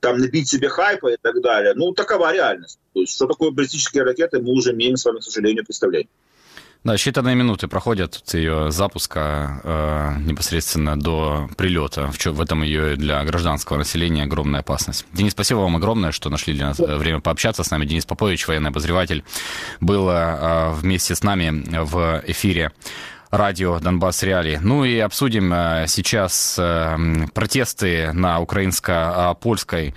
там 0.00 0.18
набить 0.18 0.48
себе 0.48 0.68
хайпа 0.68 1.14
и 1.14 1.16
так 1.20 1.40
далее. 1.40 1.72
Ну, 1.74 1.92
такова 1.92 2.32
реальность. 2.32 2.78
То 2.92 3.00
есть, 3.00 3.14
что 3.14 3.26
такое 3.26 3.50
баллистические 3.50 4.02
ракеты, 4.02 4.40
мы 4.40 4.52
уже 4.52 4.72
имеем 4.72 4.96
с 4.96 5.04
вами, 5.04 5.20
к 5.20 5.22
сожалению, 5.22 5.64
представление. 5.64 6.10
Да, 6.84 6.96
считанные 6.96 7.34
минуты 7.34 7.66
проходят 7.66 8.16
от 8.16 8.34
ее 8.34 8.70
запуска 8.70 9.58
э, 9.64 10.16
непосредственно 10.20 11.00
до 11.00 11.48
прилета. 11.56 12.10
В, 12.12 12.26
в 12.26 12.40
этом 12.42 12.62
ее 12.62 12.96
для 12.96 13.24
гражданского 13.24 13.78
населения 13.78 14.24
огромная 14.24 14.60
опасность. 14.60 15.06
Денис, 15.14 15.32
спасибо 15.32 15.60
вам 15.60 15.76
огромное, 15.76 16.12
что 16.12 16.28
нашли 16.28 16.52
для 16.52 16.66
нас 16.66 16.80
э, 16.80 16.96
время 16.98 17.20
пообщаться 17.20 17.64
с 17.64 17.70
нами. 17.70 17.86
Денис 17.86 18.04
Попович, 18.04 18.46
военный 18.46 18.68
обозреватель, 18.68 19.24
был 19.80 20.10
э, 20.10 20.72
вместе 20.74 21.14
с 21.14 21.22
нами 21.22 21.64
в 21.84 22.22
эфире 22.26 22.70
радио 23.30 23.80
Донбасс 23.80 24.22
Реалии. 24.22 24.60
Ну 24.62 24.84
и 24.84 24.98
обсудим 24.98 25.54
э, 25.54 25.86
сейчас 25.88 26.60
протесты 27.32 28.12
на 28.12 28.40
украинско-польской 28.40 29.94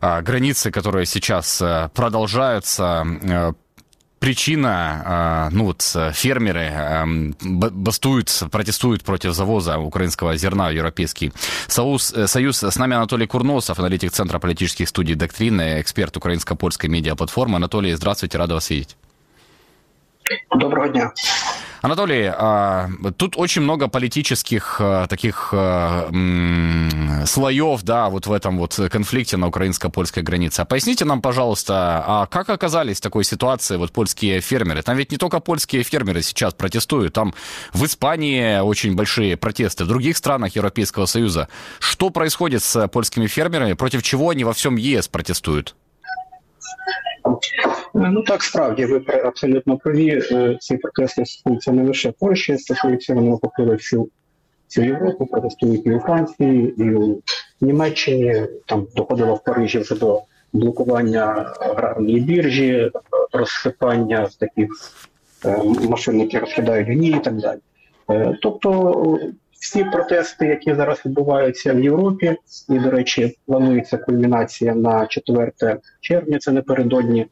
границе, 0.00 0.70
которые 0.70 1.04
сейчас 1.04 1.62
продолжаются 1.92 3.56
причина, 4.20 5.02
а, 5.04 5.48
ну 5.50 5.64
вот 5.64 5.82
фермеры 6.12 7.34
бастуют, 7.40 8.30
протестуют 8.52 9.02
против 9.02 9.32
завоза 9.32 9.78
украинского 9.78 10.36
зерна 10.36 10.68
в 10.68 10.72
Европейский 10.72 11.32
Союз. 11.66 12.12
Э, 12.12 12.26
Союз. 12.26 12.62
С 12.62 12.78
нами 12.78 12.94
Анатолий 12.94 13.26
Курносов, 13.26 13.78
аналитик 13.78 14.12
Центра 14.12 14.38
политических 14.38 14.88
студий 14.88 15.14
«Доктрины», 15.14 15.80
эксперт 15.80 16.16
украинско-польской 16.16 16.88
медиаплатформы. 16.88 17.56
Анатолий, 17.56 17.94
здравствуйте, 17.94 18.38
рада 18.38 18.54
вас 18.54 18.70
видеть. 18.70 18.96
Доброго 20.54 20.88
дня. 20.88 21.12
Анатолий, 21.82 22.30
а, 22.30 22.90
тут 23.16 23.38
очень 23.38 23.62
много 23.62 23.88
политических 23.88 24.76
а, 24.80 25.06
таких 25.06 25.50
а, 25.52 26.10
слоев, 27.26 27.82
да, 27.82 28.10
вот 28.10 28.26
в 28.26 28.32
этом 28.32 28.58
вот 28.58 28.78
конфликте 28.90 29.38
на 29.38 29.48
украинско-польской 29.48 30.22
границе. 30.22 30.64
Поясните 30.66 31.06
нам, 31.06 31.22
пожалуйста, 31.22 32.04
а 32.06 32.26
как 32.26 32.50
оказались 32.50 32.98
в 32.98 33.00
такой 33.00 33.24
ситуации 33.24 33.76
вот 33.76 33.92
польские 33.92 34.40
фермеры? 34.40 34.82
Там 34.82 34.96
ведь 34.96 35.10
не 35.10 35.16
только 35.16 35.40
польские 35.40 35.82
фермеры 35.82 36.22
сейчас 36.22 36.52
протестуют, 36.52 37.14
там 37.14 37.34
в 37.72 37.84
Испании 37.86 38.60
очень 38.60 38.94
большие 38.94 39.38
протесты, 39.38 39.84
в 39.84 39.88
других 39.88 40.18
странах 40.18 40.56
Европейского 40.56 41.06
Союза. 41.06 41.48
Что 41.78 42.10
происходит 42.10 42.62
с 42.62 42.88
польскими 42.88 43.26
фермерами, 43.26 43.72
против 43.72 44.02
чего 44.02 44.30
они 44.30 44.44
во 44.44 44.52
всем 44.52 44.76
ЕС 44.76 45.08
протестуют? 45.08 45.74
Ну 47.94 48.22
так 48.22 48.42
справді 48.42 48.84
ви 48.84 49.02
абсолютно 49.24 49.78
праві. 49.78 50.22
Е, 50.32 50.56
ці 50.60 50.76
протести 50.76 51.26
стосуються 51.26 51.72
не 51.72 51.82
лише 51.82 52.12
Польщі, 52.12 52.58
стосуються 52.58 53.14
вони 53.14 53.30
охопили 53.30 53.74
всю 53.74 54.08
всю 54.68 54.86
Європу, 54.86 55.26
протестують 55.26 55.86
і 55.86 55.94
у 55.94 56.00
Франції, 56.00 56.74
і 56.78 56.94
у 56.94 57.22
Німеччині. 57.60 58.46
Там 58.66 58.86
доходило 58.96 59.34
в 59.34 59.44
Парижі 59.44 59.78
вже 59.78 59.94
до 59.94 60.22
блокування 60.52 61.52
аграрної 61.60 62.20
біржі, 62.20 62.90
розсипання 63.32 64.28
таких 64.40 64.70
е, 65.44 65.62
машин, 65.88 66.20
які 66.20 66.38
розкидають 66.38 66.88
гні 66.88 67.08
і 67.08 67.20
так 67.20 67.36
далі. 67.36 67.58
Е, 68.10 68.38
тобто 68.42 69.18
всі 69.60 69.84
протести, 69.84 70.46
які 70.46 70.74
зараз 70.74 71.02
відбуваються 71.06 71.72
в 71.72 71.80
Європі, 71.80 72.36
і, 72.68 72.78
до 72.78 72.90
речі, 72.90 73.36
планується 73.46 73.98
кульмінація 73.98 74.74
на 74.74 75.06
4 75.06 75.52
червня, 76.00 76.38
це 76.38 76.52
напередодні 76.52 77.20
е, 77.20 77.28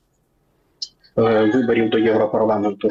виборів 1.23 1.91
до 1.91 1.99
Європарламенту, 1.99 2.89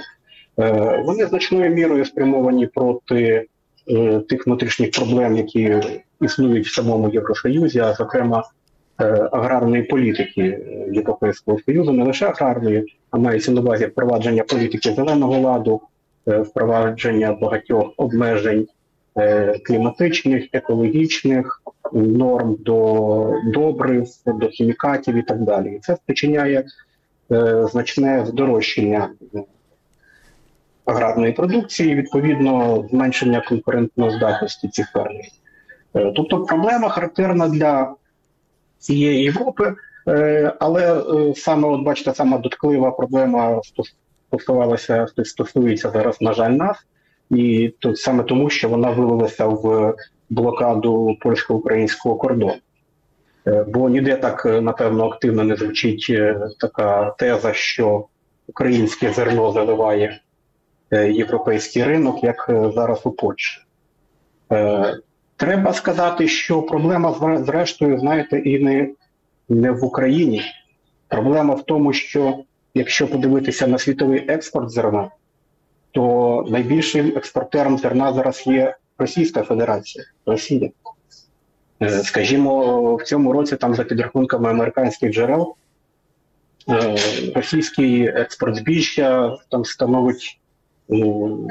е, 0.59 1.03
вони 1.05 1.25
значною 1.25 1.69
мірою 1.69 2.05
спрямовані 2.05 2.67
проти 2.67 3.45
е, 3.91 4.19
тих 4.19 4.47
внутрішніх 4.47 4.91
проблем, 4.91 5.37
які 5.37 5.81
існують 6.21 6.67
в 6.67 6.73
самому 6.73 7.09
Євросоюзі, 7.09 7.79
а 7.79 7.93
зокрема 7.93 8.43
е, 9.01 9.29
аграрної 9.31 9.83
політики 9.83 10.59
Європейського 10.91 11.59
Союзу, 11.65 11.91
не 11.91 12.03
лише 12.03 12.25
аграрної, 12.25 12.93
а 13.11 13.17
мається 13.17 13.51
на 13.51 13.61
увазі 13.61 13.85
впровадження 13.85 14.43
політики 14.43 14.93
зеленого 14.93 15.39
ладу, 15.39 15.81
е, 16.27 16.39
впровадження 16.39 17.37
багатьох 17.41 17.93
обмежень 17.97 18.67
Е, 19.17 19.59
кліматичних, 19.59 20.47
екологічних 20.53 21.61
норм 21.93 22.57
до 22.59 23.33
добрив, 23.45 24.07
до 24.25 24.47
хімікатів 24.47 25.15
і 25.15 25.21
так 25.21 25.41
далі. 25.41 25.79
Це 25.81 25.95
спричиняє 25.95 26.59
е, 26.59 26.65
значне 27.71 28.25
здорожчання 28.25 29.09
аграрної 30.85 31.33
продукції, 31.33 31.95
відповідно, 31.95 32.85
зменшення 32.91 33.43
конкурентної 33.49 34.11
здатності 34.11 34.67
цих 34.67 34.91
фермерів. 34.91 35.31
Тобто 35.93 36.43
проблема 36.43 36.89
характерна 36.89 37.47
для 37.47 37.95
цієї 38.79 39.23
Європи. 39.23 39.75
Але 40.59 41.03
саме, 41.35 41.67
от 41.67 41.81
бачите, 41.81 42.13
сама 42.13 42.37
дотклива 42.37 42.91
проблема 42.91 43.61
стосувалася 44.29 45.07
стосується 45.23 45.89
зараз, 45.89 46.21
на 46.21 46.33
жаль, 46.33 46.51
нас, 46.51 46.77
і 47.31 47.73
тут 47.79 47.97
саме 47.97 48.23
тому, 48.23 48.49
що 48.49 48.69
вона 48.69 48.89
вилилася 48.89 49.45
в 49.45 49.95
блокаду 50.29 51.17
польсько-українського 51.21 52.15
кордону. 52.15 52.55
Бо 53.67 53.89
ніде 53.89 54.15
так, 54.15 54.45
напевно, 54.45 55.05
активно 55.05 55.43
не 55.43 55.55
звучить 55.55 56.11
така 56.59 57.11
теза, 57.11 57.53
що 57.53 58.05
українське 58.47 59.13
зерно 59.13 59.51
заливає 59.51 60.19
європейський 60.91 61.83
ринок, 61.83 62.23
як 62.23 62.45
зараз 62.75 63.01
у 63.03 63.11
Польщі. 63.11 63.61
Треба 65.37 65.73
сказати, 65.73 66.27
що 66.27 66.61
проблема 66.61 67.37
зрештою, 67.37 67.99
знаєте, 67.99 68.39
і 68.39 68.59
не, 68.59 68.89
не 69.49 69.71
в 69.71 69.83
Україні. 69.83 70.41
Проблема 71.07 71.53
в 71.53 71.65
тому, 71.65 71.93
що 71.93 72.37
якщо 72.73 73.07
подивитися 73.07 73.67
на 73.67 73.77
світовий 73.77 74.25
експорт 74.27 74.69
зерна, 74.69 75.11
то 75.91 76.45
найбільшим 76.49 77.13
експортером 77.17 77.77
зерна 77.77 78.13
зараз 78.13 78.47
є 78.47 78.75
Російська 78.97 79.43
Федерація, 79.43 80.05
Росія. 80.25 80.69
Скажімо, 82.03 82.95
в 82.95 83.03
цьому 83.03 83.33
році, 83.33 83.55
там 83.55 83.75
за 83.75 83.83
підрахунками 83.83 84.49
американських 84.49 85.11
джерел, 85.11 85.55
російський 87.35 88.07
експорт 88.07 88.55
збіжжя 88.55 89.37
там 89.51 89.65
становить 89.65 90.39
ну, 90.89 91.47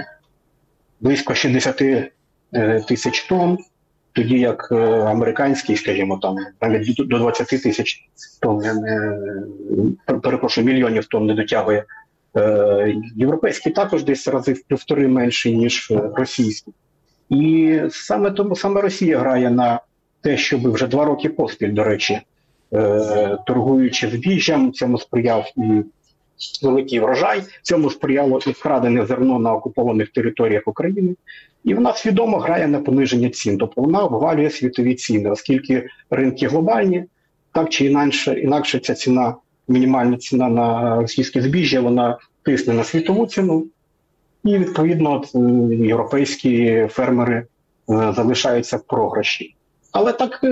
близько 1.01 1.35
60 1.35 1.83
тисяч 2.89 3.23
тонн, 3.23 3.59
тоді 4.13 4.39
як 4.39 4.73
американський, 4.73 5.77
скажімо, 5.77 6.19
там 6.23 6.37
навіть 6.61 7.09
до 7.09 7.19
20 7.19 7.47
тисяч 7.47 8.09
тонн, 8.41 8.63
перепрошую, 10.23 10.67
мільйонів 10.67 11.07
тонн 11.07 11.27
не 11.27 11.35
дотягує. 11.35 11.85
Європейський 13.17 13.73
також 13.73 14.05
десь 14.05 14.29
рази 14.29 14.53
в 14.53 14.63
півтори 14.63 15.09
менший, 15.09 15.57
ніж 15.57 15.93
російський. 16.15 16.75
І 17.29 17.81
саме 17.91 18.31
тому 18.31 18.57
саме 18.57 18.81
Росія 18.81 19.19
грає 19.19 19.51
на 19.51 19.81
те, 20.21 20.37
щоб 20.37 20.73
вже 20.73 20.87
два 20.87 21.05
роки 21.05 21.29
поспіль, 21.29 21.73
до 21.73 21.85
речі, 21.85 22.21
торгуючи 23.47 24.09
збіжжям, 24.09 24.73
цьому 24.73 24.99
сприяв 24.99 25.53
і 25.57 25.83
великий 26.63 27.01
врожай, 27.01 27.43
цьому 27.63 27.91
сприяло 27.91 28.41
і 28.47 28.51
вкрадене 28.51 29.07
зерно 29.07 29.39
на 29.39 29.55
окупованих 29.55 30.09
територіях 30.09 30.63
України. 30.67 31.15
І 31.65 31.75
вона 31.75 31.95
свідомо 31.95 32.39
грає 32.39 32.69
на 32.69 32.81
пониження 32.81 33.31
цін, 33.31 33.59
тобто 33.59 33.83
вона 33.83 34.01
обвалює 34.01 34.51
світові 34.51 34.95
ціни, 34.95 35.31
оскільки 35.31 35.89
ринки 36.11 36.49
глобальні, 36.49 37.05
так 37.53 37.69
чи 37.69 37.87
інакше, 37.87 38.41
інакше 38.41 38.79
ця 38.79 38.95
ціна, 38.95 39.35
мінімальна 39.69 40.17
ціна 40.17 40.49
на 40.49 40.97
російське 41.01 41.43
збіжжя, 41.43 41.81
вона 41.81 42.19
тисне 42.43 42.75
на 42.75 42.85
світову 42.85 43.27
ціну, 43.27 43.67
і 44.45 44.59
відповідно 44.59 45.25
європейські 45.71 46.87
фермери 46.91 47.47
залишаються 47.89 48.77
в 48.77 48.83
програші. 48.83 49.56
Але 49.97 50.13
так, 50.13 50.45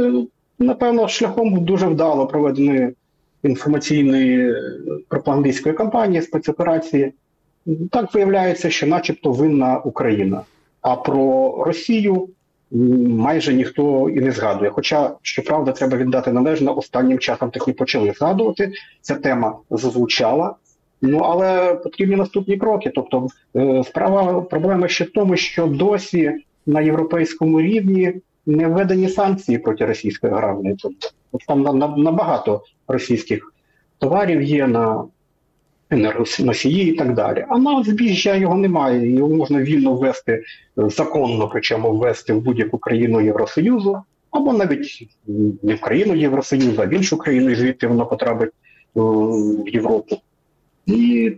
напевно, 0.59 1.09
шляхом 1.09 1.65
дуже 1.65 1.87
вдало 1.87 2.27
проведеної 2.27 2.95
інформаційної 3.43 4.55
пропагандистської 5.09 5.75
кампанії, 5.75 6.23
спецоперації, 6.23 7.13
так 7.91 8.15
виявляється, 8.15 8.71
що 8.71 8.87
начебто 8.87 9.33
винна 9.33 9.79
Україна. 9.79 10.43
А 10.81 10.97
про 10.97 11.55
Росію 11.67 12.29
майже 13.09 13.55
ніхто 13.55 14.11
і 14.11 14.21
не 14.21 14.31
згадує. 14.31 14.71
Хоча, 14.71 15.15
щоправда, 15.23 15.73
треба 15.73 15.97
віддати 15.97 16.33
належно, 16.33 16.79
останнім 16.79 17.19
часом 17.19 17.51
таки 17.51 17.73
почали 17.73 18.13
згадувати. 18.19 18.73
Ця 19.01 19.15
тема 19.15 19.59
зазвучала. 19.71 20.55
Ну 21.03 21.19
але 21.19 21.75
потрібні 21.75 22.17
наступні 22.17 22.57
кроки. 22.57 22.93
Тобто, 22.95 23.27
справа 23.85 24.41
проблема 24.41 24.89
ще 24.89 25.05
в 25.05 25.11
тому, 25.11 25.37
що 25.37 25.67
досі 25.67 26.33
на 26.67 26.81
європейському 26.81 27.61
рівні 27.61 28.15
не 28.47 28.69
введені 28.69 29.09
санкції 29.09 29.59
проти 29.59 29.87
російської 29.87 30.33
аграрної. 30.33 30.77
Тобто 30.83 31.09
там 31.47 31.63
набагато 32.03 32.63
російських 32.89 33.53
товарів 33.99 34.43
є 34.43 34.67
на 34.67 35.05
енергоносії 35.91 36.93
і 36.93 36.97
так 36.97 37.15
далі. 37.15 37.47
А 37.49 37.59
на 37.59 37.83
збіжжя 37.83 38.35
його 38.35 38.55
немає. 38.55 39.11
Його 39.11 39.35
можна 39.35 39.63
вільно 39.63 39.95
ввести, 39.95 40.43
законно, 40.77 41.49
причому 41.49 41.93
ввести 41.93 42.33
в 42.33 42.41
будь-яку 42.41 42.79
країну 42.79 43.21
Євросоюзу, 43.21 44.03
або 44.31 44.53
навіть 44.53 45.09
не 45.63 45.75
в 45.75 45.81
країну 45.81 46.15
Євросоюзу, 46.15 46.83
а 46.83 46.87
в 46.87 46.93
іншу 46.93 47.19
країну, 47.19 47.55
звідти 47.55 47.87
воно 47.87 48.07
потрапить 48.07 48.51
в 48.95 49.69
Європу. 49.69 50.17
І 50.87 51.33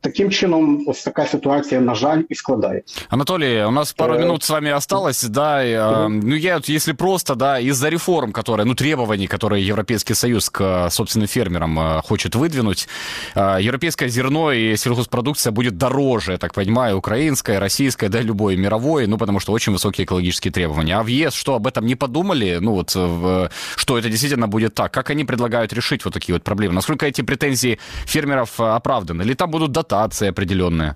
Таким 0.00 0.30
чином, 0.30 0.84
ось 0.86 1.02
така 1.02 1.26
ситуация, 1.26 1.80
на 1.80 1.94
жаль, 1.94 2.24
и 2.30 2.34
складывается. 2.34 3.00
Анатолий, 3.10 3.64
у 3.64 3.70
нас 3.70 3.92
пару 3.92 4.18
минут 4.18 4.42
с 4.42 4.48
вами 4.50 4.70
осталось, 4.70 5.24
да, 5.24 5.62
э, 5.62 6.08
ну 6.08 6.34
я, 6.34 6.60
если 6.64 6.92
просто, 6.92 7.34
да, 7.34 7.60
из-за 7.60 7.90
реформ, 7.90 8.32
которые, 8.32 8.64
ну 8.64 8.74
требований, 8.74 9.26
которые 9.26 9.66
Европейский 9.66 10.14
Союз 10.14 10.48
к 10.48 10.88
собственным 10.90 11.28
фермерам 11.28 11.78
э, 11.78 12.02
хочет 12.02 12.34
выдвинуть, 12.34 12.88
э, 13.34 13.58
европейское 13.60 14.08
зерно 14.08 14.52
и 14.52 14.74
сельхозпродукция 14.76 15.50
будет 15.50 15.76
дороже, 15.76 16.32
я 16.32 16.38
так 16.38 16.54
понимаю, 16.54 16.96
украинское, 16.96 17.60
российское, 17.60 18.08
да, 18.08 18.22
любое 18.22 18.56
мировое, 18.56 19.06
ну 19.06 19.18
потому 19.18 19.38
что 19.38 19.52
очень 19.52 19.72
высокие 19.72 20.06
экологические 20.06 20.52
требования. 20.52 20.96
А 20.96 21.02
в 21.02 21.08
ЕС 21.08 21.34
что, 21.34 21.54
об 21.54 21.66
этом 21.66 21.84
не 21.84 21.94
подумали, 21.94 22.58
ну 22.60 22.72
вот, 22.72 22.90
что 22.90 23.98
это 23.98 24.08
действительно 24.08 24.48
будет 24.48 24.74
так? 24.74 24.92
Как 24.94 25.10
они 25.10 25.24
предлагают 25.24 25.74
решить 25.74 26.04
вот 26.06 26.14
такие 26.14 26.34
вот 26.34 26.42
проблемы? 26.42 26.74
Насколько 26.74 27.06
эти 27.06 27.20
претензии 27.20 27.78
фермеров 28.06 28.58
оправданы? 28.58 29.22
Или 29.22 29.34
там 29.34 29.50
будут 29.50 29.72
дотации 29.90 30.28
определенные? 30.28 30.94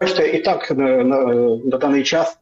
Бачите, 0.00 0.28
і 0.28 0.42
так 0.42 0.70
на, 0.70 1.04
на 1.64 1.78
даний 1.78 2.02
час 2.02 2.38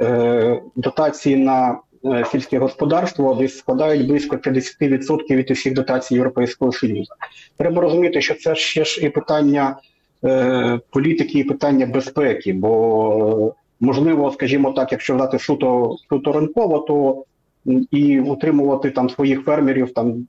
е, 0.00 0.62
дотації 0.76 1.36
на 1.36 1.78
е, 2.04 2.24
сільське 2.30 2.58
господарство 2.58 3.34
десь 3.34 3.58
складають 3.58 4.06
близько 4.08 4.36
50% 4.36 5.36
від 5.36 5.50
усіх 5.50 5.74
дотацій 5.74 6.14
Європейського 6.14 6.72
Союзу. 6.72 7.12
Треба 7.56 7.82
розуміти, 7.82 8.20
що 8.20 8.34
це 8.34 8.54
ще 8.54 8.84
ж 8.84 9.06
і 9.06 9.08
питання 9.10 9.76
е, 10.24 10.80
політики, 10.90 11.38
і 11.38 11.44
питання 11.44 11.86
безпеки, 11.86 12.52
бо 12.52 13.54
можливо, 13.80 14.30
скажімо 14.30 14.72
так, 14.72 14.92
якщо 14.92 15.16
взяти 15.16 15.38
суто 15.38 15.96
суто 16.08 16.32
ринково, 16.32 16.78
то 16.78 17.24
і 17.90 18.20
утримувати 18.20 18.90
там 18.90 19.10
своїх 19.10 19.44
фермерів 19.44 19.94
там 19.94 20.26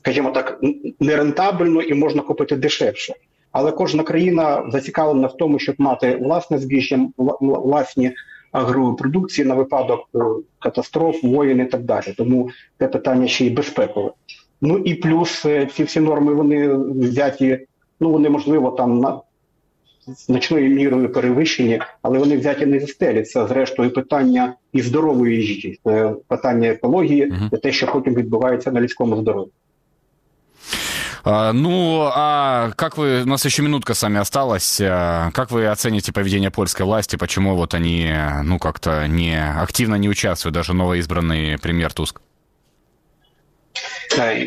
скажімо 0.00 0.30
так, 0.30 0.60
нерентабельно 1.00 1.82
і 1.82 1.94
можна 1.94 2.22
купити 2.22 2.56
дешевше. 2.56 3.14
Але 3.52 3.72
кожна 3.72 4.02
країна 4.02 4.64
зацікавлена 4.72 5.26
в 5.26 5.36
тому, 5.36 5.58
щоб 5.58 5.74
мати 5.78 6.16
власне 6.16 6.58
збіжжя, 6.58 7.08
власні 7.40 8.12
агропродукції 8.52 9.48
на 9.48 9.54
випадок 9.54 10.08
катастроф, 10.58 11.22
воєн 11.22 11.60
і 11.60 11.64
так 11.64 11.82
далі. 11.82 12.14
Тому 12.16 12.50
це 12.78 12.88
питання 12.88 13.28
ще 13.28 13.46
й 13.46 13.50
безпекове. 13.50 14.10
Ну 14.60 14.78
і 14.78 14.94
плюс 14.94 15.46
ці 15.74 15.84
всі 15.84 16.00
норми 16.00 16.34
вони 16.34 16.74
взяті, 16.76 17.66
ну 18.00 18.10
вони 18.10 18.30
можливо 18.30 18.70
там 18.70 18.98
на 18.98 19.20
значною 20.06 20.70
мірою 20.70 21.12
перевищені, 21.12 21.80
але 22.02 22.18
вони 22.18 22.36
взяті 22.36 22.66
не 22.66 22.80
зі 22.80 22.86
стелі. 22.86 23.22
Це 23.22 23.46
зрештою 23.46 23.90
питання 23.92 24.54
і 24.72 24.82
здорової 24.82 25.36
їжі, 25.36 25.78
це 25.84 26.14
питання 26.28 26.68
екології, 26.68 27.32
це 27.50 27.56
те, 27.56 27.72
що 27.72 27.86
потім 27.92 28.14
відбувається 28.14 28.72
на 28.72 28.80
людському 28.80 29.16
здоров'ї. 29.16 29.52
Ну, 31.25 32.09
а 32.13 32.71
как 32.75 32.97
вы, 32.97 33.23
у 33.23 33.27
нас 33.27 33.45
еще 33.45 33.63
минутка 33.63 33.93
с 33.93 34.03
вами 34.03 34.19
осталась, 34.19 34.77
как 34.77 35.51
вы 35.51 35.67
оцените 35.67 36.11
поведение 36.11 36.51
польской 36.51 36.85
власти, 36.85 37.15
почему 37.15 37.55
вот 37.55 37.73
они, 37.73 38.13
ну, 38.43 38.59
как-то 38.59 39.07
не 39.07 39.35
активно 39.61 39.95
не 39.95 40.09
участвуют, 40.09 40.53
даже 40.53 40.73
новоизбранный 40.73 41.57
прем'єр 41.57 41.93
Туск? 41.93 42.21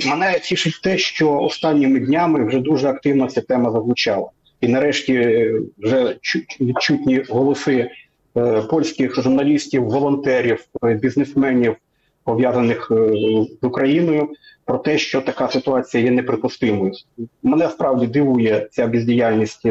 Мене 0.07 0.39
тішить 0.39 0.81
те, 0.83 0.99
що 0.99 1.33
останніми 1.33 2.01
днями 2.01 2.47
вже 2.47 2.59
дуже 2.59 2.89
активно 2.89 3.29
ця 3.29 3.41
тема 3.41 3.71
зазвучала. 3.73 4.29
І 4.61 4.69
нарешті 4.69 5.47
вже 5.79 6.17
відчутні 6.61 7.25
голоси 7.29 7.91
польських 8.71 9.15
журналістів, 9.15 9.85
волонтерів, 9.85 10.65
бізнесменів, 10.83 11.77
пов'язаних 12.25 12.93
з 13.63 13.65
Україною, 13.67 14.29
про 14.66 14.78
те, 14.78 14.98
що 14.98 15.22
така 15.22 15.48
ситуація 15.48 16.04
є 16.04 16.12
неприпустимою. 16.12 16.92
Мене 17.44 17.70
справді 17.70 18.08
дивує 18.08 18.68
ця 18.72 18.88
бездіяльність 18.88 19.66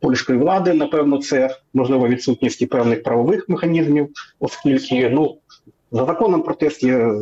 польської 0.00 0.38
влади. 0.38 0.72
Напевно, 0.72 1.18
це 1.18 1.56
можливо 1.74 2.08
відсутність 2.08 2.68
певних 2.68 3.02
правових 3.02 3.48
механізмів, 3.48 4.08
оскільки 4.40 5.10
ну 5.10 5.38
за 5.90 6.04
законом 6.04 6.42
протест 6.42 6.82
є 6.82 7.12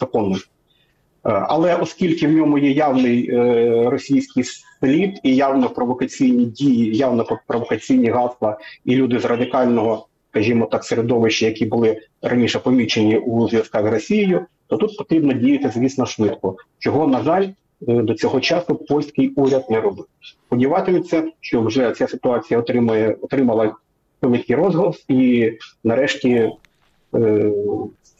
законним. 0.00 0.40
Але 1.22 1.76
оскільки 1.76 2.26
в 2.26 2.32
ньому 2.32 2.58
є 2.58 2.70
явний 2.70 3.30
е, 3.30 3.90
російський 3.90 4.44
слід 4.44 5.20
і 5.22 5.36
явно 5.36 5.70
провокаційні 5.70 6.44
дії, 6.44 6.96
явно 6.96 7.26
провокаційні 7.46 8.10
гасла, 8.10 8.58
і 8.84 8.96
люди 8.96 9.18
з 9.18 9.24
радикального 9.24 10.08
скажімо 10.30 10.66
так, 10.66 10.84
середовищі, 10.84 11.44
які 11.44 11.66
були 11.66 12.00
раніше 12.22 12.58
помічені 12.58 13.18
у 13.18 13.48
зв'язках 13.48 13.82
з 13.82 13.90
Росією, 13.90 14.46
то 14.68 14.76
тут 14.76 14.96
потрібно 14.96 15.32
діяти, 15.32 15.70
звісно, 15.70 16.06
швидко. 16.06 16.56
Чого, 16.78 17.06
на 17.06 17.22
жаль, 17.22 17.44
е, 17.44 17.52
до 18.02 18.14
цього 18.14 18.40
часу 18.40 18.74
польський 18.74 19.28
уряд 19.28 19.64
не 19.70 19.80
робив. 19.80 20.06
Сподіватимуться, 20.46 21.24
що 21.40 21.62
вже 21.62 21.92
ця 21.92 22.08
ситуація 22.08 22.60
отримає 22.60 23.16
отримала 23.20 23.74
великий 24.22 24.56
розголос, 24.56 25.04
і 25.08 25.52
нарешті 25.84 26.50
е, 27.14 27.52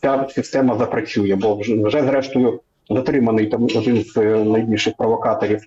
ця 0.03 0.26
система 0.30 0.78
запрацює, 0.78 1.36
бо 1.36 1.57
вже, 1.57 1.82
вже 1.82 2.03
зрештою 2.03 2.61
затриманий 2.90 3.46
там 3.46 3.64
один 3.64 4.05
з 4.05 4.16
е, 4.16 4.44
найбільших 4.44 4.94
провокаторів. 4.96 5.61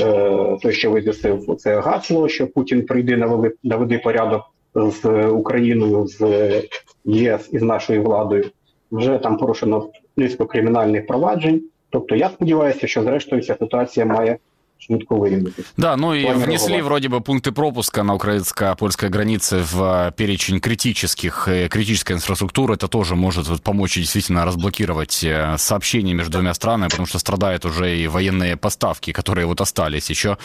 Е, 0.00 0.58
той, 0.62 0.72
що 0.72 0.90
вивісив 0.90 1.56
це 1.58 1.80
гасло, 1.80 2.28
що 2.28 2.46
Путін 2.46 2.86
прийде 2.86 3.16
навели 3.16 3.52
наведи 3.62 3.98
порядок 3.98 4.42
з 4.74 5.26
Україною, 5.26 6.06
з 6.06 6.62
ЄС 7.04 7.48
і 7.52 7.58
з 7.58 7.62
нашою 7.62 8.02
владою. 8.02 8.50
Вже 8.92 9.18
там 9.18 9.36
порушено 9.36 9.88
низку 10.17 10.45
кримінальних 10.45 11.07
проваджень. 11.07 11.63
Тобто 11.89 12.15
я 12.15 12.29
сподіваюся, 12.29 12.87
що 12.87 13.03
зрештою 13.03 13.41
ця 13.41 13.55
ситуація 13.55 14.05
має 14.05 14.37
швидко 14.78 15.16
вирівнятися. 15.16 15.68
Да, 15.76 15.96
ну 15.96 16.14
и 16.14 16.32
внесли 16.32 16.82
вроде 16.82 17.08
бы 17.08 17.20
пункты 17.20 17.52
пропуска 17.52 18.02
на 18.02 18.14
украинско-польской 18.14 19.08
границе 19.08 19.62
в 19.72 19.82
э, 19.82 20.12
перечень 20.16 20.60
критических, 20.60 21.48
э, 21.48 21.68
критической 21.68 22.16
инфраструктуры. 22.16 22.74
Это 22.74 22.88
тоже 22.88 23.14
может 23.14 23.48
вот, 23.48 23.62
помочь 23.62 23.96
действительно 23.96 24.44
разблокировать 24.44 25.24
э, 25.24 25.56
сообщения 25.58 26.14
между 26.14 26.32
двумя 26.32 26.54
странами, 26.54 26.88
потому 26.88 27.06
что 27.06 27.18
страдают 27.18 27.64
уже 27.64 27.98
и 27.98 28.08
военные 28.08 28.56
поставки, 28.56 29.12
которые 29.12 29.46
вот 29.46 29.60
остались 29.60 30.10
еще, 30.10 30.36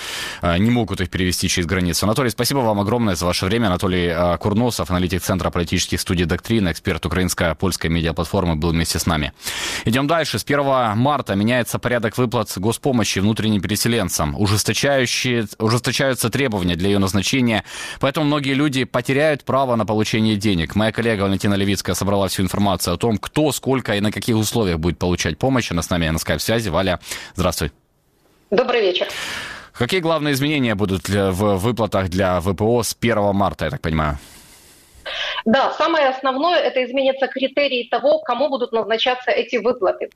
не 0.60 0.72
могут 0.72 1.02
их 1.02 1.10
перевести 1.10 1.48
через 1.48 1.68
границу. 1.68 2.06
Анатолий, 2.06 2.30
спасибо 2.30 2.60
вам 2.60 2.80
огромное 2.80 3.16
за 3.16 3.26
ваше 3.26 3.46
время. 3.46 3.68
Анатолий 3.68 4.38
Курносов, 4.38 4.90
аналитик 4.92 5.22
Центра 5.22 5.50
политических 5.50 6.00
студий 6.00 6.26
«Доктрина», 6.26 6.72
эксперт 6.72 7.06
украинско-польской 7.06 7.90
медиаплатформы, 7.90 8.56
был 8.56 8.72
вместе 8.72 8.98
с 8.98 9.06
нами. 9.06 9.32
Идем 9.86 10.08
дальше. 10.08 10.40
С 10.40 10.44
1 10.44 10.98
марта 10.98 11.36
меняется 11.36 11.80
порядок 11.80 12.18
выплат 12.18 12.54
госпомощи 12.58 13.20
внутренним 13.20 13.62
переселенцам 13.62 14.21
финансам, 14.22 14.36
ужесточающие, 14.40 15.48
ужесточаются 15.60 16.30
требования 16.30 16.76
для 16.76 16.90
ее 16.90 17.00
назначения, 17.00 17.64
поэтому 18.00 18.26
многие 18.26 18.54
люди 18.54 18.84
потеряют 18.84 19.44
право 19.44 19.76
на 19.76 19.86
получение 19.86 20.36
денег. 20.36 20.76
Моя 20.76 20.92
коллега 20.92 21.24
Валентина 21.24 21.56
Левицкая 21.56 21.96
собрала 21.96 22.28
всю 22.28 22.44
информацию 22.44 22.94
о 22.94 22.98
том, 22.98 23.18
кто, 23.18 23.52
сколько 23.52 23.96
и 23.96 24.02
на 24.02 24.12
каких 24.12 24.36
условиях 24.36 24.80
будет 24.80 24.98
получать 24.98 25.38
помощь. 25.38 25.72
Она 25.72 25.82
с 25.82 25.90
нами 25.90 26.10
на 26.10 26.20
скайп-связи. 26.20 26.70
Валя, 26.70 27.00
здравствуй. 27.36 27.72
Добрый 28.52 28.82
вечер. 28.82 29.08
Какие 29.74 30.02
главные 30.02 30.34
изменения 30.34 30.76
будут 30.76 31.10
в 31.10 31.58
выплатах 31.58 32.10
для 32.10 32.40
ВПО 32.42 32.84
с 32.84 32.96
1 33.00 33.34
марта, 33.34 33.66
я 33.66 33.72
так 33.72 33.82
понимаю? 33.82 34.18
Да, 35.46 35.72
самое 35.72 36.08
основное– 36.08 36.60
это 36.62 36.84
изменятся 36.84 37.28
критерии 37.28 37.88
того, 37.90 38.20
кому 38.20 38.50
будут 38.50 38.72
назначаться 38.72 39.32
эти 39.32 39.56
выплаты. 39.56 40.10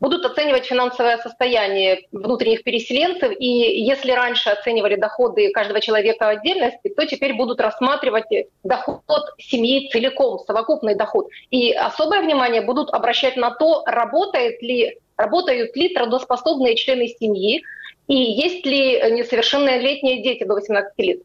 Будут 0.00 0.24
оценивать 0.24 0.66
финансовое 0.66 1.18
состояние 1.18 2.06
внутренних 2.12 2.64
переселенцев, 2.64 3.32
и 3.38 3.46
если 3.46 4.12
раньше 4.12 4.50
оценивали 4.50 4.96
доходы 4.96 5.50
каждого 5.52 5.80
человека 5.80 6.24
в 6.24 6.28
отдельности, 6.28 6.88
то 6.88 7.06
теперь 7.06 7.34
будут 7.34 7.60
рассматривать 7.60 8.24
доход 8.64 9.02
семьи 9.38 9.90
целиком, 9.90 10.38
совокупный 10.46 10.94
доход. 10.94 11.28
И 11.50 11.72
особое 11.72 12.22
внимание 12.22 12.62
будут 12.62 12.90
обращать 12.90 13.36
на 13.36 13.50
то, 13.50 13.82
работает 13.86 14.62
ли, 14.62 14.98
работают 15.16 15.76
ли 15.76 15.94
трудоспособные 15.94 16.76
члены 16.76 17.08
семьи, 17.08 17.62
и 18.08 18.14
есть 18.14 18.66
ли 18.66 19.00
несовершеннолетние 19.12 20.22
дети 20.22 20.44
до 20.44 20.54
18 20.54 20.92
лет. 20.98 21.20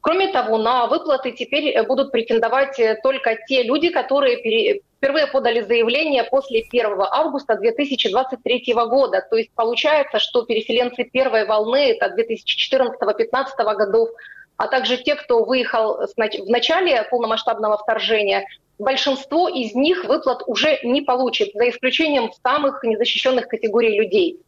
Кроме 0.00 0.28
того, 0.28 0.58
на 0.58 0.86
выплаты 0.86 1.32
теперь 1.32 1.80
будут 1.86 2.12
претендовать 2.12 2.80
только 3.02 3.36
те 3.48 3.62
люди, 3.62 3.90
которые 3.90 4.82
впервые 4.96 5.26
подали 5.26 5.60
заявление 5.60 6.24
после 6.24 6.64
1 6.70 6.86
августа 6.98 7.56
2023 7.56 8.74
года. 8.74 9.26
То 9.28 9.36
есть 9.36 9.50
получается, 9.54 10.18
что 10.18 10.44
переселенцы 10.44 11.04
первой 11.04 11.44
волны, 11.46 11.92
это 11.92 12.14
2014-2015 12.16 13.76
годов, 13.76 14.08
а 14.56 14.66
также 14.66 14.96
те, 14.96 15.14
кто 15.14 15.44
выехал 15.44 15.98
в 16.06 16.48
начале 16.48 17.04
полномасштабного 17.04 17.78
вторжения, 17.78 18.44
большинство 18.78 19.48
из 19.48 19.74
них 19.74 20.04
выплат 20.04 20.42
уже 20.46 20.78
не 20.82 21.02
получит, 21.02 21.50
за 21.54 21.68
исключением 21.68 22.32
самых 22.42 22.82
незащищенных 22.82 23.46
категорий 23.48 23.96
людей. 23.98 24.40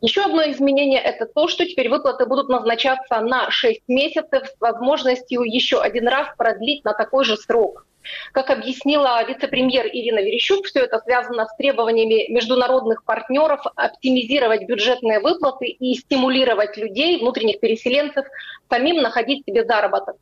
Еще 0.00 0.22
одно 0.22 0.42
изменение– 0.50 1.00
это 1.02 1.26
то, 1.26 1.48
что 1.48 1.64
теперь 1.64 1.88
выплаты 1.88 2.26
будут 2.26 2.48
назначаться 2.48 3.20
на 3.20 3.50
6 3.50 3.82
месяцев 3.88 4.46
с 4.46 4.60
возможностью 4.60 5.42
еще 5.42 5.80
один 5.80 6.08
раз 6.08 6.28
продлить 6.36 6.84
на 6.84 6.92
такой 6.92 7.24
же 7.24 7.36
срок. 7.36 7.86
Как 8.32 8.50
объяснила 8.50 9.24
вице-премьер 9.26 9.86
Ирина 9.86 10.18
Верещук, 10.18 10.66
все 10.66 10.80
это 10.80 10.98
связано 10.98 11.46
с 11.46 11.56
требованиями 11.56 12.30
международных 12.30 13.04
партнеров 13.04 13.60
оптимизировать 13.76 14.66
бюджетные 14.66 15.20
выплаты 15.20 15.66
и 15.66 15.94
стимулировать 15.94 16.76
людей, 16.76 17.18
внутренних 17.18 17.60
переселенцев, 17.60 18.26
самим 18.68 19.00
находить 19.00 19.44
себе 19.46 19.64
заработок. 19.64 20.16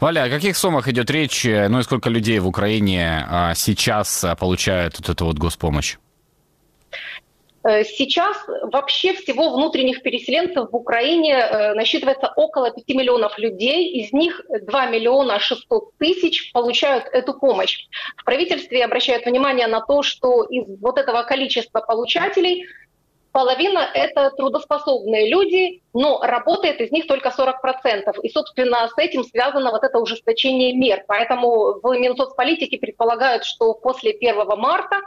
Валя, 0.00 0.24
о 0.24 0.30
каких 0.30 0.56
суммах 0.56 0.86
идет 0.88 1.10
речь? 1.10 1.44
Ну 1.44 1.80
и 1.80 1.82
сколько 1.82 2.10
людей 2.10 2.38
в 2.38 2.46
Украине 2.46 3.26
а, 3.28 3.54
сейчас 3.54 4.24
получают 4.38 4.98
вот 4.98 5.08
эту 5.08 5.24
вот 5.24 5.38
госпомощь? 5.38 5.96
Э, 7.68 7.84
сейчас 7.84 8.36
вообще 8.72 9.12
всего 9.12 9.50
внутренних 9.50 10.02
переселенцев 10.02 10.70
в 10.70 10.76
Украине 10.76 11.34
э, 11.34 11.74
насчитывается 11.74 12.32
около 12.34 12.70
5 12.70 12.88
миллионов 12.96 13.38
людей, 13.38 13.90
из 14.00 14.12
них 14.12 14.40
2 14.48 14.86
миллиона 14.86 15.38
600 15.38 15.98
тысяч 15.98 16.50
получают 16.52 17.04
эту 17.12 17.34
помощь. 17.34 17.86
В 18.16 18.24
правительстве 18.24 18.84
обращают 18.84 19.26
внимание 19.26 19.66
на 19.66 19.82
то, 19.82 20.02
что 20.02 20.44
из 20.44 20.80
вот 20.80 20.98
этого 20.98 21.24
количества 21.24 21.80
получателей 21.80 22.64
половина— 23.32 23.86
это 23.94 24.30
трудоспособные 24.30 25.28
люди, 25.28 25.82
но 25.92 26.20
работает 26.22 26.80
из 26.80 26.90
них 26.90 27.06
только 27.06 27.28
40%. 27.28 28.18
И, 28.22 28.30
собственно, 28.30 28.88
с 28.88 28.96
этим 28.96 29.24
связано 29.24 29.72
вот 29.72 29.84
это 29.84 29.98
ужесточение 29.98 30.72
мер. 30.72 31.04
Поэтому 31.06 31.80
в 31.82 31.98
Минсоцполитике 31.98 32.78
предполагают, 32.78 33.44
что 33.44 33.74
после 33.74 34.12
1 34.12 34.34
марта 34.56 35.02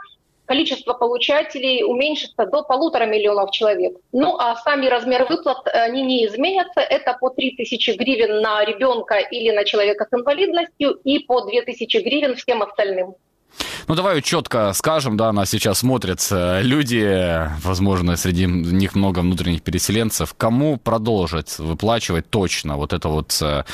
количество 0.52 0.92
получателей 0.92 1.82
уменьшится 1.82 2.44
до 2.44 2.62
полутора 2.62 3.06
миллионов 3.06 3.50
человек. 3.52 3.94
Ну 4.12 4.36
а 4.38 4.54
сами 4.56 4.86
размеры 4.86 5.24
выплат, 5.24 5.66
они 5.72 6.02
не 6.02 6.26
изменятся. 6.26 6.80
Это 6.80 7.16
по 7.18 7.30
3000 7.30 7.96
гривен 7.96 8.42
на 8.42 8.62
ребенка 8.62 9.14
или 9.14 9.50
на 9.50 9.64
человека 9.64 10.06
с 10.10 10.14
инвалидностью 10.14 10.90
и 11.04 11.20
по 11.20 11.40
2000 11.40 11.96
гривен 12.02 12.34
всем 12.36 12.62
остальным. 12.62 13.14
Ну, 13.88 13.94
давай 13.94 14.20
четко 14.20 14.72
скажем, 14.74 15.16
да, 15.16 15.32
нас 15.32 15.50
сейчас 15.50 15.78
смотрят 15.78 16.20
люди, 16.30 17.48
возможно, 17.64 18.16
среди 18.16 18.46
них 18.46 18.94
много 18.94 19.20
внутренних 19.20 19.62
переселенцев. 19.62 20.34
Кому 20.34 20.76
продолжить 20.76 21.58
выплачивать 21.58 22.28
точно 22.28 22.76
вот 22.76 22.92
эту 22.92 23.08
вот 23.08 23.42
э, 23.42 23.64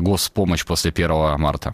госпомощь 0.00 0.64
после 0.64 0.92
1 0.92 1.40
марта? 1.40 1.72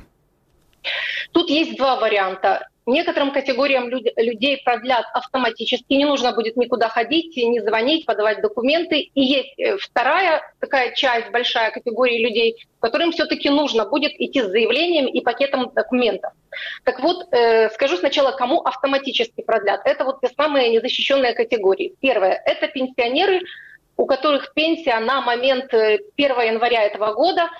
Тут 1.32 1.50
есть 1.50 1.76
два 1.76 1.96
варианта. 1.96 2.66
Некоторым 2.90 3.30
категориям 3.30 3.88
людей 3.88 4.60
продлят 4.64 5.04
автоматически, 5.14 5.92
не 5.92 6.04
нужно 6.04 6.32
будет 6.32 6.56
никуда 6.56 6.88
ходить, 6.88 7.36
не 7.36 7.60
звонить, 7.60 8.04
подавать 8.04 8.42
документы. 8.42 8.98
И 9.14 9.20
есть 9.20 9.58
э, 9.58 9.76
вторая 9.78 10.42
такая 10.58 10.92
часть, 10.94 11.30
большая 11.30 11.70
категория 11.70 12.18
людей, 12.18 12.66
которым 12.80 13.12
все-таки 13.12 13.48
нужно 13.48 13.84
будет 13.84 14.12
идти 14.20 14.42
с 14.42 14.48
заявлением 14.48 15.06
и 15.06 15.20
пакетом 15.20 15.70
документов. 15.72 16.32
Так 16.82 16.98
вот, 16.98 17.32
э, 17.32 17.70
скажу 17.70 17.96
сначала, 17.96 18.32
кому 18.32 18.60
автоматически 18.60 19.42
продлят. 19.42 19.82
Это 19.84 20.04
вот 20.04 20.20
те 20.20 20.28
самые 20.36 20.70
незащищенные 20.70 21.32
категории. 21.34 21.94
Первое– 22.00 22.42
это 22.44 22.66
пенсионеры, 22.66 23.40
у 23.96 24.06
которых 24.06 24.52
пенсия 24.52 24.98
на 24.98 25.20
момент 25.20 25.72
1 25.72 26.00
э, 26.16 26.46
января 26.46 26.82
этого 26.82 27.14
года 27.14 27.50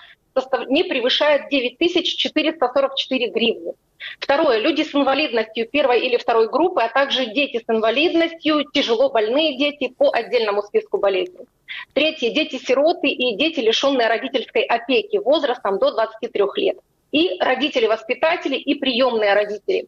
не 0.69 0.85
превышает 0.85 1.49
9444 1.51 3.31
гривны. 3.31 3.73
Второе. 4.19 4.59
Люди 4.59 4.83
с 4.83 4.95
инвалидностью 4.95 5.69
первой 5.69 6.01
или 6.01 6.17
второй 6.17 6.49
группы, 6.49 6.81
а 6.81 6.89
также 6.89 7.27
дети 7.27 7.59
с 7.59 7.71
инвалидностью, 7.71 8.65
тяжело 8.73 9.11
больные 9.11 9.59
дети 9.59 9.89
по 9.89 10.11
отдельному 10.11 10.63
списку 10.63 10.99
болезней. 10.99 11.47
Третье. 11.93 12.31
Дети-сироты 12.31 13.09
и 13.09 13.37
дети, 13.37 13.61
лишенные 13.61 14.09
родительской 14.09 14.63
опеки 14.63 15.19
возрастом 15.19 15.79
до 15.79 15.93
23 15.93 16.43
лет. 16.57 16.79
И 17.13 17.39
родители-воспитатели, 17.41 18.57
и 18.57 18.75
приемные 18.75 19.35
родители. 19.35 19.87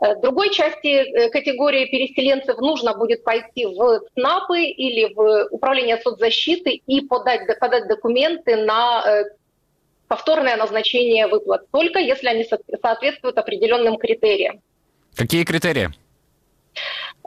Э, 0.00 0.14
другой 0.16 0.50
части 0.50 0.88
э, 0.88 1.30
категории 1.30 1.86
переселенцев 1.86 2.58
нужно 2.58 2.94
будет 2.94 3.24
пойти 3.24 3.66
в 3.66 4.00
СНАПы 4.16 4.62
или 4.62 5.12
в 5.12 5.48
Управление 5.50 5.98
соцзащиты 5.98 6.70
и 6.86 7.00
подать, 7.00 7.58
подать 7.58 7.88
документы 7.88 8.56
на 8.56 9.02
э, 9.04 9.24
повторное 10.08 10.56
назначение 10.56 11.26
выплат, 11.26 11.70
только 11.70 11.98
если 11.98 12.28
они 12.28 12.44
соответствуют 12.82 13.38
определенным 13.38 13.96
критериям. 13.96 14.60
Какие 15.14 15.44
критерии? 15.44 15.90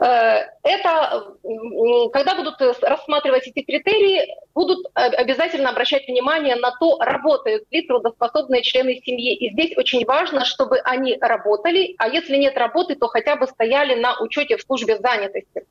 Э, 0.02 0.46
это, 0.62 1.34
когда 2.12 2.34
будут 2.34 2.60
рассматривать 2.82 3.46
эти 3.46 3.64
критерии, 3.64 4.34
будут 4.54 4.86
обязательно 4.94 5.70
обращать 5.70 6.08
внимание 6.08 6.56
на 6.56 6.72
то, 6.72 6.98
работают 6.98 7.64
ли 7.70 7.86
трудоспособные 7.86 8.62
члены 8.62 9.00
семьи. 9.04 9.34
И 9.34 9.52
здесь 9.52 9.76
очень 9.76 10.04
важно, 10.04 10.44
чтобы 10.44 10.78
они 10.80 11.16
работали, 11.20 11.94
а 11.98 12.08
если 12.08 12.36
нет 12.36 12.56
работы, 12.56 12.96
то 12.96 13.08
хотя 13.08 13.36
бы 13.36 13.46
стояли 13.46 13.94
на 14.00 14.18
учете 14.20 14.56
в 14.56 14.62
службе 14.62 14.98
занятости. 14.98 15.64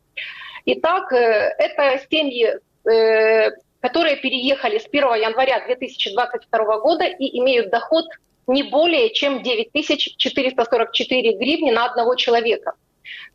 Итак, 0.66 1.12
э, 1.12 1.54
это 1.58 2.00
семьи, 2.10 2.60
э, 2.90 3.52
которые 3.82 4.16
переехали 4.16 4.78
с 4.78 4.86
1 4.86 5.04
января 5.16 5.66
2022 5.66 6.80
года 6.80 7.06
и 7.06 7.40
имеют 7.40 7.70
доход 7.70 8.06
не 8.48 8.64
более 8.64 9.14
чем 9.14 9.42
9444 9.44 11.38
гривни 11.38 11.72
на 11.72 11.86
одного 11.86 12.16
человека. 12.16 12.74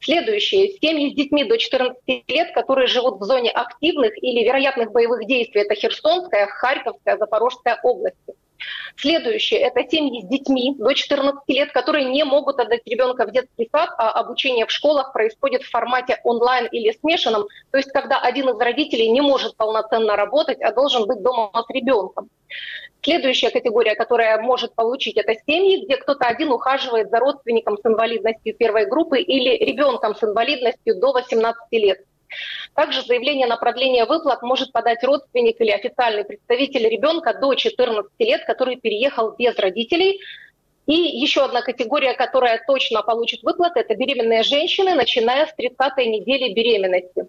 Следующее. 0.01 0.71
Семьи 0.81 1.11
с 1.11 1.15
детьми 1.15 1.45
до 1.45 1.59
14 1.59 1.97
лет, 2.29 2.53
которые 2.55 2.87
живут 2.87 3.21
в 3.21 3.25
зоне 3.25 3.51
активных 3.51 4.13
или 4.23 4.45
вероятных 4.45 4.93
боевых 4.93 5.27
действий. 5.27 5.63
Это 5.63 5.75
Херсонская, 5.75 6.47
Харьковская, 6.47 7.19
Запорожская 7.19 7.79
области. 7.83 8.35
Следующее– 8.97 9.61
это 9.63 9.89
семьи 9.89 10.23
с 10.23 10.29
детьми 10.29 10.75
до 10.79 10.93
14 10.93 11.43
лет, 11.49 11.73
которые 11.73 12.07
не 12.07 12.25
могут 12.25 12.59
отдать 12.59 12.83
ребенка 12.87 13.27
в 13.27 13.33
детский 13.33 13.69
сад, 13.71 13.91
а 13.99 14.11
обучение 14.13 14.67
в 14.67 14.71
школах 14.71 15.13
происходит 15.13 15.63
в 15.63 15.71
формате 15.71 16.19
онлайн 16.25 16.67
или 16.67 16.93
смешанном, 16.93 17.47
то 17.71 17.79
есть 17.79 17.91
когда 17.93 18.19
один 18.21 18.49
из 18.49 18.59
родителей 18.59 19.09
не 19.11 19.21
может 19.21 19.57
полноценно 19.57 20.17
работать, 20.17 20.61
а 20.63 20.73
должен 20.73 21.07
быть 21.07 21.23
дома 21.23 21.51
с 21.55 21.71
ребенком. 21.71 22.29
Следующая 23.03 23.51
категория, 23.51 23.95
которая 23.95 24.41
может 24.41 24.75
получить, 24.75 25.17
это 25.17 25.35
семьи, 25.47 25.85
где 25.85 25.97
кто-то 25.97 26.27
один 26.27 26.51
ухаживает 26.51 27.11
за 27.11 27.21
родственником 27.21 27.77
с 27.77 27.87
инвалидностью 27.87 28.57
первой 28.57 28.87
группы 28.87 29.21
или 29.21 29.65
ребенком 29.65 30.17
с 30.17 30.25
инвалидностью 30.25 30.99
до 30.99 31.13
18 31.13 31.57
лет. 31.73 32.01
Также 32.75 33.03
заявление 33.03 33.47
на 33.47 33.57
продление 33.57 34.05
выплат 34.05 34.43
может 34.43 34.73
подать 34.73 35.03
родственник 35.05 35.61
или 35.61 35.71
официальный 35.71 36.25
представитель 36.25 36.89
ребенка 36.89 37.35
до 37.35 37.55
14 37.55 38.11
лет, 38.19 38.45
который 38.45 38.77
переехал 38.77 39.33
без 39.33 39.57
родителей. 39.59 40.21
И 40.87 40.95
еще 40.95 41.45
одна 41.45 41.63
категория, 41.63 42.15
которая 42.15 42.63
точно 42.67 43.03
получит 43.03 43.43
выплаты, 43.43 43.81
это 43.81 43.97
беременные 43.97 44.43
женщины, 44.43 44.95
начиная 44.95 45.47
с 45.47 45.55
30-й 45.59 46.07
недели 46.07 46.53
беременности. 46.53 47.27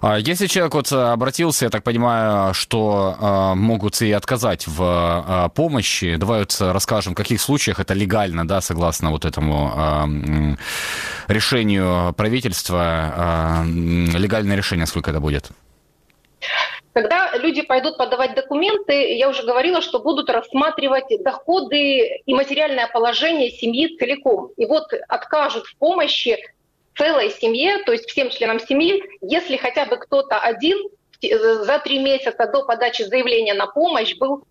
А 0.00 0.18
если 0.18 0.46
человек 0.46 0.74
вот 0.74 0.90
э, 0.92 0.96
обратился, 0.96 1.66
я 1.66 1.70
так 1.70 1.84
понимаю, 1.84 2.54
что 2.54 3.16
э, 3.20 3.54
могут 3.54 4.00
и 4.00 4.10
отказать 4.12 4.66
в 4.66 4.82
э, 4.82 5.48
помощи, 5.54 6.16
давай 6.16 6.40
вот 6.40 6.56
расскажем, 6.58 7.12
в 7.12 7.16
каких 7.16 7.40
случаях 7.40 7.80
это 7.80 7.92
легально, 7.92 8.48
да, 8.48 8.62
согласно 8.62 9.10
вот 9.10 9.24
этому 9.24 10.56
решению 11.28 12.14
правительства, 12.14 13.64
легальное 13.66 14.56
решение, 14.56 14.86
сколько 14.86 15.10
это 15.10 15.20
будет? 15.20 15.50
Когда 16.92 17.36
люди 17.36 17.62
пойдут 17.62 17.98
подавать 17.98 18.34
документы, 18.34 19.16
я 19.16 19.28
уже 19.28 19.44
говорила, 19.44 19.80
что 19.80 20.00
будут 20.00 20.30
рассматривать 20.30 21.22
доходы 21.22 22.22
и 22.26 22.34
материальное 22.34 22.88
положение 22.88 23.50
семьи 23.50 23.96
целиком. 23.98 24.50
И 24.56 24.66
вот 24.66 24.92
откажут 25.08 25.66
в 25.66 25.76
помощи 25.76 26.36
целой 27.00 27.30
семье, 27.30 27.78
то 27.84 27.92
есть 27.92 28.10
всем 28.10 28.28
членам 28.28 28.60
семьи, 28.60 29.02
если 29.22 29.56
хотя 29.56 29.86
бы 29.86 29.96
кто-то 29.96 30.38
один 30.38 30.76
за 31.22 31.78
три 31.78 31.98
месяца 31.98 32.46
до 32.46 32.62
подачи 32.64 33.02
заявления 33.02 33.54
на 33.54 33.66
помощь 33.66 34.16
был 34.16 34.44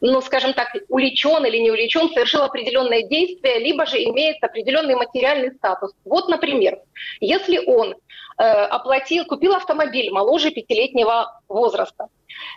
ну, 0.00 0.20
скажем 0.20 0.52
так, 0.52 0.68
уличен 0.88 1.44
или 1.44 1.58
не 1.58 1.72
уличен, 1.72 2.08
совершил 2.10 2.42
определенное 2.42 3.02
действие, 3.02 3.58
либо 3.58 3.84
же 3.84 3.96
имеет 4.04 4.42
определенный 4.44 4.94
материальный 4.94 5.52
статус. 5.52 5.92
Вот, 6.04 6.28
например, 6.28 6.78
если 7.18 7.58
он 7.66 7.94
э, 8.38 8.42
оплатил, 8.44 9.24
купил 9.24 9.54
автомобиль 9.54 10.12
моложе 10.12 10.52
пятилетнего 10.52 11.40
возраста, 11.48 12.06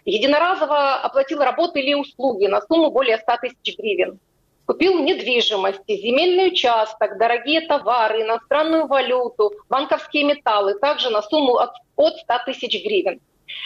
единоразово 0.06 0.98
оплатил 0.98 1.40
работы 1.40 1.82
или 1.82 1.96
услуги 1.96 2.46
на 2.46 2.62
сумму 2.62 2.92
более 2.92 3.18
100 3.18 3.38
тысяч 3.42 3.76
гривен, 3.76 4.20
купил 4.72 5.04
недвижимость, 5.04 5.82
земельный 5.86 6.48
участок, 6.48 7.18
дорогие 7.18 7.60
товары, 7.60 8.22
иностранную 8.22 8.88
валюту, 8.88 9.52
банковские 9.68 10.24
металлы, 10.24 10.80
также 10.80 11.10
на 11.10 11.22
сумму 11.22 11.58
от, 11.58 11.72
от 11.98 12.16
100 12.20 12.34
тысяч 12.46 12.82
гривен. 12.82 13.20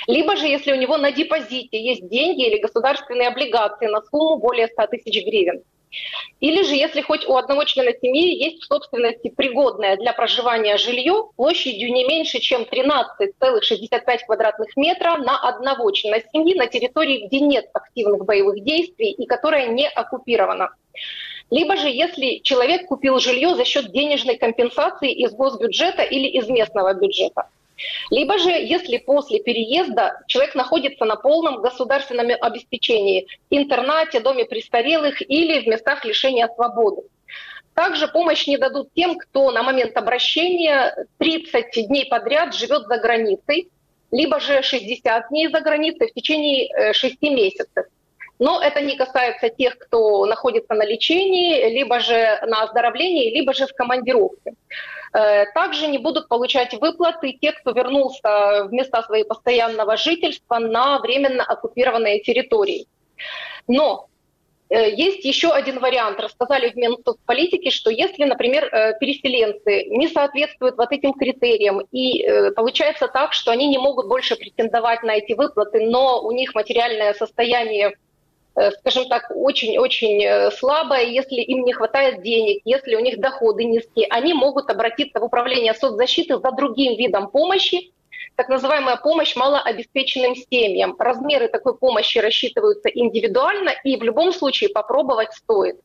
Либо 0.08 0.36
же, 0.36 0.48
если 0.48 0.72
у 0.72 0.76
него 0.76 0.98
на 0.98 1.12
депозите 1.12 1.80
есть 1.80 2.10
деньги 2.10 2.48
или 2.48 2.60
государственные 2.60 3.28
облигации 3.28 3.86
на 3.86 4.02
сумму 4.02 4.38
более 4.38 4.68
100 4.68 4.88
тысяч 4.88 5.24
гривен. 5.24 5.62
Или 6.40 6.64
же, 6.64 6.76
если 6.76 7.02
хоть 7.02 7.26
у 7.28 7.36
одного 7.38 7.64
члена 7.66 7.92
семьи 8.02 8.44
есть 8.44 8.64
в 8.64 8.66
собственности 8.66 9.30
пригодное 9.30 9.98
для 9.98 10.14
проживания 10.14 10.78
жилье 10.78 11.30
площадью 11.36 11.92
не 11.92 12.04
меньше, 12.06 12.40
чем 12.40 12.64
13,65 12.64 14.20
квадратных 14.26 14.76
метра 14.76 15.18
на 15.18 15.38
одного 15.38 15.92
члена 15.92 16.22
семьи 16.34 16.56
на 16.56 16.68
территории, 16.68 17.26
где 17.28 17.40
нет 17.40 17.70
активных 17.74 18.26
боевых 18.26 18.64
действий 18.64 19.12
и 19.12 19.26
которая 19.26 19.68
не 19.68 19.88
оккупирована. 19.88 20.70
Либо 21.52 21.78
же, 21.78 21.90
если 21.90 22.40
человек 22.40 22.88
купил 22.88 23.20
жилье 23.20 23.56
за 23.56 23.66
счет 23.66 23.92
денежной 23.92 24.38
компенсации 24.38 25.12
из 25.12 25.32
госбюджета 25.32 26.02
или 26.02 26.28
из 26.28 26.48
местного 26.50 26.94
бюджета. 26.94 27.50
Либо 28.10 28.38
же, 28.38 28.50
если 28.50 28.98
после 28.98 29.40
переезда 29.40 30.22
человек 30.28 30.56
находится 30.56 31.06
на 31.06 31.16
полном 31.16 31.62
государственном 31.62 32.28
обеспечении, 32.40 33.28
интернате, 33.50 34.20
доме 34.20 34.46
престарелых 34.46 35.22
или 35.22 35.62
в 35.62 35.68
местах 35.68 36.06
лишения 36.06 36.48
свободы. 36.56 37.04
Также 37.74 38.08
помощь 38.08 38.48
не 38.48 38.58
дадут 38.58 38.94
тем, 38.94 39.18
кто 39.18 39.52
на 39.52 39.62
момент 39.62 39.98
обращения 39.98 40.96
30 41.18 41.88
дней 41.88 42.06
подряд 42.06 42.56
живет 42.56 42.88
за 42.88 42.98
границей, 42.98 43.70
либо 44.12 44.40
же 44.40 44.62
60 44.62 45.30
дней 45.30 45.50
за 45.50 45.60
границей 45.60 46.10
в 46.10 46.14
течение 46.14 46.94
6 46.94 47.18
э, 47.22 47.30
месяцев. 47.30 47.86
Но 48.40 48.62
это 48.62 48.82
не 48.82 48.96
касается 48.96 49.50
тех, 49.50 49.78
кто 49.78 50.26
находится 50.26 50.74
на 50.74 50.86
лечении, 50.86 51.70
либо 51.70 52.00
же 52.00 52.40
на 52.48 52.64
оздоровлении, 52.64 53.34
либо 53.34 53.54
же 53.54 53.66
в 53.66 53.74
командировке. 53.74 54.54
Э, 55.16 55.46
также 55.54 55.88
не 55.88 55.98
будут 55.98 56.28
получать 56.28 56.74
выплаты 56.74 57.38
те, 57.42 57.54
кто 57.54 57.72
вернулся 57.72 58.66
в 58.66 58.74
места 58.74 59.02
своего 59.04 59.30
постоянного 59.30 59.96
жительства 59.96 60.60
на 60.60 61.00
временно 61.00 61.42
оккупированные 61.44 62.20
территории. 62.20 62.88
Но 63.66 64.08
э, 64.70 64.92
есть 64.92 65.24
еще 65.24 65.52
один 65.52 65.80
вариант. 65.80 66.20
Рассказали 66.20 66.70
в 66.70 66.76
Минсоцполитике, 66.76 67.70
что 67.70 67.90
если, 67.92 68.26
например, 68.26 68.66
э, 68.66 69.00
переселенцы 69.00 69.86
не 69.86 70.10
соответствуют 70.10 70.76
вот 70.76 70.92
этим 70.92 71.14
критериям, 71.14 71.80
и 71.94 72.52
получается 72.54 73.08
так, 73.08 73.32
что 73.32 73.52
они 73.52 73.70
не 73.70 73.78
могут 73.78 74.10
больше 74.10 74.36
претендовать 74.36 75.02
на 75.04 75.12
эти 75.12 75.32
выплаты, 75.32 75.86
но 75.86 76.22
у 76.22 76.32
них 76.32 76.54
материальное 76.56 77.14
состояние 77.14 77.96
скажем 78.80 79.08
так, 79.10 79.32
очень-очень 79.36 80.24
э, 80.24 80.52
слабая, 80.52 81.06
если 81.06 81.42
им 81.42 81.66
не 81.66 81.74
хватает 81.74 82.22
денег, 82.22 82.62
если 82.64 82.96
у 82.96 83.00
них 83.00 83.20
доходы 83.20 83.66
низкие, 83.66 84.08
они 84.10 84.34
могут 84.34 84.70
обратиться 84.70 85.20
в 85.20 85.24
управление 85.24 85.74
соцзащиты 85.74 86.40
за 86.40 86.52
другим 86.52 86.96
видом 86.96 87.30
помощи, 87.30 87.92
так 88.36 88.48
называемая 88.48 88.96
помощь 88.98 89.36
малообеспеченным 89.36 90.36
семьям. 90.36 90.96
Размеры 90.98 91.50
такой 91.50 91.78
помощи 91.78 92.18
рассчитываются 92.18 92.90
индивидуально, 92.90 93.72
и 93.84 93.98
в 93.98 94.04
любом 94.04 94.32
случае 94.32 94.70
попробовать 94.70 95.34
стоит. 95.34 95.80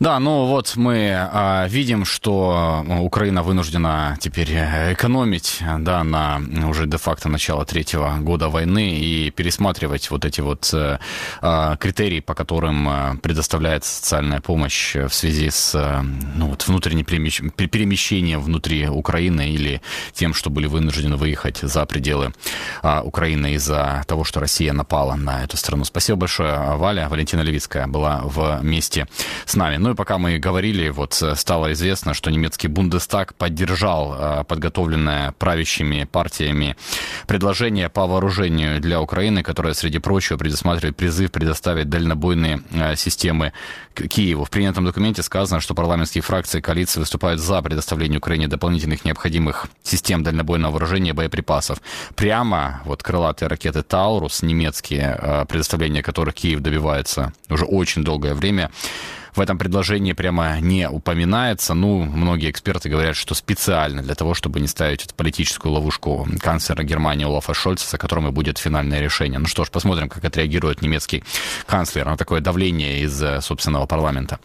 Да, 0.00 0.18
ну 0.18 0.46
вот 0.46 0.76
мы 0.76 1.12
а, 1.14 1.66
видим, 1.68 2.04
что 2.04 2.84
Украина 3.00 3.42
вынуждена 3.42 4.16
теперь 4.20 4.52
экономить 4.52 5.60
да, 5.78 6.04
на 6.04 6.40
уже 6.68 6.86
де-факто 6.86 7.28
начало 7.28 7.64
третьего 7.64 8.16
года 8.20 8.48
войны 8.48 8.98
и 8.98 9.30
пересматривать 9.30 10.10
вот 10.10 10.24
эти 10.24 10.40
вот 10.40 10.70
а, 10.74 11.76
критерии, 11.76 12.20
по 12.20 12.34
которым 12.34 12.88
а, 12.88 13.16
предоставляется 13.22 13.96
социальная 13.96 14.40
помощь 14.40 14.96
в 14.96 15.12
связи 15.12 15.50
с 15.50 15.74
ну, 16.34 16.48
вот 16.48 16.66
внутренним 16.66 17.04
перемещением 17.04 18.40
внутри 18.40 18.88
Украины 18.88 19.50
или 19.50 19.80
тем, 20.12 20.34
что 20.34 20.50
были 20.50 20.66
вынуждены 20.66 21.16
выехать 21.16 21.58
за 21.58 21.86
пределы 21.86 22.32
а, 22.82 23.02
Украины 23.02 23.54
из-за 23.54 24.02
того, 24.06 24.24
что 24.24 24.40
Россия 24.40 24.72
напала 24.72 25.14
на 25.14 25.44
эту 25.44 25.56
страну. 25.56 25.84
Спасибо 25.84 26.18
большое, 26.18 26.76
Валя. 26.76 27.08
Валентина 27.08 27.42
Левицкая 27.42 27.86
была 27.86 28.22
вместе 28.24 29.06
с 29.46 29.54
нами. 29.54 29.76
Ну 29.84 29.90
и 29.90 29.94
пока 29.94 30.16
мы 30.16 30.38
говорили, 30.38 30.88
вот 30.88 31.20
э, 31.20 31.36
стало 31.36 31.74
известно, 31.74 32.14
что 32.14 32.30
немецкий 32.30 32.68
Бундестаг 32.68 33.34
поддержал 33.34 34.16
э, 34.18 34.44
подготовленное 34.44 35.32
правящими 35.32 36.08
партиями 36.10 36.74
предложение 37.26 37.90
по 37.90 38.06
вооружению 38.06 38.80
для 38.80 39.02
Украины, 39.02 39.42
которое, 39.42 39.74
среди 39.74 39.98
прочего, 39.98 40.38
предусматривает 40.38 40.96
призыв 40.96 41.30
предоставить 41.30 41.90
дальнобойные 41.90 42.62
э, 42.70 42.96
системы 42.96 43.52
Киеву. 43.94 44.46
В 44.46 44.50
принятом 44.50 44.86
документе 44.86 45.22
сказано, 45.22 45.60
что 45.60 45.74
парламентские 45.74 46.22
фракции 46.22 46.62
коалиции 46.62 47.00
выступают 47.00 47.38
за 47.38 47.60
предоставление 47.60 48.20
Украине 48.20 48.48
дополнительных 48.48 49.04
необходимых 49.04 49.66
систем 49.82 50.22
дальнобойного 50.22 50.72
вооружения 50.72 51.10
и 51.10 51.12
боеприпасов. 51.12 51.82
Прямо 52.14 52.80
вот 52.86 53.02
крылатые 53.02 53.50
ракеты 53.50 53.82
«Таурус» 53.82 54.42
немецкие, 54.42 55.44
предоставление 55.46 56.02
которых 56.02 56.36
Киев 56.36 56.60
добивается 56.60 57.34
уже 57.50 57.66
очень 57.66 58.02
долгое 58.02 58.32
время, 58.32 58.70
в 59.34 59.40
этом 59.40 59.58
предложении 59.58 60.12
прямо 60.12 60.60
не 60.60 60.88
упоминается. 60.88 61.74
Ну, 61.74 62.04
многие 62.04 62.50
эксперты 62.50 62.88
говорят, 62.88 63.16
что 63.16 63.34
специально 63.34 64.02
для 64.02 64.14
того, 64.14 64.34
чтобы 64.34 64.60
не 64.60 64.68
ставить 64.68 65.04
эту 65.04 65.14
политическую 65.14 65.72
ловушку 65.72 66.28
канцлера 66.40 66.82
Германии 66.82 67.24
Олафа 67.24 67.54
Шольца, 67.54 67.88
за 67.90 67.98
которым 67.98 68.28
и 68.28 68.30
будет 68.30 68.58
финальное 68.58 69.00
решение. 69.00 69.38
Ну 69.38 69.46
что 69.46 69.64
ж, 69.64 69.70
посмотрим, 69.70 70.08
как 70.08 70.24
отреагирует 70.24 70.82
немецкий 70.82 71.24
канцлер 71.66 72.06
на 72.06 72.16
такое 72.16 72.40
давление 72.40 73.00
из 73.00 73.20
э, 73.22 73.40
собственного 73.40 73.86
парламента. 73.86 74.38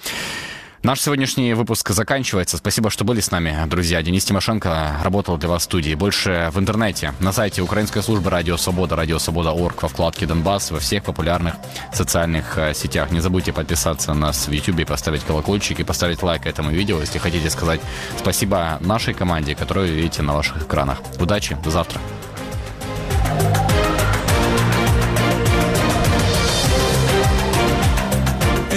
Наш 0.81 1.01
сегодняшний 1.01 1.53
выпуск 1.53 1.89
заканчивается. 1.89 2.55
Спасибо, 2.55 2.89
что 2.89 3.03
были 3.03 3.19
с 3.19 3.31
нами, 3.31 3.53
друзья. 3.67 4.01
Денис 4.01 4.23
Тимошенко 4.23 4.95
работал 5.03 5.37
для 5.37 5.49
вас 5.49 5.63
в 5.63 5.65
студии. 5.65 5.93
Больше 5.93 6.51
в 6.53 6.59
интернете, 6.59 7.13
на 7.19 7.33
сайте 7.33 7.61
Украинской 7.61 8.01
службы 8.01 8.29
Радио 8.29 8.55
Свобода, 8.55 8.95
Радио 8.95 9.19
Свобода.орг, 9.19 9.83
во 9.83 9.89
вкладке 9.89 10.25
Донбасс, 10.25 10.71
во 10.71 10.79
всех 10.79 11.03
популярных 11.03 11.55
социальных 11.91 12.57
э, 12.57 12.73
сетях. 12.73 13.11
Не 13.11 13.19
забудьте 13.19 13.51
подписаться 13.51 14.13
на 14.13 14.27
нас 14.27 14.47
в 14.47 14.51
YouTube, 14.51 14.87
поставить 14.87 15.25
колокольчик 15.25 15.81
и 15.81 15.83
поставить 15.83 16.23
лайк 16.23 16.45
этому 16.45 16.71
видео, 16.71 17.01
если 17.01 17.19
хотите 17.19 17.49
сказать 17.49 17.81
спасибо 18.17 18.77
нашей 18.79 19.13
команде, 19.13 19.55
которую 19.55 19.89
вы 19.89 19.95
видите 19.95 20.21
на 20.21 20.33
ваших 20.33 20.63
экранах. 20.63 20.99
Удачи, 21.19 21.57
до 21.61 21.71
завтра. 21.71 21.99